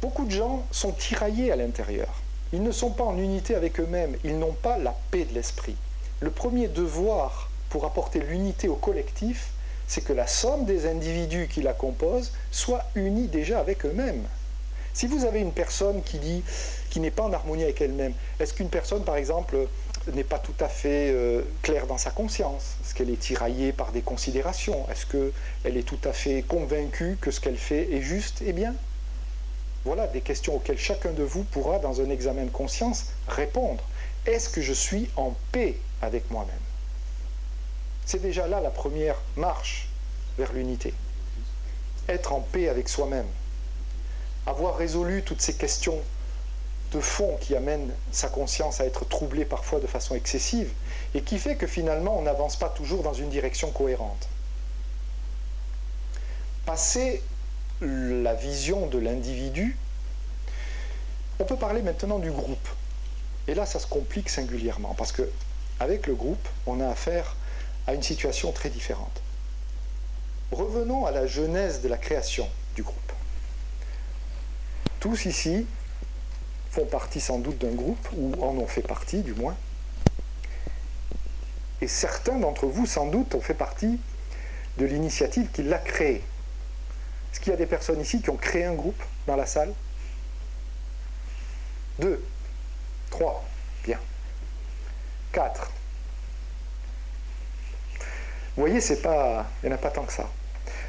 Beaucoup 0.00 0.24
de 0.24 0.30
gens 0.30 0.64
sont 0.70 0.92
tiraillés 0.92 1.52
à 1.52 1.56
l'intérieur. 1.56 2.21
Ils 2.52 2.62
ne 2.62 2.70
sont 2.70 2.90
pas 2.90 3.04
en 3.04 3.16
unité 3.16 3.54
avec 3.54 3.80
eux-mêmes, 3.80 4.16
ils 4.24 4.38
n'ont 4.38 4.52
pas 4.52 4.76
la 4.78 4.94
paix 5.10 5.24
de 5.24 5.34
l'esprit. 5.34 5.76
Le 6.20 6.30
premier 6.30 6.68
devoir 6.68 7.50
pour 7.70 7.86
apporter 7.86 8.20
l'unité 8.20 8.68
au 8.68 8.76
collectif, 8.76 9.52
c'est 9.88 10.04
que 10.04 10.12
la 10.12 10.26
somme 10.26 10.66
des 10.66 10.86
individus 10.86 11.48
qui 11.48 11.62
la 11.62 11.72
composent 11.72 12.32
soit 12.50 12.84
unie 12.94 13.28
déjà 13.28 13.58
avec 13.58 13.86
eux-mêmes. 13.86 14.24
Si 14.94 15.06
vous 15.06 15.24
avez 15.24 15.40
une 15.40 15.52
personne 15.52 16.02
qui 16.02 16.18
dit 16.18 16.42
qui 16.90 17.00
n'est 17.00 17.10
pas 17.10 17.22
en 17.22 17.32
harmonie 17.32 17.62
avec 17.62 17.80
elle-même, 17.80 18.12
est-ce 18.38 18.52
qu'une 18.52 18.68
personne, 18.68 19.04
par 19.04 19.16
exemple, 19.16 19.56
n'est 20.12 20.24
pas 20.24 20.38
tout 20.38 20.54
à 20.60 20.68
fait 20.68 21.10
euh, 21.10 21.42
claire 21.62 21.86
dans 21.86 21.96
sa 21.96 22.10
conscience? 22.10 22.76
Est-ce 22.82 22.94
qu'elle 22.94 23.08
est 23.08 23.20
tiraillée 23.20 23.72
par 23.72 23.92
des 23.92 24.02
considérations? 24.02 24.86
Est-ce 24.90 25.06
qu'elle 25.06 25.76
est 25.76 25.82
tout 25.88 26.00
à 26.04 26.12
fait 26.12 26.42
convaincue 26.42 27.16
que 27.20 27.30
ce 27.30 27.40
qu'elle 27.40 27.56
fait 27.56 27.94
est 27.94 28.02
juste 28.02 28.42
et 28.42 28.52
bien? 28.52 28.74
Voilà 29.84 30.06
des 30.06 30.20
questions 30.20 30.56
auxquelles 30.56 30.78
chacun 30.78 31.10
de 31.12 31.22
vous 31.22 31.44
pourra, 31.44 31.78
dans 31.78 32.00
un 32.00 32.10
examen 32.10 32.44
de 32.44 32.50
conscience, 32.50 33.06
répondre. 33.28 33.82
Est-ce 34.26 34.48
que 34.48 34.60
je 34.60 34.72
suis 34.72 35.10
en 35.16 35.34
paix 35.50 35.76
avec 36.00 36.30
moi-même? 36.30 36.54
C'est 38.06 38.22
déjà 38.22 38.46
là 38.46 38.60
la 38.60 38.70
première 38.70 39.16
marche 39.36 39.88
vers 40.38 40.52
l'unité. 40.52 40.94
Être 42.08 42.32
en 42.32 42.40
paix 42.40 42.68
avec 42.68 42.88
soi-même. 42.88 43.26
Avoir 44.46 44.76
résolu 44.76 45.22
toutes 45.22 45.40
ces 45.40 45.54
questions 45.54 45.98
de 46.92 47.00
fond 47.00 47.36
qui 47.40 47.56
amènent 47.56 47.92
sa 48.10 48.28
conscience 48.28 48.80
à 48.80 48.84
être 48.84 49.08
troublée 49.08 49.44
parfois 49.44 49.80
de 49.80 49.86
façon 49.86 50.14
excessive 50.14 50.70
et 51.14 51.22
qui 51.22 51.38
fait 51.38 51.56
que 51.56 51.66
finalement 51.66 52.18
on 52.18 52.22
n'avance 52.22 52.56
pas 52.56 52.68
toujours 52.68 53.02
dans 53.02 53.14
une 53.14 53.30
direction 53.30 53.70
cohérente. 53.70 54.28
Passer 56.66 57.22
la 57.82 58.34
vision 58.34 58.86
de 58.86 58.98
l'individu, 58.98 59.76
on 61.38 61.44
peut 61.44 61.56
parler 61.56 61.82
maintenant 61.82 62.18
du 62.18 62.30
groupe. 62.30 62.68
Et 63.48 63.54
là, 63.54 63.66
ça 63.66 63.80
se 63.80 63.86
complique 63.86 64.28
singulièrement 64.28 64.94
parce 64.94 65.12
que 65.12 65.28
avec 65.80 66.06
le 66.06 66.14
groupe, 66.14 66.48
on 66.66 66.80
a 66.80 66.88
affaire 66.88 67.36
à 67.86 67.94
une 67.94 68.02
situation 68.02 68.52
très 68.52 68.70
différente. 68.70 69.20
Revenons 70.52 71.06
à 71.06 71.10
la 71.10 71.26
genèse 71.26 71.80
de 71.80 71.88
la 71.88 71.96
création 71.96 72.48
du 72.76 72.82
groupe. 72.82 73.12
Tous 75.00 75.24
ici 75.24 75.66
font 76.70 76.86
partie 76.86 77.20
sans 77.20 77.38
doute 77.38 77.58
d'un 77.58 77.74
groupe, 77.74 78.08
ou 78.16 78.32
en 78.42 78.56
ont 78.56 78.66
fait 78.66 78.82
partie 78.82 79.22
du 79.22 79.34
moins. 79.34 79.56
Et 81.80 81.88
certains 81.88 82.38
d'entre 82.38 82.66
vous, 82.66 82.86
sans 82.86 83.06
doute, 83.06 83.34
ont 83.34 83.40
fait 83.40 83.54
partie 83.54 83.98
de 84.78 84.86
l'initiative 84.86 85.48
qui 85.52 85.64
l'a 85.64 85.78
créé. 85.78 86.22
Est-ce 87.32 87.40
qu'il 87.40 87.50
y 87.50 87.54
a 87.54 87.58
des 87.58 87.66
personnes 87.66 88.00
ici 88.00 88.20
qui 88.20 88.30
ont 88.30 88.36
créé 88.36 88.64
un 88.64 88.74
groupe 88.74 89.02
dans 89.26 89.36
la 89.36 89.46
salle? 89.46 89.72
Deux. 91.98 92.22
3. 93.10 93.44
Bien. 93.84 93.98
4. 95.32 95.70
Vous 98.54 98.62
voyez, 98.62 98.80
c'est 98.80 99.00
pas, 99.00 99.46
il 99.62 99.66
n'y 99.66 99.72
en 99.72 99.76
a 99.76 99.78
pas 99.78 99.90
tant 99.90 100.04
que 100.04 100.12
ça. 100.12 100.28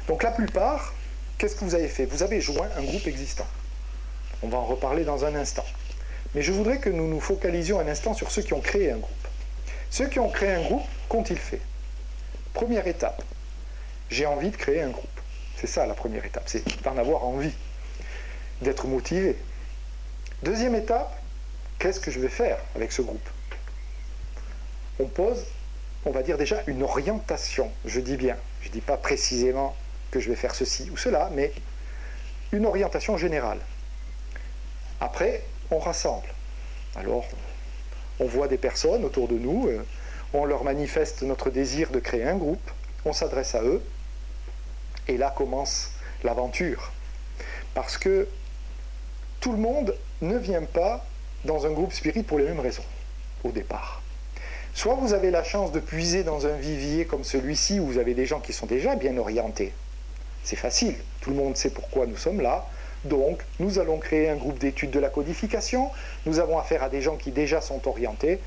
Donc 0.06 0.22
la 0.22 0.30
plupart, 0.30 0.92
qu'est-ce 1.38 1.56
que 1.56 1.64
vous 1.64 1.74
avez 1.74 1.88
fait? 1.88 2.04
Vous 2.04 2.22
avez 2.22 2.40
joint 2.40 2.68
un 2.76 2.82
groupe 2.82 3.06
existant. 3.06 3.46
On 4.42 4.48
va 4.48 4.58
en 4.58 4.66
reparler 4.66 5.04
dans 5.04 5.24
un 5.24 5.34
instant. 5.34 5.64
Mais 6.34 6.42
je 6.42 6.52
voudrais 6.52 6.78
que 6.78 6.90
nous 6.90 7.08
nous 7.08 7.20
focalisions 7.20 7.80
un 7.80 7.88
instant 7.88 8.12
sur 8.12 8.30
ceux 8.30 8.42
qui 8.42 8.52
ont 8.52 8.60
créé 8.60 8.90
un 8.90 8.98
groupe. 8.98 9.28
Ceux 9.90 10.08
qui 10.08 10.18
ont 10.18 10.28
créé 10.28 10.52
un 10.52 10.62
groupe, 10.62 10.84
qu'ont-ils 11.08 11.38
fait? 11.38 11.60
Première 12.52 12.86
étape, 12.86 13.22
j'ai 14.10 14.26
envie 14.26 14.50
de 14.50 14.56
créer 14.56 14.82
un 14.82 14.90
groupe. 14.90 15.13
C'est 15.64 15.80
ça 15.80 15.86
la 15.86 15.94
première 15.94 16.26
étape, 16.26 16.42
c'est 16.44 16.62
d'en 16.82 16.98
avoir 16.98 17.24
envie, 17.24 17.54
d'être 18.60 18.86
motivé. 18.86 19.34
Deuxième 20.42 20.74
étape, 20.74 21.18
qu'est-ce 21.78 22.00
que 22.00 22.10
je 22.10 22.20
vais 22.20 22.28
faire 22.28 22.58
avec 22.76 22.92
ce 22.92 23.00
groupe? 23.00 23.26
On 25.00 25.06
pose, 25.06 25.42
on 26.04 26.10
va 26.10 26.22
dire 26.22 26.36
déjà, 26.36 26.62
une 26.66 26.82
orientation. 26.82 27.72
Je 27.86 28.00
dis 28.00 28.18
bien, 28.18 28.36
je 28.60 28.68
ne 28.68 28.72
dis 28.74 28.82
pas 28.82 28.98
précisément 28.98 29.74
que 30.10 30.20
je 30.20 30.28
vais 30.28 30.36
faire 30.36 30.54
ceci 30.54 30.90
ou 30.90 30.98
cela, 30.98 31.30
mais 31.34 31.50
une 32.52 32.66
orientation 32.66 33.16
générale. 33.16 33.60
Après, 35.00 35.44
on 35.70 35.78
rassemble. 35.78 36.28
Alors, 36.94 37.24
on 38.20 38.26
voit 38.26 38.48
des 38.48 38.58
personnes 38.58 39.02
autour 39.06 39.28
de 39.28 39.38
nous, 39.38 39.66
euh, 39.68 39.82
on 40.34 40.44
leur 40.44 40.62
manifeste 40.62 41.22
notre 41.22 41.48
désir 41.48 41.90
de 41.90 42.00
créer 42.00 42.24
un 42.24 42.36
groupe, 42.36 42.70
on 43.06 43.14
s'adresse 43.14 43.54
à 43.54 43.62
eux, 43.62 43.82
et 45.08 45.16
là 45.16 45.32
commence 45.36 45.90
l'aventure. 46.22 46.92
Parce 47.74 47.98
que 47.98 48.28
tout 49.40 49.52
le 49.52 49.58
monde 49.58 49.94
ne 50.22 50.38
vient 50.38 50.62
pas 50.62 51.04
dans 51.44 51.66
un 51.66 51.70
groupe 51.70 51.92
spirit 51.92 52.22
pour 52.22 52.38
les 52.38 52.44
mêmes 52.44 52.60
raisons, 52.60 52.84
au 53.42 53.50
départ. 53.50 54.00
Soit 54.74 54.94
vous 54.94 55.12
avez 55.12 55.30
la 55.30 55.44
chance 55.44 55.70
de 55.70 55.80
puiser 55.80 56.24
dans 56.24 56.46
un 56.46 56.56
vivier 56.56 57.04
comme 57.04 57.24
celui-ci 57.24 57.78
où 57.78 57.86
vous 57.86 57.98
avez 57.98 58.14
des 58.14 58.26
gens 58.26 58.40
qui 58.40 58.52
sont 58.52 58.66
déjà 58.66 58.96
bien 58.96 59.16
orientés. 59.16 59.72
C'est 60.42 60.56
facile, 60.56 60.96
tout 61.20 61.30
le 61.30 61.36
monde 61.36 61.56
sait 61.56 61.70
pourquoi 61.70 62.06
nous 62.06 62.16
sommes 62.16 62.40
là. 62.40 62.66
Donc, 63.04 63.44
nous 63.60 63.78
allons 63.78 63.98
créer 63.98 64.30
un 64.30 64.36
groupe 64.36 64.58
d'études 64.58 64.90
de 64.90 64.98
la 64.98 65.10
codification. 65.10 65.90
Nous 66.26 66.38
avons 66.38 66.58
affaire 66.58 66.82
à 66.82 66.88
des 66.88 67.02
gens 67.02 67.16
qui 67.16 67.30
déjà 67.30 67.60
sont 67.60 67.86
orientés. 67.86 68.40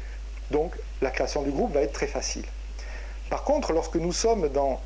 Donc, 0.52 0.76
la 1.02 1.12
création 1.12 1.44
du 1.44 1.52
groupe 1.52 1.74
va 1.74 1.82
être 1.82 1.94
très 1.94 2.08
facile. 2.08 2.46
Par 3.30 3.44
contre, 3.44 3.72
lorsque 3.72 3.96
nous 3.96 4.14
sommes 4.14 4.50
dans, 4.50 4.82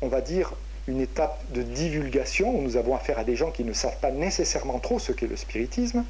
on 0.00 0.08
va 0.08 0.20
dire, 0.20 0.54
une 0.86 1.00
étape 1.00 1.40
de 1.50 1.62
divulgation, 1.62 2.56
où 2.56 2.60
nous 2.60 2.76
avons 2.76 2.94
affaire 2.94 3.18
à 3.18 3.24
des 3.24 3.36
gens 3.36 3.50
qui 3.50 3.64
ne 3.64 3.72
savent 3.72 3.98
pas 3.98 4.10
nécessairement 4.10 4.78
trop 4.78 4.98
ce 4.98 5.12
qu'est 5.12 5.26
le 5.26 5.36
spiritisme, 5.36 6.04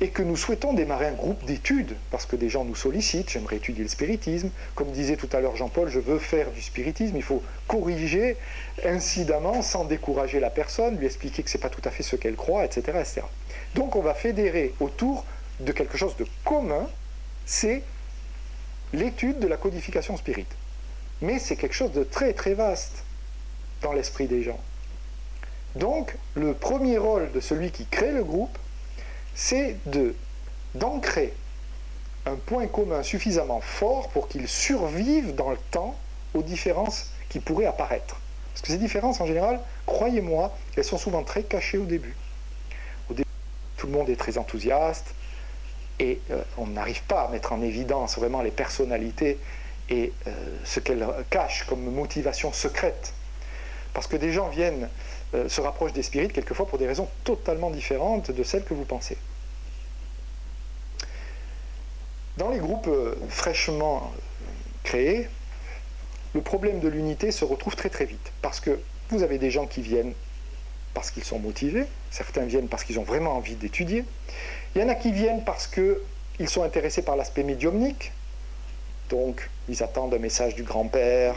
et 0.00 0.08
que 0.08 0.22
nous 0.22 0.36
souhaitons 0.36 0.72
démarrer 0.72 1.06
un 1.06 1.12
groupe 1.12 1.44
d'études, 1.44 1.94
parce 2.10 2.26
que 2.26 2.34
des 2.34 2.48
gens 2.48 2.64
nous 2.64 2.74
sollicitent, 2.74 3.30
j'aimerais 3.30 3.56
étudier 3.56 3.84
le 3.84 3.88
spiritisme, 3.88 4.50
comme 4.74 4.90
disait 4.90 5.16
tout 5.16 5.28
à 5.32 5.40
l'heure 5.40 5.54
Jean-Paul, 5.54 5.88
je 5.88 6.00
veux 6.00 6.18
faire 6.18 6.50
du 6.50 6.60
spiritisme, 6.60 7.16
il 7.16 7.22
faut 7.22 7.42
corriger 7.68 8.36
incidemment, 8.84 9.62
sans 9.62 9.84
décourager 9.84 10.40
la 10.40 10.50
personne, 10.50 10.96
lui 10.96 11.06
expliquer 11.06 11.42
que 11.42 11.50
ce 11.50 11.56
n'est 11.56 11.62
pas 11.62 11.68
tout 11.68 11.82
à 11.84 11.90
fait 11.90 12.02
ce 12.02 12.16
qu'elle 12.16 12.34
croit, 12.34 12.64
etc., 12.64 12.80
etc. 12.98 13.20
Donc 13.74 13.94
on 13.94 14.02
va 14.02 14.14
fédérer 14.14 14.74
autour 14.80 15.24
de 15.60 15.70
quelque 15.70 15.96
chose 15.96 16.16
de 16.16 16.26
commun, 16.44 16.88
c'est 17.46 17.82
l'étude 18.92 19.38
de 19.38 19.46
la 19.46 19.56
codification 19.56 20.16
spirite. 20.16 20.50
Mais 21.20 21.38
c'est 21.38 21.54
quelque 21.54 21.74
chose 21.74 21.92
de 21.92 22.02
très 22.02 22.32
très 22.32 22.54
vaste 22.54 23.04
dans 23.82 23.92
l'esprit 23.92 24.26
des 24.26 24.42
gens. 24.42 24.60
Donc 25.74 26.14
le 26.34 26.54
premier 26.54 26.98
rôle 26.98 27.30
de 27.32 27.40
celui 27.40 27.70
qui 27.70 27.86
crée 27.86 28.12
le 28.12 28.24
groupe, 28.24 28.56
c'est 29.34 29.76
d'ancrer 30.74 31.32
un 32.26 32.36
point 32.36 32.66
commun 32.66 33.02
suffisamment 33.02 33.60
fort 33.60 34.08
pour 34.10 34.28
qu'il 34.28 34.46
survive 34.48 35.34
dans 35.34 35.50
le 35.50 35.58
temps 35.70 35.96
aux 36.34 36.42
différences 36.42 37.10
qui 37.28 37.40
pourraient 37.40 37.66
apparaître. 37.66 38.20
Parce 38.52 38.62
que 38.62 38.68
ces 38.68 38.78
différences, 38.78 39.20
en 39.20 39.26
général, 39.26 39.60
croyez-moi, 39.86 40.54
elles 40.76 40.84
sont 40.84 40.98
souvent 40.98 41.24
très 41.24 41.42
cachées 41.42 41.78
au 41.78 41.84
début. 41.84 42.14
Au 43.10 43.14
début, 43.14 43.28
tout 43.76 43.86
le 43.86 43.92
monde 43.92 44.08
est 44.10 44.16
très 44.16 44.38
enthousiaste 44.38 45.14
et 45.98 46.20
euh, 46.30 46.42
on 46.58 46.66
n'arrive 46.66 47.02
pas 47.04 47.22
à 47.22 47.28
mettre 47.28 47.52
en 47.52 47.62
évidence 47.62 48.18
vraiment 48.18 48.42
les 48.42 48.50
personnalités 48.50 49.38
et 49.88 50.12
euh, 50.26 50.58
ce 50.64 50.80
qu'elles 50.80 51.06
cachent 51.30 51.64
comme 51.64 51.82
motivation 51.90 52.52
secrète. 52.52 53.14
Parce 53.94 54.06
que 54.06 54.16
des 54.16 54.32
gens 54.32 54.48
viennent 54.48 54.88
euh, 55.34 55.48
se 55.48 55.60
rapprochent 55.60 55.92
des 55.92 56.02
spirites 56.02 56.32
quelquefois 56.32 56.66
pour 56.66 56.78
des 56.78 56.86
raisons 56.86 57.08
totalement 57.24 57.70
différentes 57.70 58.30
de 58.30 58.42
celles 58.42 58.64
que 58.64 58.74
vous 58.74 58.84
pensez. 58.84 59.16
Dans 62.36 62.50
les 62.50 62.58
groupes 62.58 62.88
euh, 62.88 63.14
fraîchement 63.28 64.12
créés, 64.82 65.28
le 66.34 66.40
problème 66.40 66.80
de 66.80 66.88
l'unité 66.88 67.30
se 67.30 67.44
retrouve 67.44 67.76
très 67.76 67.90
très 67.90 68.04
vite. 68.04 68.32
Parce 68.40 68.60
que 68.60 68.78
vous 69.10 69.22
avez 69.22 69.38
des 69.38 69.50
gens 69.50 69.66
qui 69.66 69.82
viennent 69.82 70.14
parce 70.94 71.10
qu'ils 71.10 71.24
sont 71.24 71.38
motivés, 71.38 71.86
certains 72.10 72.44
viennent 72.44 72.68
parce 72.68 72.84
qu'ils 72.84 72.98
ont 72.98 73.04
vraiment 73.04 73.32
envie 73.32 73.54
d'étudier, 73.54 74.04
il 74.74 74.82
y 74.82 74.84
en 74.84 74.88
a 74.88 74.94
qui 74.94 75.12
viennent 75.12 75.44
parce 75.44 75.66
qu'ils 75.66 76.48
sont 76.48 76.62
intéressés 76.62 77.02
par 77.02 77.16
l'aspect 77.16 77.42
médiumnique, 77.42 78.12
donc 79.08 79.48
ils 79.68 79.82
attendent 79.82 80.12
un 80.12 80.18
message 80.18 80.54
du 80.54 80.62
grand-père 80.62 81.34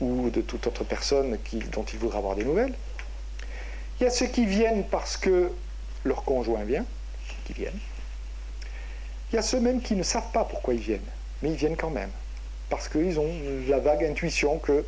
ou 0.00 0.30
de 0.30 0.40
toute 0.40 0.66
autre 0.66 0.84
personne 0.84 1.38
dont 1.72 1.84
ils 1.84 1.98
voudraient 1.98 2.18
avoir 2.18 2.36
des 2.36 2.44
nouvelles. 2.44 2.74
Il 4.00 4.04
y 4.04 4.06
a 4.06 4.10
ceux 4.10 4.26
qui 4.26 4.46
viennent 4.46 4.84
parce 4.84 5.16
que 5.16 5.50
leur 6.04 6.24
conjoint 6.24 6.64
vient, 6.64 6.84
qui 7.44 7.52
viennent. 7.52 7.78
Il 9.30 9.36
y 9.36 9.38
a 9.38 9.42
ceux 9.42 9.60
même 9.60 9.80
qui 9.80 9.94
ne 9.94 10.02
savent 10.02 10.30
pas 10.32 10.44
pourquoi 10.44 10.74
ils 10.74 10.80
viennent, 10.80 11.00
mais 11.42 11.50
ils 11.50 11.56
viennent 11.56 11.76
quand 11.76 11.90
même, 11.90 12.10
parce 12.70 12.88
qu'ils 12.88 13.18
ont 13.18 13.30
la 13.68 13.78
vague 13.78 14.04
intuition 14.04 14.58
que, 14.58 14.84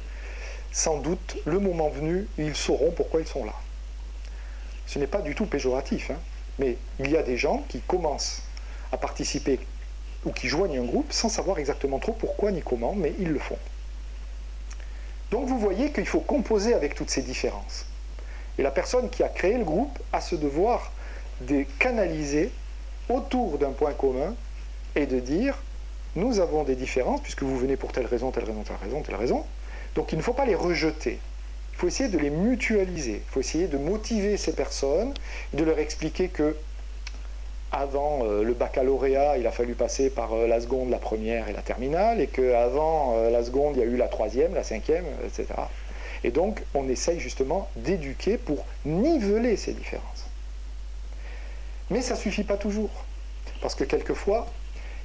sans 0.72 0.98
doute, 0.98 1.36
le 1.46 1.58
moment 1.58 1.88
venu, 1.88 2.28
ils 2.38 2.54
sauront 2.54 2.90
pourquoi 2.90 3.20
ils 3.20 3.26
sont 3.26 3.44
là. 3.44 3.54
Ce 4.86 4.98
n'est 4.98 5.06
pas 5.06 5.22
du 5.22 5.34
tout 5.34 5.46
péjoratif, 5.46 6.10
hein, 6.10 6.18
mais 6.58 6.76
il 7.00 7.10
y 7.10 7.16
a 7.16 7.22
des 7.22 7.36
gens 7.36 7.64
qui 7.68 7.80
commencent 7.80 8.42
à 8.92 8.96
participer 8.96 9.58
ou 10.24 10.32
qui 10.32 10.48
joignent 10.48 10.78
un 10.78 10.84
groupe 10.84 11.12
sans 11.12 11.28
savoir 11.28 11.58
exactement 11.58 11.98
trop 11.98 12.12
pourquoi 12.12 12.50
ni 12.50 12.62
comment, 12.62 12.94
mais 12.94 13.14
ils 13.18 13.28
le 13.28 13.38
font. 13.38 13.58
Donc 15.30 15.48
vous 15.48 15.58
voyez 15.58 15.90
qu'il 15.92 16.06
faut 16.06 16.20
composer 16.20 16.74
avec 16.74 16.94
toutes 16.94 17.10
ces 17.10 17.22
différences. 17.22 17.86
Et 18.58 18.62
la 18.62 18.70
personne 18.70 19.10
qui 19.10 19.22
a 19.22 19.28
créé 19.28 19.58
le 19.58 19.64
groupe 19.64 19.98
a 20.12 20.20
ce 20.20 20.34
devoir 20.34 20.92
de 21.42 21.64
canaliser 21.78 22.50
autour 23.08 23.58
d'un 23.58 23.72
point 23.72 23.92
commun 23.92 24.34
et 24.94 25.06
de 25.06 25.20
dire 25.20 25.56
nous 26.14 26.40
avons 26.40 26.64
des 26.64 26.76
différences 26.76 27.20
puisque 27.20 27.42
vous 27.42 27.58
venez 27.58 27.76
pour 27.76 27.92
telle 27.92 28.06
raison, 28.06 28.30
telle 28.30 28.44
raison, 28.44 28.62
telle 28.62 28.76
raison, 28.82 29.02
telle 29.02 29.16
raison. 29.16 29.44
Donc 29.94 30.12
il 30.12 30.18
ne 30.18 30.22
faut 30.22 30.32
pas 30.32 30.46
les 30.46 30.54
rejeter. 30.54 31.18
Il 31.72 31.78
faut 31.78 31.88
essayer 31.88 32.08
de 32.08 32.18
les 32.18 32.30
mutualiser. 32.30 33.22
Il 33.26 33.30
faut 33.30 33.40
essayer 33.40 33.66
de 33.66 33.76
motiver 33.76 34.38
ces 34.38 34.52
personnes, 34.54 35.12
de 35.52 35.62
leur 35.62 35.78
expliquer 35.78 36.28
que 36.28 36.56
avant 37.72 38.20
euh, 38.24 38.42
le 38.42 38.54
baccalauréat, 38.54 39.38
il 39.38 39.46
a 39.46 39.50
fallu 39.50 39.74
passer 39.74 40.10
par 40.10 40.32
euh, 40.32 40.46
la 40.46 40.60
seconde, 40.60 40.90
la 40.90 40.98
première 40.98 41.48
et 41.48 41.52
la 41.52 41.62
terminale, 41.62 42.20
et 42.20 42.26
qu'avant 42.26 43.14
euh, 43.16 43.30
la 43.30 43.44
seconde, 43.44 43.76
il 43.76 43.80
y 43.80 43.82
a 43.82 43.86
eu 43.86 43.96
la 43.96 44.08
troisième, 44.08 44.54
la 44.54 44.62
cinquième, 44.62 45.04
etc. 45.24 45.46
Et 46.24 46.30
donc, 46.30 46.62
on 46.74 46.88
essaye 46.88 47.20
justement 47.20 47.68
d'éduquer 47.76 48.38
pour 48.38 48.64
niveler 48.84 49.56
ces 49.56 49.72
différences. 49.72 50.26
Mais 51.90 52.02
ça 52.02 52.14
ne 52.14 52.18
suffit 52.20 52.44
pas 52.44 52.56
toujours. 52.56 52.90
Parce 53.60 53.74
que 53.74 53.84
quelquefois, 53.84 54.46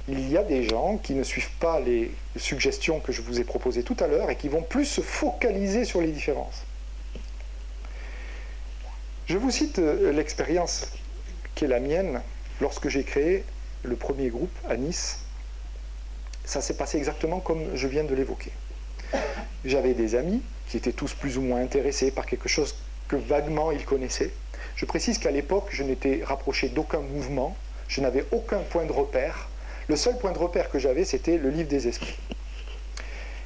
il 0.08 0.30
y 0.30 0.36
a 0.36 0.42
des 0.42 0.64
gens 0.64 0.96
qui 0.96 1.14
ne 1.14 1.22
suivent 1.22 1.56
pas 1.60 1.80
les 1.80 2.10
suggestions 2.36 3.00
que 3.00 3.12
je 3.12 3.22
vous 3.22 3.40
ai 3.40 3.44
proposées 3.44 3.82
tout 3.82 3.96
à 4.00 4.08
l'heure 4.08 4.30
et 4.30 4.36
qui 4.36 4.48
vont 4.48 4.62
plus 4.62 4.84
se 4.84 5.00
focaliser 5.00 5.84
sur 5.84 6.00
les 6.00 6.10
différences. 6.10 6.64
Je 9.26 9.36
vous 9.36 9.50
cite 9.50 9.78
euh, 9.78 10.12
l'expérience 10.12 10.88
qui 11.54 11.64
est 11.64 11.68
la 11.68 11.80
mienne 11.80 12.20
lorsque 12.62 12.88
j'ai 12.88 13.02
créé 13.02 13.44
le 13.82 13.96
premier 13.96 14.28
groupe 14.28 14.56
à 14.68 14.76
Nice. 14.76 15.18
Ça 16.44 16.62
s'est 16.62 16.76
passé 16.76 16.96
exactement 16.96 17.40
comme 17.40 17.76
je 17.76 17.88
viens 17.88 18.04
de 18.04 18.14
l'évoquer. 18.14 18.52
J'avais 19.64 19.94
des 19.94 20.14
amis 20.14 20.40
qui 20.68 20.76
étaient 20.76 20.92
tous 20.92 21.12
plus 21.12 21.36
ou 21.36 21.42
moins 21.42 21.60
intéressés 21.60 22.12
par 22.12 22.24
quelque 22.24 22.48
chose 22.48 22.76
que 23.08 23.16
vaguement 23.16 23.72
ils 23.72 23.84
connaissaient. 23.84 24.30
Je 24.76 24.86
précise 24.86 25.18
qu'à 25.18 25.32
l'époque, 25.32 25.68
je 25.70 25.82
n'étais 25.82 26.22
rapproché 26.24 26.68
d'aucun 26.68 27.00
mouvement, 27.00 27.56
je 27.88 28.00
n'avais 28.00 28.24
aucun 28.30 28.60
point 28.60 28.86
de 28.86 28.92
repère. 28.92 29.48
Le 29.88 29.96
seul 29.96 30.16
point 30.16 30.32
de 30.32 30.38
repère 30.38 30.70
que 30.70 30.78
j'avais, 30.78 31.04
c'était 31.04 31.38
le 31.38 31.50
livre 31.50 31.68
des 31.68 31.88
esprits. 31.88 32.16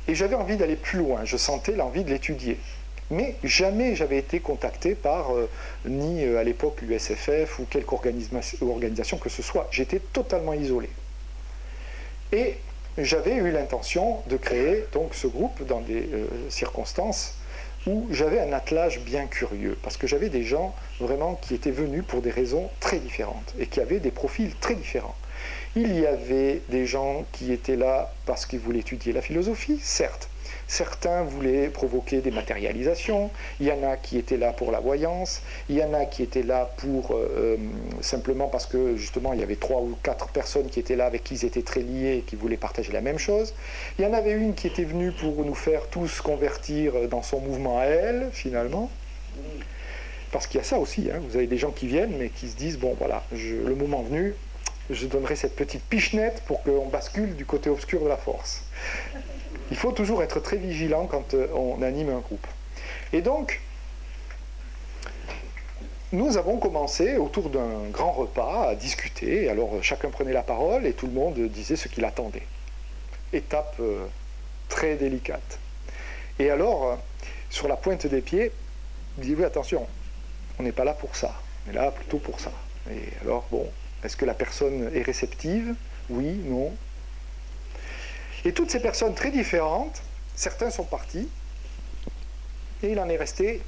Et 0.09 0.15
j'avais 0.15 0.37
envie 0.37 0.57
d'aller 0.57 0.77
plus 0.77 0.99
loin, 0.99 1.25
je 1.25 1.37
sentais 1.37 1.73
l'envie 1.73 2.05
de 2.05 2.11
l'étudier. 2.11 2.59
Mais 3.11 3.37
jamais 3.45 3.95
j'avais 3.95 4.19
été 4.19 4.41
contacté 4.41 4.95
par 4.95 5.35
euh, 5.35 5.49
ni 5.87 6.25
euh, 6.25 6.41
à 6.41 6.45
l'époque 6.45 6.81
l'USFF 6.83 7.61
ou 7.61 7.65
quelque 7.65 7.93
organisation 7.93 9.19
que 9.19 9.29
ce 9.29 9.43
soit. 9.43 9.69
J'étais 9.71 10.01
totalement 10.01 10.55
isolé. 10.55 10.91
Et 12.33 12.57
j'avais 12.99 13.35
eu 13.35 13.51
l'intention 13.53 14.23
de 14.27 14.37
créer 14.37 14.87
donc 14.93 15.15
ce 15.15 15.27
groupe 15.27 15.65
dans 15.67 15.81
des 15.81 16.09
euh, 16.13 16.27
circonstances 16.49 17.35
où 17.87 18.09
j'avais 18.11 18.41
un 18.41 18.53
attelage 18.53 19.01
bien 19.01 19.27
curieux, 19.27 19.79
parce 19.83 19.97
que 19.97 20.09
j'avais 20.09 20.29
des 20.29 20.43
gens 20.43 20.75
vraiment 20.99 21.37
qui 21.37 21.55
étaient 21.55 21.71
venus 21.71 22.03
pour 22.07 22.21
des 22.21 22.31
raisons 22.31 22.69
très 22.81 22.99
différentes 22.99 23.55
et 23.61 23.67
qui 23.67 23.81
avaient 23.81 24.01
des 24.01 24.11
profils 24.11 24.53
très 24.57 24.75
différents. 24.75 25.15
Il 25.77 25.97
y 25.97 26.07
avait 26.07 26.63
des 26.69 26.87
gens 26.87 27.25
qui 27.33 27.53
étaient 27.53 27.77
là 27.77 28.13
parce 28.25 28.47
qu'ils 28.47 28.59
voulaient 28.59 28.81
étudier 28.81 29.13
la 29.13 29.23
philosophie, 29.23 29.79
certes. 29.81 30.29
Certains 30.69 31.23
voulaient 31.23 31.69
provoquer 31.69 32.21
des 32.21 32.33
matérialisations, 32.33 33.31
il 33.61 33.67
y 33.67 33.73
en 33.73 33.89
a 33.89 33.97
qui 33.97 34.19
étaient 34.19 34.37
là 34.37 34.53
pour 34.53 34.73
la 34.73 34.81
voyance, 34.81 35.43
il 35.69 35.77
y 35.77 35.85
en 35.85 35.95
a 35.95 36.07
qui 36.07 36.25
étaient 36.25 36.43
là 36.43 36.69
pour 36.79 37.15
euh, 37.15 37.57
simplement 38.01 38.49
parce 38.49 38.67
que 38.67 38.97
justement 38.97 39.33
il 39.33 39.39
y 39.39 39.45
avait 39.45 39.57
trois 39.57 39.81
ou 39.81 39.97
quatre 40.03 40.29
personnes 40.29 40.69
qui 40.69 40.81
étaient 40.81 40.97
là 40.97 41.07
avec 41.07 41.23
qui 41.23 41.35
ils 41.35 41.45
étaient 41.45 41.63
très 41.63 41.83
liés 41.83 42.17
et 42.19 42.21
qui 42.23 42.35
voulaient 42.35 42.57
partager 42.57 42.93
la 42.93 43.01
même 43.01 43.19
chose. 43.19 43.55
Il 43.99 44.05
y 44.05 44.09
en 44.09 44.13
avait 44.13 44.33
une 44.33 44.55
qui 44.55 44.67
était 44.67 44.85
venue 44.85 45.13
pour 45.13 45.45
nous 45.45 45.55
faire 45.55 45.87
tous 45.89 46.21
convertir 46.21 47.09
dans 47.09 47.23
son 47.23 47.41
mouvement 47.41 47.79
à 47.79 47.85
elle, 47.85 48.31
finalement. 48.33 48.91
Parce 50.33 50.49
qu'il 50.49 50.59
y 50.59 50.61
a 50.61 50.65
ça 50.65 50.79
aussi, 50.79 51.09
hein. 51.13 51.21
vous 51.29 51.37
avez 51.37 51.47
des 51.47 51.59
gens 51.59 51.71
qui 51.71 51.87
viennent 51.87 52.17
mais 52.19 52.31
qui 52.31 52.49
se 52.49 52.57
disent, 52.57 52.79
bon 52.79 52.95
voilà, 52.99 53.23
le 53.33 53.75
moment 53.75 54.03
venu, 54.03 54.35
je 54.91 55.07
donnerai 55.07 55.37
cette 55.37 55.55
petite 55.55 55.83
pichenette 55.83 56.43
pour 56.47 56.63
qu'on 56.63 56.87
bascule 56.87 57.37
du 57.37 57.45
côté 57.45 57.71
obscur 57.71 58.03
de 58.03 58.09
la 58.09 58.17
force. 58.17 58.65
Il 59.71 59.77
faut 59.77 59.93
toujours 59.93 60.23
être 60.23 60.41
très 60.41 60.57
vigilant 60.57 61.07
quand 61.07 61.35
euh, 61.35 61.49
on 61.55 61.83
anime 61.83 62.11
un 62.11 62.21
groupe. 62.21 62.47
Et 63.13 63.21
donc, 63.21 63.61
nous 66.13 66.37
avons 66.37 66.59
commencé 66.59 67.17
autour 67.17 67.51
d'un 67.51 67.89
grand 67.91 68.13
repas 68.13 68.69
à 68.69 68.75
discuter. 68.75 69.49
Alors 69.49 69.83
chacun 69.83 70.09
prenait 70.09 70.33
la 70.33 70.43
parole 70.43 70.87
et 70.87 70.93
tout 70.93 71.07
le 71.07 71.13
monde 71.13 71.39
disait 71.49 71.77
ce 71.77 71.89
qu'il 71.89 72.05
attendait. 72.05 72.47
Étape 73.33 73.77
euh, 73.81 74.07
très 74.69 74.95
délicate. 74.95 75.59
Et 76.39 76.51
alors, 76.51 76.85
euh, 76.85 76.95
sur 77.51 77.67
la 77.67 77.77
pointe 77.77 78.07
des 78.07 78.21
pieds, 78.21 78.53
dit 79.19 79.35
oui 79.35 79.45
attention, 79.45 79.87
on 80.59 80.63
n'est 80.63 80.73
pas 80.73 80.85
là 80.85 80.93
pour 80.93 81.17
ça, 81.17 81.35
on 81.67 81.71
est 81.71 81.75
là 81.75 81.91
plutôt 81.91 82.19
pour 82.19 82.39
ça. 82.39 82.53
Et 82.91 83.03
alors 83.23 83.47
bon, 83.51 83.67
est-ce 84.05 84.17
que 84.17 84.25
la 84.25 84.35
personne 84.35 84.91
est 84.95 85.03
réceptive? 85.03 85.75
Oui, 86.09 86.41
non 86.45 86.73
Et 88.47 88.53
toutes 88.53 88.71
ces 88.71 88.79
personnes 88.79 89.13
très 89.13 89.33
différentes, 89.33 90.01
certains 90.37 90.71
sont 90.71 90.85
partis, 90.85 91.29
et 92.81 92.93
il 92.93 93.01
en 93.01 93.09
est 93.09 93.17
resté, 93.17 93.61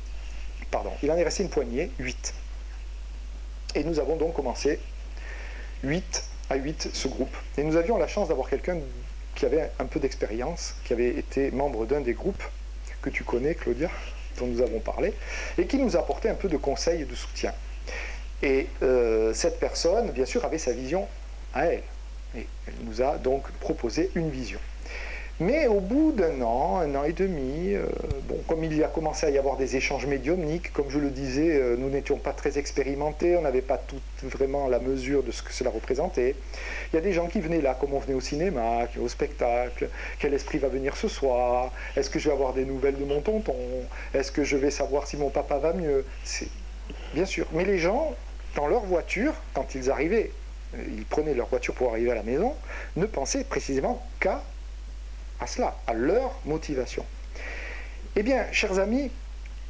pardon, 0.71 0.93
il 1.03 1.11
en 1.11 1.17
est 1.17 1.25
resté 1.25 1.43
une 1.43 1.51
poignée, 1.51 1.91
8. 1.99 2.33
Et 3.75 3.83
nous 3.83 3.99
avons 3.99 4.15
donc 4.15 4.35
commencé 4.35 4.79
8 5.83 6.25
à 6.51 6.55
8 6.55 6.91
ce 6.93 7.09
groupe. 7.09 7.37
Et 7.57 7.65
nous 7.65 7.75
avions 7.75 7.99
la 7.99 8.07
chance 8.07 8.29
d'avoir 8.29 8.49
quelqu'un 8.49 8.79
qui 9.35 9.47
avait 9.47 9.69
un 9.81 9.87
peu 9.87 9.99
d'expérience, 9.99 10.77
qui 10.85 10.93
avait 10.93 11.09
été 11.09 11.51
membre 11.51 11.85
d'un 11.85 12.01
des 12.01 12.15
groupes 12.15 12.45
que 13.03 13.11
tu 13.11 13.25
connais, 13.25 13.57
Claudia, 13.57 13.91
dont 14.39 14.47
nous 14.47 14.63
avons 14.63 14.79
parlé, 14.79 15.13
et 15.59 15.67
qui 15.67 15.79
nous 15.79 15.97
apportait 15.97 16.29
un 16.29 16.37
peu 16.37 16.49
de 16.49 16.57
conseils 16.57 17.03
et 17.03 17.05
de 17.05 17.17
soutien. 17.17 17.53
Et 18.45 18.69
euh, 18.85 19.35
cette 19.35 19.59
personne, 19.59 20.13
bien 20.13 20.25
sûr, 20.25 20.45
avait 20.45 20.59
sa 20.59 20.71
vision 20.71 21.09
à 21.53 21.67
elle. 21.67 21.83
Et 22.37 22.47
elle 22.67 22.75
nous 22.85 23.03
a 23.03 23.17
donc 23.17 23.51
proposé 23.61 24.11
une 24.15 24.31
vision. 24.31 24.59
Mais 25.41 25.69
au 25.69 25.79
bout 25.79 26.11
d'un 26.11 26.43
an, 26.43 26.79
un 26.79 26.97
an 26.97 27.05
et 27.05 27.13
demi, 27.13 27.73
euh, 27.73 27.87
bon, 28.25 28.39
comme 28.49 28.65
il 28.65 28.77
y 28.77 28.83
a 28.83 28.89
commencé 28.89 29.25
à 29.25 29.31
y 29.31 29.39
avoir 29.39 29.57
des 29.57 29.77
échanges 29.77 30.05
médiumniques, 30.05 30.73
comme 30.73 30.91
je 30.91 30.99
le 30.99 31.11
disais, 31.11 31.61
euh, 31.61 31.77
nous 31.79 31.89
n'étions 31.91 32.19
pas 32.19 32.33
très 32.33 32.59
expérimentés, 32.59 33.37
on 33.37 33.43
n'avait 33.43 33.63
pas 33.63 33.79
tout 33.79 34.01
vraiment 34.25 34.67
la 34.67 34.81
mesure 34.81 35.23
de 35.23 35.31
ce 35.31 35.45
que 35.45 35.53
cela 35.53 35.71
représentait. 35.71 36.35
Il 36.93 36.97
y 36.97 36.99
a 36.99 37.03
des 37.03 37.13
gens 37.13 37.29
qui 37.29 37.41
venaient 37.41 37.61
là, 37.61 37.77
comme 37.79 37.95
on 37.95 38.01
venait 38.01 38.15
au 38.15 38.21
cinéma, 38.21 38.89
au 39.01 39.07
spectacle, 39.07 39.89
quel 40.19 40.35
esprit 40.35 40.59
va 40.59 40.67
venir 40.67 40.97
ce 40.97 41.07
soir, 41.07 41.71
est-ce 41.95 42.11
que 42.11 42.19
je 42.19 42.29
vais 42.29 42.35
avoir 42.35 42.53
des 42.53 42.65
nouvelles 42.65 42.99
de 42.99 43.05
mon 43.05 43.21
tonton, 43.21 43.55
est-ce 44.15 44.33
que 44.33 44.43
je 44.43 44.57
vais 44.57 44.73
savoir 44.73 45.07
si 45.07 45.17
mon 45.17 45.31
papa 45.31 45.59
va 45.59 45.73
mieux? 45.73 46.05
Bien 47.15 47.27
sûr. 47.27 47.47
Mais 47.53 47.65
les 47.65 47.79
gens 47.79 48.13
dans 48.57 48.67
leur 48.67 48.85
voiture, 48.85 49.35
quand 49.55 49.77
ils 49.77 49.89
arrivaient, 49.89 50.33
ils 50.75 51.05
prenaient 51.05 51.35
leur 51.35 51.49
voiture 51.49 51.75
pour 51.75 51.91
arriver 51.91 52.11
à 52.11 52.15
la 52.15 52.23
maison, 52.23 52.55
ne 52.97 53.07
pensaient 53.07 53.45
précisément 53.45 54.03
qu'à 54.21 54.43
cela, 55.47 55.77
à 55.87 55.95
leur 55.95 56.39
motivation. 56.45 57.05
Eh 58.17 58.23
bien, 58.23 58.47
chers 58.53 58.79
amis, 58.79 59.11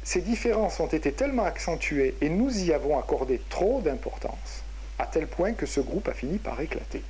ces 0.03 0.21
différences 0.21 0.79
ont 0.79 0.87
été 0.87 1.11
tellement 1.11 1.45
accentuées 1.45 2.15
et 2.21 2.29
nous 2.29 2.63
y 2.63 2.73
avons 2.73 2.97
accordé 2.97 3.41
trop 3.49 3.81
d'importance, 3.81 4.63
à 4.97 5.05
tel 5.05 5.27
point 5.27 5.53
que 5.53 5.65
ce 5.65 5.79
groupe 5.79 6.07
a 6.07 6.13
fini 6.13 6.37
par 6.37 6.59
éclater. 6.59 7.03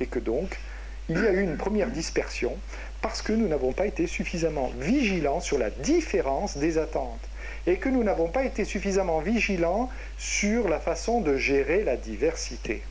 Et 0.00 0.06
que 0.06 0.18
donc, 0.18 0.58
il 1.08 1.18
y 1.18 1.26
a 1.26 1.32
eu 1.32 1.42
une 1.42 1.56
première 1.56 1.90
dispersion 1.90 2.56
parce 3.02 3.22
que 3.22 3.32
nous 3.32 3.48
n'avons 3.48 3.72
pas 3.72 3.86
été 3.86 4.06
suffisamment 4.06 4.70
vigilants 4.78 5.40
sur 5.40 5.58
la 5.58 5.70
différence 5.70 6.56
des 6.56 6.78
attentes 6.78 7.28
et 7.66 7.76
que 7.76 7.88
nous 7.88 8.04
n'avons 8.04 8.28
pas 8.28 8.44
été 8.44 8.64
suffisamment 8.64 9.20
vigilants 9.20 9.90
sur 10.18 10.68
la 10.68 10.80
façon 10.80 11.20
de 11.20 11.36
gérer 11.36 11.84
la 11.84 11.96
diversité. 11.96 12.82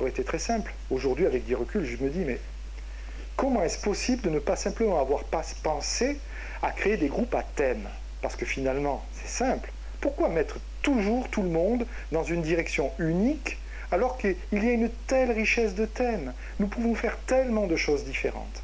Aurait 0.00 0.12
très 0.12 0.38
simple. 0.38 0.72
Aujourd'hui, 0.90 1.26
avec 1.26 1.44
du 1.44 1.54
recul, 1.54 1.84
je 1.84 2.02
me 2.02 2.08
dis, 2.08 2.20
mais 2.20 2.38
comment 3.36 3.62
est-ce 3.62 3.78
possible 3.78 4.22
de 4.22 4.30
ne 4.30 4.38
pas 4.38 4.56
simplement 4.56 4.98
avoir 4.98 5.24
pensé 5.62 6.18
à 6.62 6.70
créer 6.70 6.96
des 6.96 7.08
groupes 7.08 7.34
à 7.34 7.42
thème? 7.42 7.86
Parce 8.22 8.34
que 8.34 8.46
finalement, 8.46 9.04
c'est 9.12 9.28
simple. 9.28 9.70
Pourquoi 10.00 10.30
mettre 10.30 10.56
toujours 10.80 11.28
tout 11.28 11.42
le 11.42 11.50
monde 11.50 11.86
dans 12.12 12.24
une 12.24 12.40
direction 12.40 12.92
unique 12.98 13.58
alors 13.92 14.16
qu'il 14.16 14.36
y 14.52 14.68
a 14.68 14.72
une 14.72 14.88
telle 15.06 15.32
richesse 15.32 15.74
de 15.74 15.84
thèmes? 15.84 16.32
Nous 16.58 16.66
pouvons 16.66 16.94
faire 16.94 17.18
tellement 17.26 17.66
de 17.66 17.76
choses 17.76 18.04
différentes. 18.04 18.62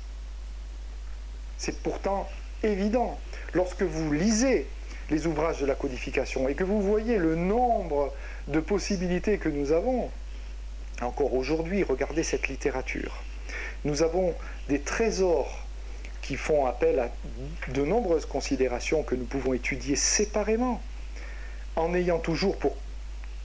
C'est 1.59 1.83
pourtant 1.83 2.29
évident. 2.63 3.19
Lorsque 3.53 3.83
vous 3.83 4.11
lisez 4.11 4.67
les 5.11 5.27
ouvrages 5.27 5.61
de 5.61 5.67
la 5.67 5.75
codification 5.75 6.49
et 6.49 6.55
que 6.55 6.65
vous 6.65 6.81
voyez 6.81 7.19
le 7.19 7.35
nombre 7.37 8.15
de 8.49 8.61
possibilités 8.61 9.37
que 9.37 9.51
nous 9.51 9.73
avons, 9.73 10.11
encore 11.03 11.35
aujourd'hui, 11.35 11.83
regardez 11.83 12.23
cette 12.23 12.49
littérature. 12.49 13.23
Nous 13.85 14.03
avons 14.03 14.35
des 14.69 14.81
trésors 14.81 15.67
qui 16.23 16.37
font 16.37 16.67
appel 16.67 16.99
à 16.99 17.11
de 17.69 17.83
nombreuses 17.83 18.27
considérations 18.27 19.03
que 19.03 19.15
nous 19.15 19.27
pouvons 19.27 19.53
étudier 19.53 19.95
séparément, 19.95 20.83
en 21.77 21.95
ayant 21.95 22.19
toujours 22.19 22.57
pour 22.57 22.77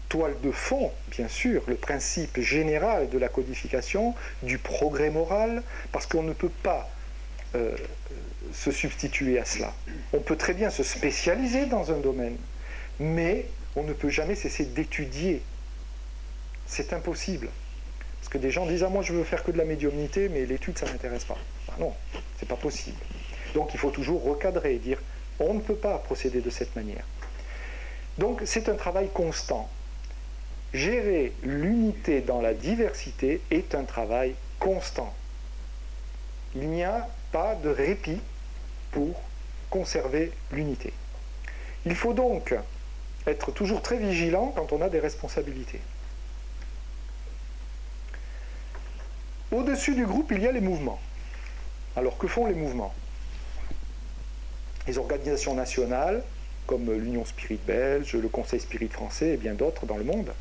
toile 0.09 0.35
de 0.41 0.51
fond, 0.51 0.91
bien 1.09 1.27
sûr, 1.27 1.63
le 1.67 1.75
principe 1.75 2.39
général 2.41 3.09
de 3.09 3.17
la 3.17 3.29
codification, 3.29 4.13
du 4.43 4.57
progrès 4.57 5.09
moral, 5.09 5.63
parce 5.91 6.05
qu'on 6.05 6.23
ne 6.23 6.33
peut 6.33 6.51
pas 6.63 6.89
euh, 7.55 7.75
se 8.51 8.71
substituer 8.71 9.39
à 9.39 9.45
cela. 9.45 9.73
On 10.11 10.19
peut 10.19 10.35
très 10.35 10.53
bien 10.53 10.69
se 10.69 10.83
spécialiser 10.83 11.65
dans 11.65 11.91
un 11.91 11.99
domaine, 11.99 12.35
mais 12.99 13.45
on 13.75 13.83
ne 13.83 13.93
peut 13.93 14.09
jamais 14.09 14.35
cesser 14.35 14.65
d'étudier. 14.65 15.43
C'est 16.71 16.93
impossible. 16.93 17.49
Parce 18.21 18.29
que 18.29 18.37
des 18.37 18.49
gens 18.49 18.65
disent 18.65 18.83
Ah, 18.83 18.89
moi 18.89 19.03
je 19.03 19.11
veux 19.11 19.25
faire 19.25 19.43
que 19.43 19.51
de 19.51 19.57
la 19.57 19.65
médiumnité, 19.65 20.29
mais 20.29 20.45
l'étude 20.45 20.77
ça 20.77 20.85
ne 20.85 20.91
m'intéresse 20.91 21.25
pas. 21.25 21.37
Ah 21.67 21.75
non, 21.79 21.93
c'est 22.39 22.47
pas 22.47 22.55
possible. 22.55 22.97
Donc 23.53 23.73
il 23.73 23.77
faut 23.79 23.91
toujours 23.91 24.23
recadrer 24.23 24.75
et 24.75 24.79
dire 24.79 24.97
On 25.39 25.53
ne 25.53 25.59
peut 25.59 25.75
pas 25.75 25.97
procéder 25.97 26.39
de 26.39 26.49
cette 26.49 26.73
manière. 26.77 27.03
Donc 28.17 28.41
c'est 28.45 28.69
un 28.69 28.75
travail 28.75 29.09
constant. 29.13 29.69
Gérer 30.73 31.33
l'unité 31.43 32.21
dans 32.21 32.39
la 32.39 32.53
diversité 32.53 33.41
est 33.51 33.75
un 33.75 33.83
travail 33.83 34.33
constant. 34.57 35.13
Il 36.55 36.69
n'y 36.69 36.85
a 36.85 37.09
pas 37.33 37.55
de 37.55 37.67
répit 37.67 38.21
pour 38.91 39.21
conserver 39.69 40.31
l'unité. 40.53 40.93
Il 41.85 41.95
faut 41.95 42.13
donc 42.13 42.55
être 43.27 43.51
toujours 43.51 43.81
très 43.81 43.97
vigilant 43.97 44.53
quand 44.55 44.71
on 44.71 44.81
a 44.81 44.87
des 44.87 44.99
responsabilités. 45.01 45.81
Au-dessus 49.51 49.95
du 49.95 50.05
groupe, 50.05 50.31
il 50.31 50.41
y 50.41 50.47
a 50.47 50.51
les 50.51 50.61
mouvements. 50.61 50.99
Alors 51.97 52.17
que 52.17 52.27
font 52.27 52.45
les 52.45 52.53
mouvements? 52.53 52.93
Les 54.87 54.97
organisations 54.97 55.53
nationales, 55.53 56.23
comme 56.65 56.89
l'Union 56.91 57.25
Spirit 57.25 57.59
belge, 57.67 58.13
le 58.13 58.29
Conseil 58.29 58.61
Spirit 58.61 58.87
français 58.87 59.31
et 59.31 59.37
bien 59.37 59.53
d'autres 59.53 59.85
dans 59.85 59.97
le 59.97 60.05
monde, 60.05 60.31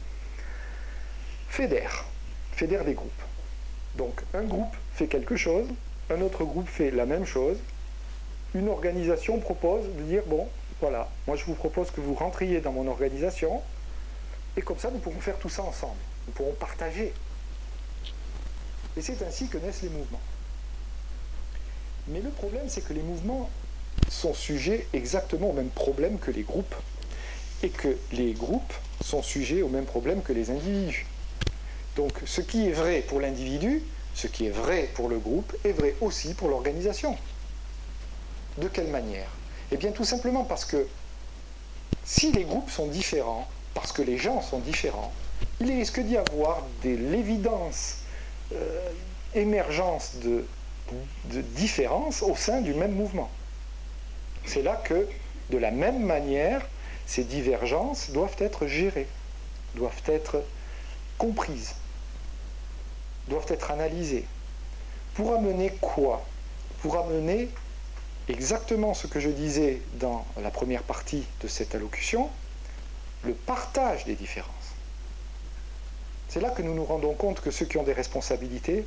fédèrent, 1.48 2.04
fédèrent 2.52 2.84
des 2.84 2.94
groupes. 2.94 3.10
Donc 3.96 4.22
un 4.32 4.42
groupe 4.42 4.74
fait 4.94 5.08
quelque 5.08 5.36
chose, 5.36 5.66
un 6.08 6.20
autre 6.20 6.44
groupe 6.44 6.68
fait 6.68 6.92
la 6.92 7.04
même 7.04 7.26
chose, 7.26 7.58
une 8.54 8.68
organisation 8.68 9.40
propose 9.40 9.86
de 9.96 10.02
dire, 10.02 10.22
bon, 10.26 10.48
voilà, 10.80 11.08
moi 11.26 11.36
je 11.36 11.44
vous 11.44 11.54
propose 11.54 11.90
que 11.90 12.00
vous 12.00 12.14
rentriez 12.14 12.60
dans 12.60 12.72
mon 12.72 12.86
organisation, 12.86 13.60
et 14.56 14.62
comme 14.62 14.78
ça 14.78 14.90
nous 14.92 14.98
pourrons 14.98 15.20
faire 15.20 15.38
tout 15.38 15.48
ça 15.48 15.62
ensemble, 15.62 15.98
nous 16.28 16.32
pourrons 16.32 16.54
partager. 16.54 17.12
Et 18.96 19.02
c'est 19.02 19.22
ainsi 19.22 19.48
que 19.48 19.58
naissent 19.58 19.82
les 19.82 19.88
mouvements. 19.88 20.20
Mais 22.08 22.20
le 22.20 22.30
problème, 22.30 22.68
c'est 22.68 22.80
que 22.82 22.92
les 22.92 23.02
mouvements 23.02 23.50
sont 24.08 24.34
sujets 24.34 24.88
exactement 24.92 25.50
au 25.50 25.52
même 25.52 25.70
problème 25.70 26.18
que 26.18 26.30
les 26.30 26.42
groupes, 26.42 26.74
et 27.62 27.70
que 27.70 27.96
les 28.12 28.32
groupes 28.32 28.72
sont 29.00 29.22
sujets 29.22 29.62
au 29.62 29.68
même 29.68 29.84
problème 29.84 30.22
que 30.22 30.32
les 30.32 30.50
individus. 30.50 31.06
Donc 31.96 32.18
ce 32.24 32.40
qui 32.40 32.68
est 32.68 32.72
vrai 32.72 33.02
pour 33.02 33.20
l'individu, 33.20 33.82
ce 34.14 34.26
qui 34.26 34.46
est 34.46 34.50
vrai 34.50 34.88
pour 34.94 35.08
le 35.08 35.18
groupe, 35.18 35.54
est 35.64 35.72
vrai 35.72 35.94
aussi 36.00 36.34
pour 36.34 36.48
l'organisation. 36.48 37.16
De 38.58 38.68
quelle 38.68 38.88
manière? 38.88 39.30
Eh 39.70 39.76
bien 39.76 39.92
tout 39.92 40.04
simplement 40.04 40.44
parce 40.44 40.64
que 40.64 40.86
si 42.04 42.32
les 42.32 42.44
groupes 42.44 42.70
sont 42.70 42.86
différents, 42.86 43.48
parce 43.74 43.92
que 43.92 44.02
les 44.02 44.18
gens 44.18 44.40
sont 44.40 44.58
différents, 44.58 45.12
il 45.60 45.70
risque 45.70 46.00
d'y 46.00 46.16
avoir 46.16 46.64
de 46.82 46.90
l'évidence, 46.90 47.98
euh, 48.52 48.90
émergence 49.34 50.16
de, 50.16 50.44
de 51.26 51.40
différences 51.40 52.22
au 52.22 52.36
sein 52.36 52.60
du 52.60 52.74
même 52.74 52.92
mouvement. 52.92 53.30
C'est 54.44 54.62
là 54.62 54.80
que, 54.84 55.06
de 55.50 55.58
la 55.58 55.70
même 55.70 56.02
manière, 56.02 56.66
ces 57.06 57.24
divergences 57.24 58.10
doivent 58.10 58.36
être 58.38 58.66
gérées, 58.66 59.08
doivent 59.74 60.02
être 60.06 60.42
comprises, 61.18 61.74
doivent 63.28 63.50
être 63.50 63.70
analysées. 63.70 64.26
Pour 65.14 65.34
amener 65.34 65.70
quoi? 65.80 66.24
Pour 66.82 66.96
amener 66.96 67.48
exactement 68.28 68.94
ce 68.94 69.06
que 69.06 69.20
je 69.20 69.28
disais 69.28 69.80
dans 69.94 70.24
la 70.40 70.50
première 70.50 70.82
partie 70.82 71.24
de 71.42 71.48
cette 71.48 71.74
allocution, 71.74 72.30
le 73.24 73.34
partage 73.34 74.04
des 74.04 74.14
différences. 74.14 74.59
C'est 76.30 76.40
là 76.40 76.50
que 76.50 76.62
nous 76.62 76.74
nous 76.74 76.84
rendons 76.84 77.12
compte 77.14 77.40
que 77.40 77.50
ceux 77.50 77.66
qui 77.66 77.76
ont 77.76 77.82
des 77.82 77.92
responsabilités 77.92 78.86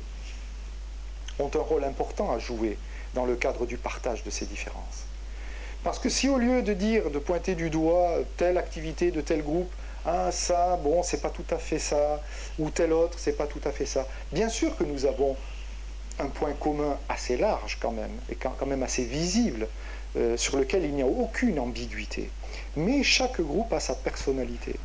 ont 1.38 1.50
un 1.54 1.58
rôle 1.58 1.84
important 1.84 2.32
à 2.32 2.38
jouer 2.38 2.78
dans 3.12 3.26
le 3.26 3.36
cadre 3.36 3.66
du 3.66 3.76
partage 3.76 4.24
de 4.24 4.30
ces 4.30 4.46
différences. 4.46 5.04
Parce 5.82 5.98
que 5.98 6.08
si 6.08 6.30
au 6.30 6.38
lieu 6.38 6.62
de 6.62 6.72
dire, 6.72 7.10
de 7.10 7.18
pointer 7.18 7.54
du 7.54 7.68
doigt 7.68 8.16
telle 8.38 8.56
activité 8.56 9.10
de 9.10 9.20
tel 9.20 9.42
groupe, 9.42 9.70
ah 10.06 10.32
ça, 10.32 10.76
bon, 10.82 11.02
c'est 11.02 11.20
pas 11.20 11.28
tout 11.28 11.44
à 11.50 11.58
fait 11.58 11.78
ça, 11.78 12.22
ou 12.58 12.70
tel 12.70 12.94
autre, 12.94 13.18
c'est 13.18 13.36
pas 13.36 13.46
tout 13.46 13.60
à 13.64 13.72
fait 13.72 13.84
ça. 13.84 14.08
Bien 14.32 14.48
sûr 14.48 14.74
que 14.78 14.84
nous 14.84 15.04
avons 15.04 15.36
un 16.18 16.28
point 16.28 16.52
commun 16.52 16.96
assez 17.10 17.36
large 17.36 17.76
quand 17.78 17.92
même, 17.92 18.12
et 18.30 18.36
quand 18.36 18.64
même 18.64 18.82
assez 18.82 19.04
visible, 19.04 19.68
euh, 20.16 20.38
sur 20.38 20.56
lequel 20.56 20.84
il 20.84 20.94
n'y 20.94 21.02
a 21.02 21.06
aucune 21.06 21.58
ambiguïté. 21.58 22.30
Mais 22.76 23.02
chaque 23.02 23.38
groupe 23.42 23.72
a 23.74 23.80
sa 23.80 23.94
personnalité. 23.94 24.76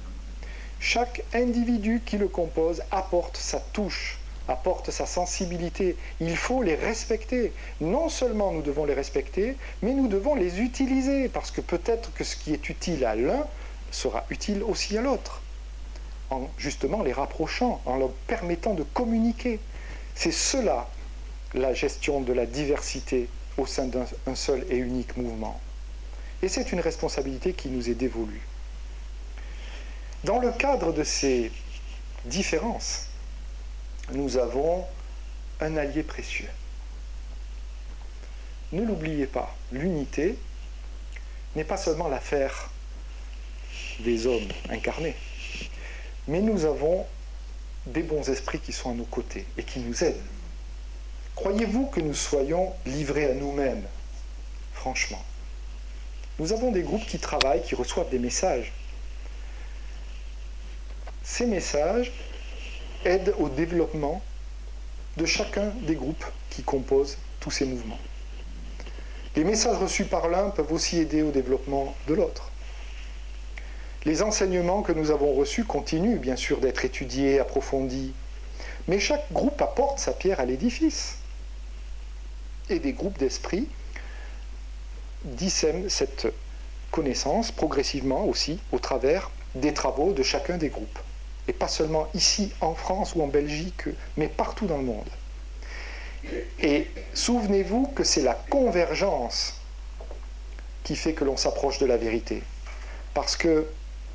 Chaque 0.80 1.23
individu 1.34 2.01
qui 2.05 2.17
le 2.17 2.30
compose 2.30 2.82
apporte 2.89 3.38
sa 3.38 3.59
touche, 3.59 4.19
apporte 4.47 4.91
sa 4.91 5.05
sensibilité. 5.05 5.97
Il 6.21 6.38
faut 6.38 6.63
les 6.63 6.75
respecter. 6.75 7.53
Non 7.82 8.09
seulement 8.09 8.51
nous 8.53 8.61
devons 8.61 8.86
les 8.86 8.93
respecter, 8.93 9.57
mais 9.82 9.93
nous 9.93 10.07
devons 10.07 10.36
les 10.36 10.61
utiliser, 10.61 11.27
parce 11.30 11.51
que 11.51 11.61
peut-être 11.61 12.13
que 12.13 12.23
ce 12.23 12.36
qui 12.36 12.53
est 12.53 12.69
utile 12.69 13.05
à 13.05 13.15
l'un 13.15 13.45
sera 13.91 14.25
utile 14.30 14.63
aussi 14.63 14.97
à 14.97 15.01
l'autre, 15.01 15.41
en 16.30 16.49
justement 16.57 17.03
les 17.03 17.13
rapprochant, 17.13 17.82
en 17.86 17.97
leur 17.97 18.11
permettant 18.27 18.73
de 18.73 18.84
communiquer. 18.84 19.59
C'est 20.15 20.32
cela 20.32 20.89
la 21.53 21.73
gestion 21.73 22.21
de 22.21 22.34
la 22.34 22.45
diversité 22.45 23.30
au 23.57 23.65
sein 23.65 23.86
d'un 23.88 24.36
seul 24.36 24.65
et 24.69 24.77
unique 24.77 25.17
mouvement. 25.17 25.59
Et 26.41 26.47
c'est 26.47 26.71
une 26.71 26.80
responsabilité 26.80 27.53
qui 27.53 27.67
nous 27.69 27.89
est 27.89 27.95
dévolue. 27.95 28.48
Dans 30.24 30.39
le 30.39 30.51
cadre 30.51 30.91
de 30.91 31.03
ces 31.03 31.51
différences, 32.26 33.07
nous 34.11 34.38
avons 34.38 34.86
un 35.61 35.78
allié 35.78 36.03
précieux. 36.03 36.49
Ne 38.72 38.84
l'oubliez 38.84 39.28
pas, 39.28 39.55
l'unité 39.72 40.38
n'est 41.55 41.63
pas 41.63 41.78
seulement 41.78 42.07
l'affaire 42.07 42.70
des 44.01 44.28
hommes 44.28 44.47
incarnés, 44.70 45.15
mais 46.28 46.41
nous 46.41 46.65
avons 46.65 47.05
des 47.86 48.03
bons 48.03 48.30
esprits 48.30 48.59
qui 48.59 48.74
sont 48.74 48.91
à 48.91 48.93
nos 48.93 49.05
côtés 49.05 49.45
et 49.57 49.63
qui 49.63 49.80
nous 49.80 50.03
aident. 50.03 50.22
Croyez-vous 51.36 51.88
que 51.88 52.01
nous 52.01 52.13
soyons 52.13 52.74
livrés 52.86 53.32
à 53.32 53.34
nous-mêmes? 53.34 53.88
Franchement. 54.74 55.24
Nous 56.38 56.53
avons 56.53 56.72
des 56.72 56.84
groupes 56.84 57.05
qui 57.05 57.20
travaillent, 57.20 57.63
qui 57.63 57.76
reçoivent 57.76 58.09
des 58.09 58.20
messages. 58.20 58.72
Ces 61.32 61.45
messages 61.45 62.11
aident 63.05 63.36
au 63.38 63.49
développement 63.49 64.21
de 65.15 65.25
chacun 65.25 65.71
des 65.84 65.95
groupes 65.95 66.25
qui 66.49 66.63
composent 66.63 67.17
tous 67.39 67.51
ces 67.51 67.65
mouvements. 67.65 67.99
Les 69.36 69.43
messages 69.45 69.77
reçus 69.77 70.05
par 70.05 70.27
l'un 70.27 70.49
peuvent 70.49 70.73
aussi 70.73 70.97
aider 70.97 71.21
au 71.21 71.30
développement 71.30 71.95
de 72.07 72.15
l'autre. 72.15 72.49
Les 74.05 74.21
enseignements 74.21 74.82
que 74.82 74.91
nous 74.91 75.11
avons 75.11 75.32
reçus 75.34 75.63
continuent 75.63 76.17
bien 76.17 76.36
sûr 76.36 76.59
d'être 76.59 76.84
étudiés, 76.84 77.39
approfondis, 77.39 78.11
mais 78.88 78.99
chaque 78.99 79.32
groupe 79.32 79.61
apporte 79.61 79.99
sa 79.99 80.11
pierre 80.11 80.41
à 80.41 80.45
l'édifice 80.45 81.19
et 82.69 82.80
des 82.80 82.91
groupes 82.91 83.19
d'esprit 83.19 83.69
dissèment 85.23 85.89
cette 85.89 86.27
connaissance 86.91 87.51
progressivement 87.51 88.25
aussi 88.25 88.59
au 88.71 88.80
travers 88.80 89.30
des 89.55 89.73
travaux 89.73 90.11
de 90.11 90.23
chacun 90.23 90.57
des 90.57 90.69
groupes. 90.69 90.99
Et 91.49 91.53
pas 91.53 91.67
seulement 91.67 92.07
ici 92.13 92.53
en 92.61 92.75
France 92.75 93.15
ou 93.15 93.23
en 93.23 93.27
Belgique, 93.27 93.85
mais 94.17 94.27
partout 94.27 94.67
dans 94.67 94.77
le 94.77 94.83
monde. 94.83 95.09
Et 96.61 96.85
souvenez-vous 97.15 97.87
que 97.87 98.03
c'est 98.03 98.21
la 98.21 98.35
convergence 98.35 99.55
qui 100.83 100.95
fait 100.95 101.13
que 101.13 101.23
l'on 101.23 101.37
s'approche 101.37 101.79
de 101.79 101.87
la 101.87 101.97
vérité. 101.97 102.43
Parce 103.15 103.35
que 103.35 103.65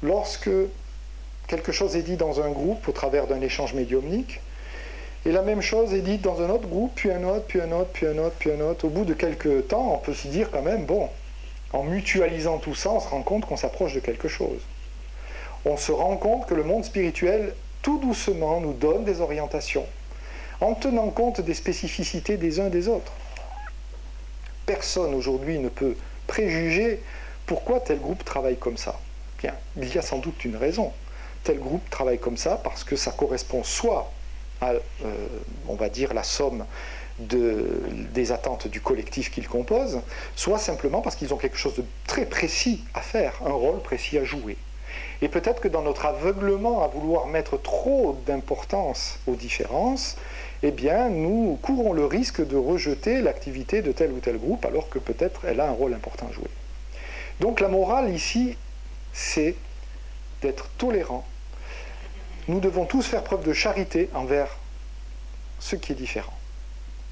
lorsque 0.00 0.50
quelque 1.48 1.72
chose 1.72 1.96
est 1.96 2.02
dit 2.02 2.16
dans 2.16 2.40
un 2.40 2.50
groupe 2.50 2.86
au 2.86 2.92
travers 2.92 3.26
d'un 3.26 3.40
échange 3.40 3.74
médiumnique, 3.74 4.40
et 5.26 5.32
la 5.32 5.42
même 5.42 5.60
chose 5.60 5.92
est 5.92 6.02
dite 6.02 6.20
dans 6.20 6.40
un 6.40 6.50
autre 6.50 6.68
groupe, 6.68 6.92
puis 6.94 7.10
un 7.10 7.24
autre, 7.24 7.46
puis 7.46 7.60
un 7.60 7.72
autre, 7.72 7.90
puis 7.92 8.06
un 8.06 8.18
autre, 8.18 8.36
puis 8.38 8.52
un 8.52 8.60
autre. 8.60 8.84
Au 8.84 8.90
bout 8.90 9.04
de 9.04 9.14
quelques 9.14 9.66
temps, 9.66 9.94
on 9.94 9.98
peut 9.98 10.14
se 10.14 10.28
dire 10.28 10.52
quand 10.52 10.62
même, 10.62 10.84
bon, 10.84 11.10
en 11.72 11.82
mutualisant 11.82 12.58
tout 12.58 12.76
ça, 12.76 12.92
on 12.92 13.00
se 13.00 13.08
rend 13.08 13.22
compte 13.22 13.44
qu'on 13.44 13.56
s'approche 13.56 13.94
de 13.94 14.00
quelque 14.00 14.28
chose. 14.28 14.60
On 15.64 15.76
se 15.76 15.92
rend 15.92 16.16
compte 16.16 16.46
que 16.46 16.54
le 16.54 16.62
monde 16.62 16.84
spirituel, 16.84 17.54
tout 17.82 17.98
doucement, 17.98 18.60
nous 18.60 18.72
donne 18.72 19.04
des 19.04 19.20
orientations, 19.20 19.86
en 20.60 20.74
tenant 20.74 21.10
compte 21.10 21.40
des 21.40 21.54
spécificités 21.54 22.36
des 22.36 22.60
uns 22.60 22.68
des 22.68 22.88
autres. 22.88 23.12
Personne 24.66 25.14
aujourd'hui 25.14 25.58
ne 25.58 25.68
peut 25.68 25.96
préjuger 26.26 27.02
pourquoi 27.46 27.80
tel 27.80 28.00
groupe 28.00 28.24
travaille 28.24 28.56
comme 28.56 28.76
ça. 28.76 28.98
Bien, 29.38 29.54
il 29.76 29.94
y 29.94 29.98
a 29.98 30.02
sans 30.02 30.18
doute 30.18 30.44
une 30.44 30.56
raison. 30.56 30.92
Tel 31.42 31.58
groupe 31.58 31.88
travaille 31.90 32.18
comme 32.18 32.38
ça 32.38 32.58
parce 32.62 32.84
que 32.84 32.96
ça 32.96 33.12
correspond 33.12 33.62
soit 33.62 34.10
euh, 34.62 34.78
on 35.68 35.74
va 35.74 35.88
dire, 35.88 36.14
la 36.14 36.22
somme 36.22 36.64
des 37.18 38.32
attentes 38.32 38.66
du 38.66 38.80
collectif 38.80 39.30
qu'ils 39.30 39.46
composent, 39.46 40.00
soit 40.34 40.58
simplement 40.58 41.00
parce 41.00 41.14
qu'ils 41.14 41.32
ont 41.32 41.36
quelque 41.36 41.56
chose 41.56 41.76
de 41.76 41.84
très 42.06 42.26
précis 42.26 42.82
à 42.92 43.00
faire, 43.00 43.34
un 43.44 43.52
rôle 43.52 43.80
précis 43.80 44.18
à 44.18 44.24
jouer. 44.24 44.56
Et 45.22 45.28
peut-être 45.28 45.60
que 45.60 45.68
dans 45.68 45.82
notre 45.82 46.06
aveuglement 46.06 46.82
à 46.82 46.88
vouloir 46.88 47.26
mettre 47.26 47.60
trop 47.60 48.18
d'importance 48.26 49.18
aux 49.26 49.36
différences, 49.36 50.16
eh 50.62 50.70
bien, 50.70 51.08
nous 51.08 51.58
courons 51.62 51.92
le 51.92 52.04
risque 52.06 52.46
de 52.46 52.56
rejeter 52.56 53.20
l'activité 53.20 53.82
de 53.82 53.92
tel 53.92 54.12
ou 54.12 54.20
tel 54.20 54.38
groupe, 54.38 54.64
alors 54.64 54.88
que 54.88 54.98
peut-être 54.98 55.42
elle 55.44 55.60
a 55.60 55.68
un 55.68 55.72
rôle 55.72 55.94
important 55.94 56.26
à 56.30 56.32
jouer. 56.32 56.50
Donc 57.40 57.60
la 57.60 57.68
morale 57.68 58.10
ici, 58.12 58.56
c'est 59.12 59.54
d'être 60.42 60.68
tolérant 60.78 61.24
nous 62.46 62.60
devons 62.60 62.84
tous 62.84 63.06
faire 63.06 63.24
preuve 63.24 63.42
de 63.42 63.52
charité 63.52 64.10
envers 64.14 64.58
ce 65.60 65.76
qui 65.76 65.92
est 65.92 65.96
différent. 65.96 66.36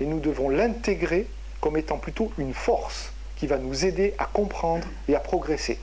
Et 0.00 0.04
nous 0.04 0.20
devons 0.20 0.48
l'intégrer 0.48 1.26
comme 1.60 1.76
étant 1.76 1.96
plutôt 1.96 2.32
une 2.36 2.52
force 2.52 3.12
qui 3.36 3.46
va 3.46 3.56
nous 3.56 3.86
aider 3.86 4.14
à 4.18 4.26
comprendre 4.26 4.86
et 5.08 5.14
à 5.14 5.20
progresser. 5.20 5.78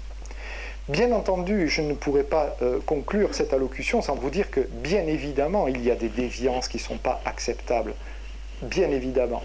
Bien 0.90 1.12
entendu, 1.12 1.70
je 1.70 1.84
ne 1.84 1.94
pourrais 1.94 2.24
pas 2.24 2.56
euh, 2.64 2.80
conclure 2.84 3.36
cette 3.36 3.54
allocution 3.54 4.02
sans 4.02 4.16
vous 4.16 4.32
dire 4.32 4.50
que, 4.50 4.62
bien 4.62 5.06
évidemment, 5.06 5.68
il 5.68 5.84
y 5.84 5.92
a 5.92 5.96
des 5.96 6.10
déviances 6.10 6.68
qui 6.68 6.78
ne 6.78 6.82
sont 6.82 6.98
pas 6.98 7.22
acceptables. 7.26 7.94
Bien 8.64 8.90
évidemment. 8.90 9.44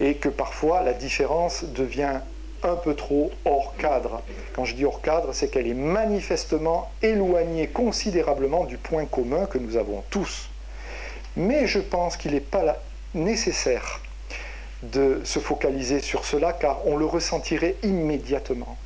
Et 0.00 0.14
que 0.14 0.30
parfois, 0.30 0.82
la 0.82 0.94
différence 0.94 1.64
devient 1.64 2.20
un 2.62 2.74
peu 2.74 2.94
trop 2.94 3.30
hors 3.44 3.76
cadre. 3.76 4.22
Quand 4.54 4.64
je 4.64 4.74
dis 4.74 4.86
hors 4.86 5.02
cadre, 5.02 5.34
c'est 5.34 5.48
qu'elle 5.48 5.66
est 5.66 5.74
manifestement 5.74 6.90
éloignée 7.02 7.66
considérablement 7.66 8.64
du 8.64 8.78
point 8.78 9.04
commun 9.04 9.44
que 9.44 9.58
nous 9.58 9.76
avons 9.76 10.02
tous. 10.08 10.48
Mais 11.36 11.66
je 11.66 11.80
pense 11.80 12.16
qu'il 12.16 12.32
n'est 12.32 12.40
pas 12.40 12.78
nécessaire 13.12 14.00
de 14.82 15.20
se 15.22 15.38
focaliser 15.38 16.00
sur 16.00 16.24
cela 16.24 16.54
car 16.54 16.86
on 16.86 16.96
le 16.96 17.04
ressentirait 17.04 17.74
immédiatement. 17.82 18.78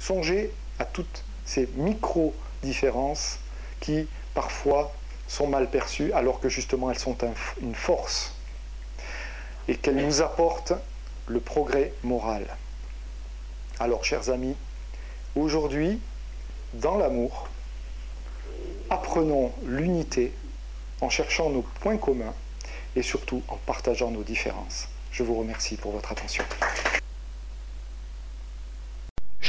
Songez 0.00 0.50
à 0.78 0.84
toutes 0.84 1.24
ces 1.44 1.68
micro-différences 1.76 3.38
qui 3.80 4.08
parfois 4.34 4.92
sont 5.28 5.46
mal 5.46 5.70
perçues 5.70 6.12
alors 6.12 6.40
que 6.40 6.48
justement 6.48 6.90
elles 6.90 6.98
sont 6.98 7.18
une 7.60 7.74
force 7.74 8.34
et 9.68 9.76
qu'elles 9.76 10.04
nous 10.04 10.22
apportent 10.22 10.72
le 11.28 11.38
progrès 11.38 11.92
moral. 12.02 12.44
Alors, 13.78 14.04
chers 14.04 14.30
amis, 14.30 14.56
aujourd'hui, 15.36 16.00
dans 16.74 16.98
l'amour, 16.98 17.48
apprenons 18.90 19.52
l'unité 19.64 20.32
en 21.00 21.08
cherchant 21.08 21.50
nos 21.50 21.62
points 21.62 21.96
communs 21.96 22.34
et 22.96 23.02
surtout 23.02 23.42
en 23.48 23.56
partageant 23.56 24.10
nos 24.10 24.22
différences. 24.22 24.88
Je 25.12 25.22
vous 25.22 25.36
remercie 25.36 25.76
pour 25.76 25.92
votre 25.92 26.10
attention. 26.10 26.44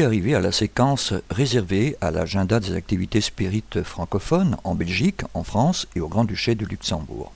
Arrivé 0.00 0.34
à 0.34 0.40
la 0.40 0.52
séquence 0.52 1.12
réservée 1.30 1.96
à 2.00 2.10
l'agenda 2.10 2.60
des 2.60 2.72
activités 2.72 3.20
spirites 3.20 3.82
francophones 3.82 4.56
en 4.64 4.74
Belgique, 4.74 5.20
en 5.34 5.44
France 5.44 5.86
et 5.94 6.00
au 6.00 6.08
Grand-Duché 6.08 6.54
de 6.54 6.64
Luxembourg. 6.64 7.30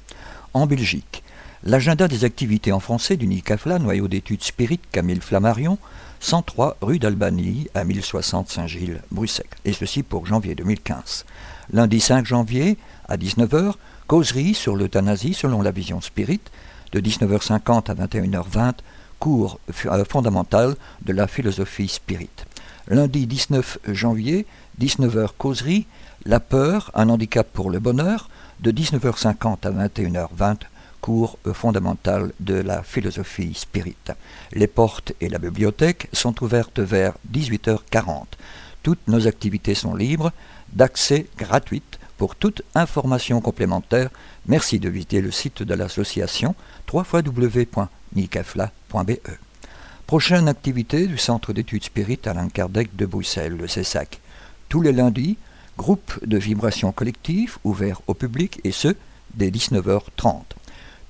En 0.55 0.67
Belgique, 0.67 1.23
l'agenda 1.65 2.09
des 2.09 2.25
activités 2.25 2.73
en 2.73 2.81
français 2.81 3.19
du 3.19 3.27
NICAFLA, 3.27 3.79
noyau 3.79 4.09
d'études 4.09 4.43
spirites 4.43 4.85
Camille 4.91 5.21
Flammarion, 5.21 5.77
103 6.21 6.79
rue 6.81 6.99
d'Albanie 6.99 7.69
à 7.75 7.85
1060 7.85 8.49
Saint-Gilles, 8.49 9.03
Bruxelles, 9.11 9.45
et 9.67 9.75
ceci 9.75 10.03
pour 10.03 10.25
janvier 10.25 10.55
2015. 10.55 11.27
Lundi 11.75 12.01
5 12.01 12.25
janvier 12.25 12.79
à 13.07 13.19
19h, 13.19 13.75
causerie 14.07 14.55
sur 14.55 14.77
l'euthanasie 14.77 15.35
selon 15.35 15.61
la 15.61 15.73
vision 15.73 16.01
spirite, 16.01 16.51
de 16.93 17.01
19h50 17.01 17.91
à 17.91 17.95
21h20, 17.95 18.77
cours 19.19 19.59
euh, 19.87 20.05
fondamental 20.09 20.77
de 21.03 21.13
la 21.13 21.27
philosophie 21.27 21.89
spirit. 21.89 22.46
Lundi 22.89 23.27
19 23.27 23.79
janvier, 23.89 24.47
19h 24.81 25.31
causerie, 25.37 25.87
La 26.25 26.39
peur, 26.41 26.91
un 26.95 27.09
handicap 27.09 27.47
pour 27.53 27.71
le 27.71 27.81
bonheur, 27.81 28.29
de 28.61 28.71
19h50 28.71 29.67
à 29.67 29.89
21h20, 29.89 30.59
cours 31.01 31.39
fondamental 31.53 32.33
de 32.41 32.55
la 32.55 32.83
philosophie 32.83 33.55
spirit. 33.55 33.97
Les 34.53 34.67
portes 34.67 35.13
et 35.21 35.29
la 35.29 35.39
bibliothèque 35.39 36.09
sont 36.13 36.43
ouvertes 36.45 36.79
vers 36.79 37.15
18h40. 37.33 38.25
Toutes 38.83 39.09
nos 39.09 39.27
activités 39.27 39.75
sont 39.75 39.95
libres, 39.95 40.33
d'accès 40.73 41.27
gratuite. 41.37 41.99
Pour 42.19 42.37
toute 42.37 42.63
information 42.75 43.41
complémentaire, 43.41 44.11
merci 44.47 44.79
de 44.79 44.89
visiter 44.89 45.21
le 45.21 45.33
site 45.33 45.63
de 45.63 45.75
l'association 45.75 46.55
www 46.93 47.89
nicafla.be. 48.15 49.46
Prochaine 50.07 50.47
activité 50.47 51.09
du 51.09 51.19
Centre 51.19 51.53
d'études 51.53 51.83
spirites 51.83 52.29
Alain 52.29 52.49
Kardec 52.49 52.95
de 52.95 53.07
Bruxelles, 53.07 53.57
le 53.57 53.67
CESAC. 53.67 54.21
Tous 54.69 54.81
les 54.81 54.93
lundis, 54.93 55.37
groupe 55.77 56.25
de 56.25 56.39
vibration 56.39 56.93
collective 56.93 57.59
ouvert 57.65 58.01
au 58.07 58.15
public 58.15 58.61
et 58.63 58.71
ce, 58.71 58.95
dès 59.35 59.51
19h30. 59.51 60.43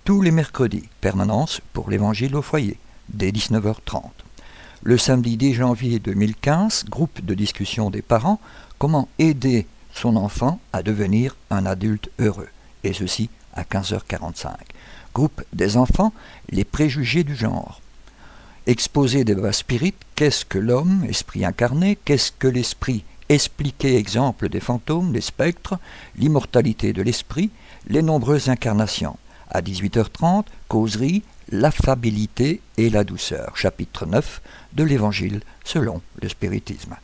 Tous 0.05 0.22
les 0.22 0.30
mercredis, 0.30 0.88
permanence 1.03 1.61
pour 1.74 1.90
l'évangile 1.90 2.34
au 2.36 2.40
foyer, 2.40 2.78
dès 3.11 3.32
19h30. 3.32 4.01
Le 4.82 4.97
samedi 4.97 5.36
10 5.36 5.53
janvier 5.53 5.99
2015, 5.99 6.86
groupe 6.88 7.22
de 7.22 7.34
discussion 7.34 7.90
des 7.90 8.01
parents, 8.01 8.40
comment 8.78 9.11
aider 9.18 9.66
son 9.92 10.16
enfant 10.16 10.59
à 10.72 10.82
devenir 10.82 11.36
un 11.51 11.66
adulte 11.66 12.09
heureux, 12.18 12.49
et 12.82 12.94
ceci 12.94 13.28
à 13.53 13.62
15h45 13.62 14.55
groupe 15.16 15.42
des 15.55 15.78
enfants, 15.78 16.12
les 16.51 16.64
préjugés 16.64 17.24
du 17.24 17.34
genre. 17.34 17.80
Exposé 18.68 19.22
des 19.22 19.36
bas 19.36 19.52
spirites, 19.52 20.02
qu'est-ce 20.16 20.44
que 20.44 20.58
l'homme, 20.58 21.06
esprit 21.08 21.44
incarné, 21.44 21.96
qu'est-ce 22.04 22.32
que 22.32 22.48
l'esprit, 22.48 23.04
expliqué 23.28 23.96
exemple 23.96 24.48
des 24.48 24.58
fantômes, 24.58 25.12
des 25.12 25.20
spectres, 25.20 25.78
l'immortalité 26.16 26.92
de 26.92 27.00
l'esprit, 27.00 27.50
les 27.86 28.02
nombreuses 28.02 28.48
incarnations. 28.48 29.18
À 29.52 29.62
18h30, 29.62 30.46
causerie, 30.66 31.22
l'affabilité 31.52 32.60
et 32.76 32.90
la 32.90 33.04
douceur, 33.04 33.56
chapitre 33.56 34.04
9 34.04 34.42
de 34.72 34.82
l'Évangile 34.82 35.42
selon 35.62 36.02
le 36.20 36.28
spiritisme. 36.28 36.96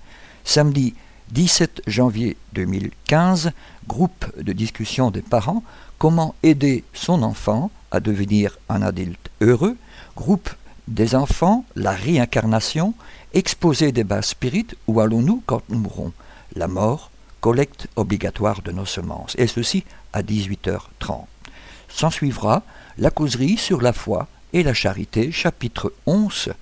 Samedi 0.42 0.94
17 1.30 1.82
janvier 1.86 2.36
2015, 2.54 3.52
groupe 3.86 4.26
de 4.36 4.52
discussion 4.52 5.12
des 5.12 5.22
parents, 5.22 5.62
comment 5.98 6.34
aider 6.42 6.82
son 6.92 7.22
enfant 7.22 7.70
à 7.92 8.00
devenir 8.00 8.58
un 8.68 8.82
adulte 8.82 9.30
heureux, 9.40 9.76
groupe 10.16 10.50
des 10.88 11.14
enfants, 11.14 11.64
la 11.76 11.92
réincarnation, 11.92 12.94
exposé 13.34 13.92
des 13.92 14.04
bas 14.04 14.22
spirites, 14.22 14.76
où 14.86 15.00
allons-nous 15.00 15.42
quand 15.46 15.62
nous 15.68 15.78
mourrons? 15.78 16.12
La 16.54 16.68
mort, 16.68 17.10
collecte 17.40 17.88
obligatoire 17.96 18.62
de 18.62 18.72
nos 18.72 18.86
semences, 18.86 19.34
et 19.38 19.46
ceci 19.46 19.84
à 20.12 20.22
18h30. 20.22 21.24
S'ensuivra 21.88 22.62
la 22.98 23.10
causerie 23.10 23.56
sur 23.56 23.80
la 23.80 23.92
foi 23.92 24.28
et 24.52 24.62
la 24.62 24.74
charité, 24.74 25.32
chapitre 25.32 25.92
11 26.06 26.52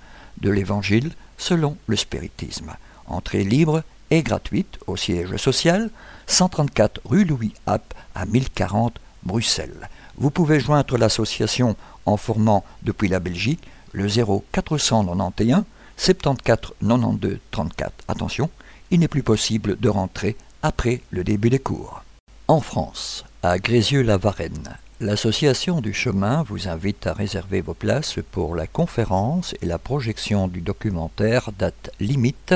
de 0.40 0.50
l'Évangile 0.50 1.12
selon 1.38 1.76
le 1.86 1.96
spiritisme. 1.96 2.74
Entrée 3.06 3.44
libre 3.44 3.82
et 4.10 4.22
gratuite 4.22 4.78
au 4.86 4.96
siège 4.96 5.36
social, 5.36 5.90
134 6.26 7.00
rue 7.04 7.24
Louis 7.24 7.52
App 7.66 7.94
à 8.14 8.26
1040 8.26 9.00
Bruxelles. 9.22 9.88
Vous 10.16 10.30
pouvez 10.30 10.60
joindre 10.60 10.98
l'association 10.98 11.76
en 12.06 12.16
formant 12.16 12.64
depuis 12.82 13.08
la 13.08 13.20
Belgique 13.20 13.62
le 13.92 14.08
0491 14.08 15.64
74 15.96 16.74
92 16.80 17.38
34. 17.50 17.92
Attention, 18.08 18.48
il 18.90 19.00
n'est 19.00 19.08
plus 19.08 19.22
possible 19.22 19.78
de 19.78 19.88
rentrer 19.88 20.36
après 20.62 21.02
le 21.10 21.24
début 21.24 21.50
des 21.50 21.58
cours. 21.58 22.02
En 22.48 22.60
France, 22.60 23.24
à 23.42 23.58
Grézieux-la-Varenne, 23.58 24.76
l'association 25.00 25.80
du 25.80 25.92
chemin 25.92 26.42
vous 26.42 26.68
invite 26.68 27.06
à 27.06 27.12
réserver 27.12 27.60
vos 27.60 27.74
places 27.74 28.18
pour 28.32 28.54
la 28.54 28.66
conférence 28.66 29.54
et 29.62 29.66
la 29.66 29.78
projection 29.78 30.48
du 30.48 30.60
documentaire 30.60 31.50
date 31.58 31.90
limite 32.00 32.54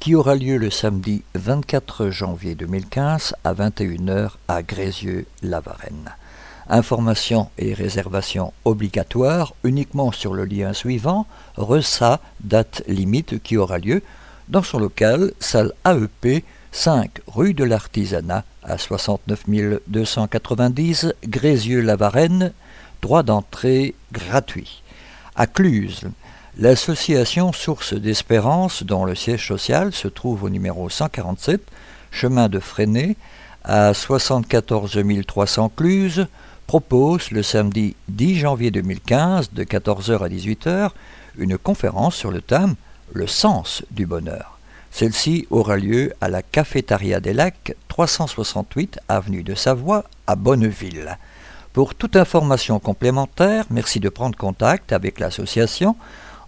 qui 0.00 0.14
aura 0.14 0.36
lieu 0.36 0.56
le 0.56 0.70
samedi 0.70 1.24
24 1.34 2.10
janvier 2.10 2.54
2015 2.54 3.34
à 3.42 3.54
21h 3.54 4.30
à 4.46 4.62
Grézieux-la-Varenne. 4.62 6.14
Informations 6.68 7.48
et 7.56 7.72
réservations 7.72 8.52
obligatoires 8.64 9.54
uniquement 9.64 10.12
sur 10.12 10.34
le 10.34 10.44
lien 10.44 10.74
suivant, 10.74 11.26
RESA, 11.56 12.20
date 12.40 12.82
limite 12.86 13.42
qui 13.42 13.56
aura 13.56 13.78
lieu 13.78 14.02
dans 14.48 14.62
son 14.62 14.78
local, 14.78 15.32
salle 15.40 15.72
AEP, 15.86 16.44
5 16.72 17.10
rue 17.26 17.54
de 17.54 17.64
l'Artisanat 17.64 18.44
à 18.62 18.76
69 18.76 19.44
290 19.86 21.14
Grézieux-la-Varenne, 21.26 22.52
droit 23.00 23.22
d'entrée 23.22 23.94
gratuit. 24.12 24.82
À 25.36 25.46
Cluse, 25.46 26.02
l'association 26.58 27.52
Source 27.52 27.94
d'Espérance, 27.94 28.82
dont 28.82 29.04
le 29.04 29.14
siège 29.14 29.46
social 29.46 29.92
se 29.92 30.08
trouve 30.08 30.44
au 30.44 30.50
numéro 30.50 30.90
147, 30.90 31.62
chemin 32.10 32.48
de 32.48 32.58
Freinet, 32.58 33.16
à 33.64 33.94
74 33.94 34.98
300 35.26 35.72
Cluse, 35.74 36.26
propose 36.68 37.30
le 37.30 37.42
samedi 37.42 37.96
10 38.08 38.40
janvier 38.40 38.70
2015 38.70 39.52
de 39.54 39.64
14h 39.64 40.22
à 40.22 40.28
18h 40.28 40.90
une 41.38 41.56
conférence 41.56 42.14
sur 42.14 42.30
le 42.30 42.42
thème 42.42 42.74
Le 43.14 43.26
sens 43.26 43.82
du 43.90 44.04
bonheur. 44.04 44.58
Celle-ci 44.90 45.46
aura 45.48 45.78
lieu 45.78 46.12
à 46.20 46.28
la 46.28 46.42
Cafétéria 46.42 47.20
des 47.20 47.32
Lacs, 47.32 47.74
368 47.88 49.00
avenue 49.08 49.42
de 49.42 49.54
Savoie 49.54 50.04
à 50.26 50.36
Bonneville. 50.36 51.16
Pour 51.72 51.94
toute 51.94 52.16
information 52.16 52.78
complémentaire, 52.78 53.64
merci 53.70 53.98
de 53.98 54.10
prendre 54.10 54.36
contact 54.36 54.92
avec 54.92 55.20
l'association 55.20 55.96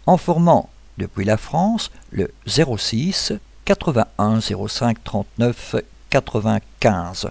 en 0.05 0.18
formant 0.18 0.68
depuis 0.99 1.25
la 1.25 1.39
France 1.39 1.91
le 2.11 2.31
06 2.47 3.33
81 3.64 4.41
05 4.43 5.03
39 5.03 5.77
95 6.11 7.31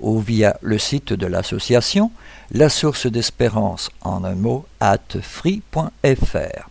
ou 0.00 0.18
via 0.18 0.56
le 0.62 0.78
site 0.78 1.12
de 1.12 1.26
l'association 1.26 2.10
La 2.52 2.68
Source 2.68 3.06
d'Espérance 3.06 3.90
en 4.02 4.24
un 4.24 4.34
mot 4.34 4.66
at 4.80 4.98
free.fr. 5.20 6.68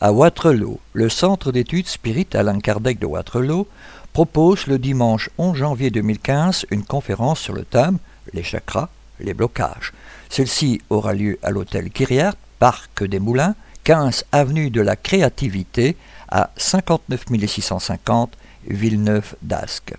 À 0.00 0.12
Waterloo, 0.12 0.78
le 0.92 1.08
Centre 1.08 1.50
d'études 1.50 1.88
Spirit 1.88 2.28
Alain 2.34 2.60
Kardec 2.60 2.98
de 2.98 3.06
Waterloo 3.06 3.66
propose 4.12 4.66
le 4.66 4.78
dimanche 4.78 5.30
11 5.38 5.56
janvier 5.56 5.90
2015 5.90 6.66
une 6.70 6.84
conférence 6.84 7.40
sur 7.40 7.54
le 7.54 7.64
thème 7.64 7.98
Les 8.32 8.42
chakras, 8.42 8.88
les 9.20 9.34
blocages. 9.34 9.92
Celle-ci 10.28 10.80
aura 10.90 11.14
lieu 11.14 11.38
à 11.42 11.50
l'hôtel 11.50 11.90
Kyriart, 11.90 12.34
Parc 12.58 13.04
des 13.04 13.18
Moulins, 13.18 13.54
15 13.84 14.26
avenue 14.32 14.70
de 14.70 14.80
la 14.80 14.96
Créativité 14.96 15.96
à 16.28 16.50
59 16.56 17.24
650 17.46 18.36
Villeneuve 18.68 19.34
d'Ascq. 19.42 19.94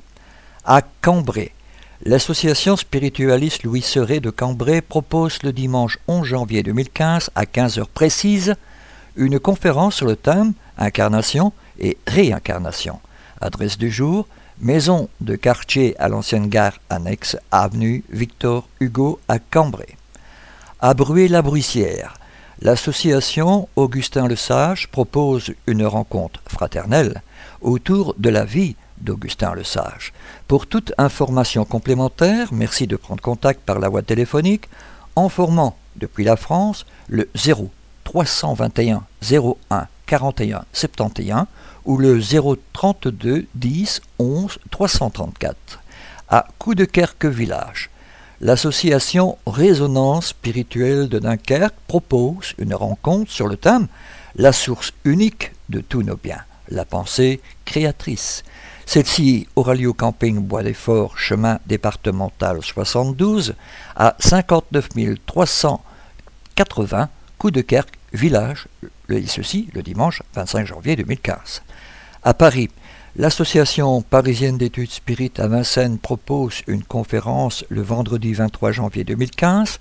À 0.63 0.81
Cambrai, 1.01 1.51
L'association 2.05 2.77
spiritualiste 2.77 3.63
Louis 3.63 3.81
Serret 3.81 4.21
de 4.21 4.29
Cambrai 4.29 4.81
propose 4.81 5.43
le 5.43 5.51
dimanche 5.51 5.99
11 6.07 6.25
janvier 6.25 6.63
2015 6.63 7.29
à 7.35 7.43
15h 7.43 7.87
précises 7.93 8.55
une 9.17 9.37
conférence 9.37 9.95
sur 9.95 10.05
le 10.05 10.15
thème 10.15 10.53
Incarnation 10.77 11.51
et 11.77 11.97
réincarnation. 12.07 13.01
Adresse 13.41 13.77
du 13.77 13.91
jour 13.91 14.27
Maison 14.61 15.09
de 15.19 15.35
quartier 15.35 15.99
à 15.99 16.07
l'ancienne 16.07 16.47
gare 16.47 16.79
annexe 16.89 17.35
avenue 17.51 18.05
Victor 18.09 18.69
Hugo 18.79 19.19
à 19.27 19.39
Cambrai. 19.39 19.97
À 20.79 20.93
Bruay-la-Bruissière, 20.93 22.13
l'association 22.61 23.67
Augustin 23.75 24.27
le 24.27 24.37
Sage 24.37 24.87
propose 24.87 25.53
une 25.67 25.85
rencontre 25.85 26.41
fraternelle 26.47 27.21
autour 27.61 28.15
de 28.17 28.29
la 28.29 28.45
vie 28.45 28.77
d'Augustin 29.01 29.53
le 29.53 29.63
Sage. 29.63 30.13
Pour 30.47 30.67
toute 30.67 30.93
information 30.97 31.65
complémentaire, 31.65 32.49
merci 32.51 32.87
de 32.87 32.95
prendre 32.95 33.21
contact 33.21 33.61
par 33.61 33.79
la 33.79 33.89
voie 33.89 34.01
téléphonique 34.01 34.69
en 35.15 35.29
formant 35.29 35.77
depuis 35.95 36.23
la 36.23 36.35
France 36.35 36.85
le 37.07 37.29
0 37.35 37.69
321 38.03 39.03
01 39.31 39.87
41 40.05 40.65
71 40.73 41.45
ou 41.85 41.97
le 41.97 42.19
032 42.73 43.47
10 43.55 44.01
11 44.19 44.59
334 44.71 45.79
à 46.29 46.47
Coudekerque 46.57 47.25
Village. 47.25 47.89
L'association 48.41 49.37
Résonance 49.45 50.27
spirituelle 50.27 51.09
de 51.09 51.19
Dunkerque 51.19 51.75
propose 51.87 52.53
une 52.57 52.73
rencontre 52.73 53.31
sur 53.31 53.47
le 53.47 53.57
thème 53.57 53.87
La 54.35 54.53
source 54.53 54.93
unique 55.03 55.51
de 55.67 55.81
tous 55.81 56.03
nos 56.03 56.15
biens, 56.15 56.43
la 56.69 56.85
pensée 56.85 57.41
créatrice. 57.65 58.43
Celle-ci 58.91 59.47
aura 59.55 59.75
lieu 59.75 59.89
au 59.89 59.93
camping 59.93 60.39
Bois 60.39 60.63
des 60.63 60.73
Forts, 60.73 61.15
chemin 61.15 61.59
départemental 61.67 62.63
72, 62.63 63.53
à 63.95 64.15
59 64.17 64.89
380 65.27 67.09
Coup 67.37 67.51
de 67.51 67.61
Kerk, 67.61 67.89
village, 68.13 68.67
ceci 69.27 69.69
le 69.75 69.83
dimanche 69.83 70.23
25 70.33 70.65
janvier 70.65 70.95
2015. 70.95 71.61
À 72.23 72.33
Paris, 72.33 72.71
l'association 73.15 74.01
parisienne 74.01 74.57
d'études 74.57 74.89
spirites 74.89 75.39
à 75.39 75.47
Vincennes 75.47 75.99
propose 75.99 76.63
une 76.65 76.83
conférence 76.83 77.65
le 77.69 77.83
vendredi 77.83 78.33
23 78.33 78.71
janvier 78.71 79.03
2015 79.03 79.79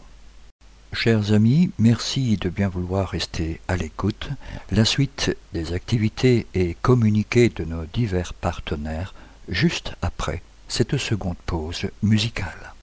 Chers 0.93 1.33
amis, 1.33 1.71
merci 1.77 2.37
de 2.37 2.49
bien 2.49 2.69
vouloir 2.69 3.09
rester 3.09 3.59
à 3.67 3.75
l'écoute. 3.75 4.29
La 4.71 4.85
suite 4.85 5.35
des 5.53 5.73
activités 5.73 6.47
et 6.53 6.77
communiqués 6.81 7.49
de 7.49 7.65
nos 7.65 7.85
divers 7.85 8.33
partenaires 8.33 9.13
juste 9.49 9.93
après 10.01 10.41
cette 10.67 10.97
seconde 10.97 11.37
pause 11.45 11.87
musicale. 12.03 12.73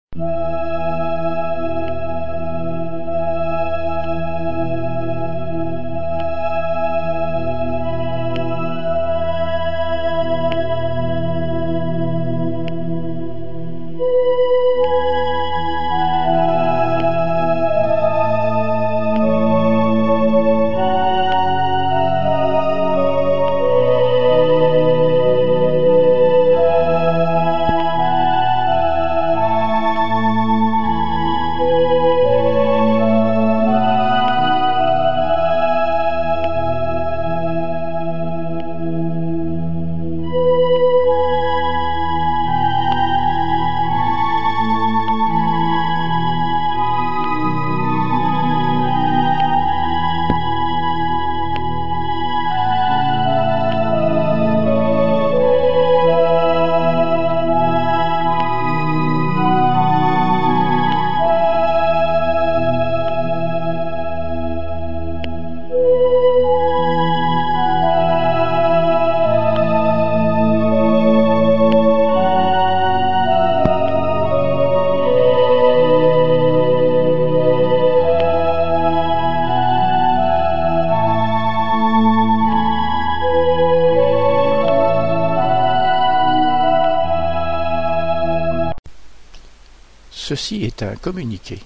Ceci 90.35 90.64
est 90.64 90.82
un 90.82 90.97
communiqué. 90.97 91.61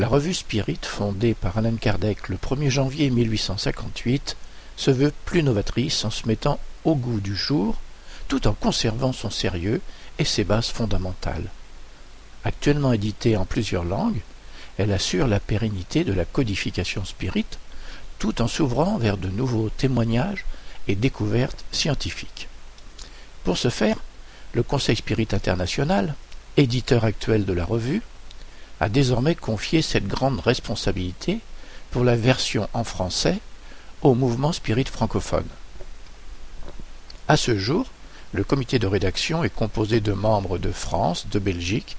La 0.00 0.08
revue 0.08 0.34
Spirit, 0.34 0.80
fondée 0.82 1.32
par 1.32 1.58
Alan 1.58 1.76
Kardec 1.76 2.28
le 2.28 2.36
1er 2.36 2.70
janvier 2.70 3.08
1858, 3.08 4.36
se 4.76 4.90
veut 4.90 5.12
plus 5.26 5.44
novatrice 5.44 6.04
en 6.04 6.10
se 6.10 6.26
mettant 6.26 6.58
au 6.82 6.96
goût 6.96 7.20
du 7.20 7.36
jour, 7.36 7.76
tout 8.26 8.48
en 8.48 8.52
conservant 8.52 9.12
son 9.12 9.30
sérieux 9.30 9.80
et 10.18 10.24
ses 10.24 10.42
bases 10.42 10.70
fondamentales. 10.70 11.50
Actuellement 12.42 12.94
éditée 12.94 13.36
en 13.36 13.44
plusieurs 13.44 13.84
langues, 13.84 14.22
elle 14.76 14.92
assure 14.92 15.28
la 15.28 15.38
pérennité 15.38 16.02
de 16.02 16.12
la 16.12 16.24
codification 16.24 17.04
spirit, 17.04 17.46
tout 18.18 18.42
en 18.42 18.48
s'ouvrant 18.48 18.98
vers 18.98 19.18
de 19.18 19.28
nouveaux 19.28 19.68
témoignages 19.68 20.44
et 20.88 20.96
découvertes 20.96 21.64
scientifiques. 21.70 22.48
Pour 23.44 23.56
ce 23.56 23.68
faire, 23.68 23.98
le 24.52 24.64
Conseil 24.64 24.96
Spirit 24.96 25.28
International, 25.30 26.16
éditeur 26.56 27.04
actuel 27.04 27.44
de 27.44 27.52
la 27.52 27.64
revue, 27.64 28.02
a 28.80 28.88
désormais 28.88 29.34
confié 29.34 29.80
cette 29.82 30.06
grande 30.06 30.40
responsabilité 30.40 31.40
pour 31.90 32.04
la 32.04 32.16
version 32.16 32.68
en 32.72 32.84
français 32.84 33.38
au 34.02 34.14
mouvement 34.14 34.52
spirit 34.52 34.84
francophone. 34.84 35.46
À 37.28 37.36
ce 37.36 37.56
jour, 37.56 37.86
le 38.32 38.44
comité 38.44 38.78
de 38.78 38.86
rédaction 38.86 39.44
est 39.44 39.54
composé 39.54 40.00
de 40.00 40.12
membres 40.12 40.58
de 40.58 40.72
France, 40.72 41.26
de 41.30 41.38
Belgique, 41.38 41.96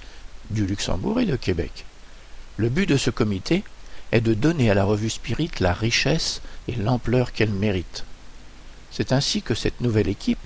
du 0.50 0.66
Luxembourg 0.66 1.20
et 1.20 1.26
de 1.26 1.36
Québec. 1.36 1.86
Le 2.58 2.70
but 2.70 2.88
de 2.88 2.98
ce 2.98 3.10
comité 3.10 3.64
est 4.12 4.22
de 4.22 4.34
donner 4.34 4.70
à 4.70 4.74
la 4.74 4.84
revue 4.84 5.10
Spirit 5.10 5.52
la 5.60 5.74
richesse 5.74 6.42
et 6.68 6.76
l'ampleur 6.76 7.32
qu'elle 7.32 7.52
mérite. 7.52 8.04
C'est 8.92 9.12
ainsi 9.12 9.42
que 9.42 9.56
cette 9.56 9.82
nouvelle 9.82 10.08
équipe 10.08 10.40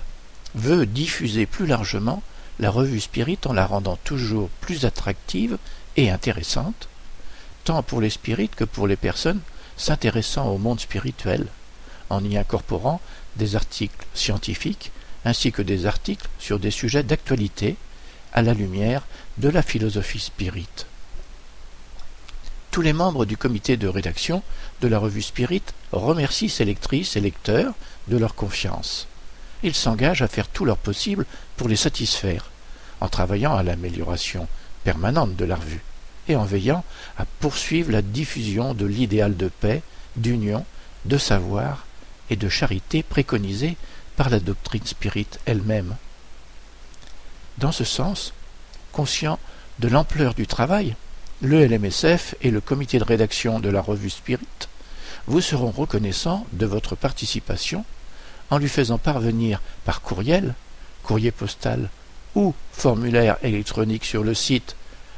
veut 0.54 0.86
diffuser 0.86 1.44
plus 1.46 1.66
largement 1.66 2.22
la 2.58 2.70
revue 2.70 3.00
Spirit 3.00 3.38
en 3.44 3.52
la 3.52 3.66
rendant 3.66 3.98
toujours 4.04 4.48
plus 4.60 4.84
attractive 4.84 5.58
et 5.96 6.10
intéressante, 6.10 6.88
tant 7.64 7.82
pour 7.82 8.00
les 8.00 8.10
spirites 8.10 8.54
que 8.54 8.64
pour 8.64 8.86
les 8.86 8.96
personnes 8.96 9.40
s'intéressant 9.76 10.48
au 10.48 10.58
monde 10.58 10.80
spirituel, 10.80 11.46
en 12.10 12.24
y 12.24 12.36
incorporant 12.36 13.00
des 13.36 13.54
articles 13.56 14.06
scientifiques 14.14 14.90
ainsi 15.24 15.52
que 15.52 15.62
des 15.62 15.86
articles 15.86 16.28
sur 16.38 16.58
des 16.58 16.70
sujets 16.70 17.02
d'actualité 17.02 17.76
à 18.32 18.42
la 18.42 18.54
lumière 18.54 19.06
de 19.38 19.48
la 19.48 19.62
philosophie 19.62 20.20
spirit. 20.20 20.86
Tous 22.70 22.82
les 22.82 22.92
membres 22.92 23.24
du 23.24 23.36
comité 23.36 23.76
de 23.76 23.88
rédaction 23.88 24.42
de 24.80 24.88
la 24.88 24.98
revue 24.98 25.22
Spirit 25.22 25.62
remercient 25.90 26.50
ses 26.50 26.64
lectrices 26.64 27.16
et 27.16 27.20
lecteurs 27.20 27.74
de 28.08 28.16
leur 28.16 28.34
confiance. 28.34 29.08
Ils 29.62 29.74
s'engagent 29.74 30.22
à 30.22 30.28
faire 30.28 30.48
tout 30.48 30.64
leur 30.64 30.76
possible 30.76 31.26
pour 31.56 31.68
les 31.68 31.76
satisfaire, 31.76 32.50
en 33.00 33.08
travaillant 33.08 33.56
à 33.56 33.62
l'amélioration 33.62 34.48
permanente 34.84 35.36
de 35.36 35.44
la 35.44 35.56
revue 35.56 35.82
et 36.28 36.36
en 36.36 36.44
veillant 36.44 36.84
à 37.16 37.24
poursuivre 37.40 37.90
la 37.90 38.02
diffusion 38.02 38.74
de 38.74 38.86
l'idéal 38.86 39.36
de 39.36 39.48
paix, 39.48 39.82
d'union, 40.16 40.64
de 41.04 41.18
savoir 41.18 41.86
et 42.30 42.36
de 42.36 42.48
charité 42.48 43.02
préconisé 43.02 43.76
par 44.16 44.28
la 44.30 44.40
doctrine 44.40 44.84
spirit 44.84 45.28
elle-même. 45.46 45.96
Dans 47.56 47.72
ce 47.72 47.84
sens, 47.84 48.34
conscient 48.92 49.38
de 49.78 49.88
l'ampleur 49.88 50.34
du 50.34 50.46
travail, 50.46 50.94
le 51.40 51.66
LMSF 51.66 52.34
et 52.42 52.50
le 52.50 52.60
comité 52.60 52.98
de 52.98 53.04
rédaction 53.04 53.60
de 53.60 53.68
la 53.68 53.80
revue 53.80 54.10
Spirit 54.10 54.46
vous 55.26 55.40
seront 55.40 55.70
reconnaissants 55.70 56.46
de 56.52 56.66
votre 56.66 56.96
participation 56.96 57.84
en 58.50 58.58
lui 58.58 58.68
faisant 58.68 58.98
parvenir 58.98 59.62
par 59.84 60.02
courriel, 60.02 60.54
courrier 61.02 61.30
postal 61.30 61.88
ou 62.34 62.54
formulaire 62.72 63.38
électronique 63.42 64.04
sur 64.04 64.24
le 64.24 64.34
site 64.34 64.76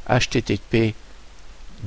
http 0.08 0.94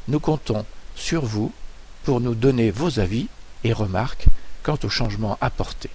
Nous 0.09 0.21
comptons 0.21 0.65
sur 0.95 1.25
vous 1.25 1.53
pour 2.05 2.21
nous 2.21 2.35
donner 2.35 2.71
vos 2.71 2.99
avis 2.99 3.29
et 3.65 3.73
remarques 3.73 4.27
quant 4.63 4.79
aux 4.83 4.89
changements 4.89 5.39
apportés. 5.41 5.91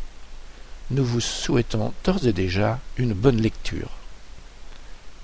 Nous 0.91 1.03
vous 1.03 1.19
souhaitons 1.19 1.93
d'ores 2.03 2.27
et 2.27 2.33
déjà 2.33 2.79
une 2.97 3.13
bonne 3.13 3.41
lecture. 3.41 3.89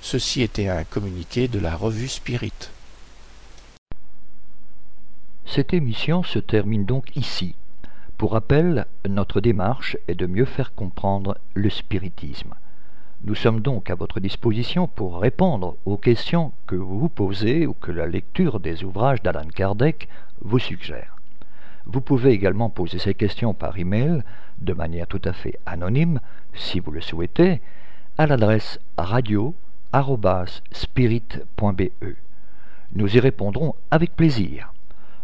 Ceci 0.01 0.41
était 0.41 0.67
un 0.67 0.83
communiqué 0.83 1.47
de 1.47 1.59
la 1.59 1.75
revue 1.75 2.07
Spirit. 2.07 2.71
Cette 5.45 5.73
émission 5.73 6.23
se 6.23 6.39
termine 6.39 6.85
donc 6.85 7.15
ici. 7.15 7.53
Pour 8.17 8.31
rappel, 8.31 8.87
notre 9.07 9.41
démarche 9.41 9.97
est 10.07 10.15
de 10.15 10.25
mieux 10.25 10.45
faire 10.45 10.73
comprendre 10.73 11.37
le 11.53 11.69
spiritisme. 11.69 12.55
Nous 13.23 13.35
sommes 13.35 13.59
donc 13.59 13.91
à 13.91 13.95
votre 13.95 14.19
disposition 14.19 14.87
pour 14.87 15.19
répondre 15.19 15.77
aux 15.85 15.97
questions 15.97 16.53
que 16.65 16.75
vous 16.75 16.99
vous 16.99 17.09
posez 17.09 17.67
ou 17.67 17.73
que 17.73 17.91
la 17.91 18.07
lecture 18.07 18.59
des 18.59 18.83
ouvrages 18.83 19.21
d'Alan 19.21 19.47
Kardec 19.53 20.07
vous 20.41 20.57
suggère. 20.57 21.20
Vous 21.93 21.99
pouvez 21.99 22.31
également 22.31 22.69
poser 22.69 22.99
ces 22.99 23.13
questions 23.13 23.53
par 23.53 23.77
email 23.77 24.23
de 24.59 24.71
manière 24.71 25.07
tout 25.07 25.19
à 25.25 25.33
fait 25.33 25.59
anonyme, 25.65 26.21
si 26.53 26.79
vous 26.79 26.89
le 26.89 27.01
souhaitez, 27.01 27.59
à 28.17 28.27
l'adresse 28.27 28.79
radio@spirit.be. 28.97 31.81
Nous 32.93 33.17
y 33.17 33.19
répondrons 33.19 33.75
avec 33.91 34.15
plaisir. 34.15 34.71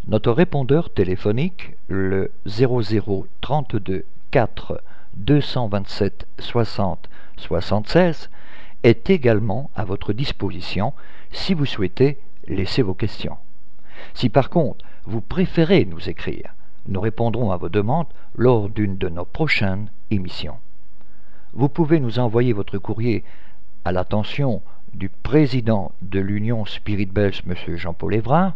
Notre 0.07 0.33
répondeur 0.33 0.93
téléphonique, 0.93 1.77
le 1.87 2.31
0032 2.45 4.03
4 4.31 4.83
227 5.15 6.27
60 6.37 7.09
76, 7.37 8.29
est 8.83 9.09
également 9.09 9.71
à 9.73 9.85
votre 9.85 10.11
disposition 10.11 10.91
si 11.31 11.53
vous 11.53 11.65
souhaitez 11.65 12.19
laisser 12.45 12.81
vos 12.81 12.93
questions. 12.93 13.37
Si 14.13 14.27
par 14.27 14.49
contre 14.49 14.83
vous 15.05 15.21
préférez 15.21 15.85
nous 15.85 16.09
écrire, 16.09 16.55
nous 16.87 17.01
répondrons 17.01 17.51
à 17.51 17.57
vos 17.57 17.69
demandes 17.69 18.07
lors 18.35 18.69
d'une 18.69 18.97
de 18.97 19.09
nos 19.09 19.25
prochaines 19.25 19.89
émissions. 20.11 20.57
Vous 21.53 21.69
pouvez 21.69 21.99
nous 21.99 22.19
envoyer 22.19 22.53
votre 22.53 22.77
courrier 22.77 23.23
à 23.85 23.91
l'attention 23.91 24.61
du 24.93 25.09
président 25.09 25.91
de 26.01 26.19
l'Union 26.19 26.65
Spirit 26.65 27.05
Belge, 27.05 27.43
M. 27.47 27.55
Jean-Paul 27.77 28.15
Évrard, 28.15 28.53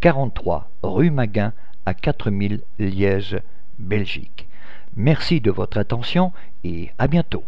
43 0.00 0.68
rue 0.82 1.10
Maguin 1.10 1.52
à 1.86 1.94
4000 1.94 2.60
Liège, 2.78 3.40
Belgique. 3.78 4.46
Merci 4.96 5.40
de 5.40 5.50
votre 5.50 5.78
attention 5.78 6.32
et 6.62 6.90
à 6.98 7.06
bientôt. 7.08 7.44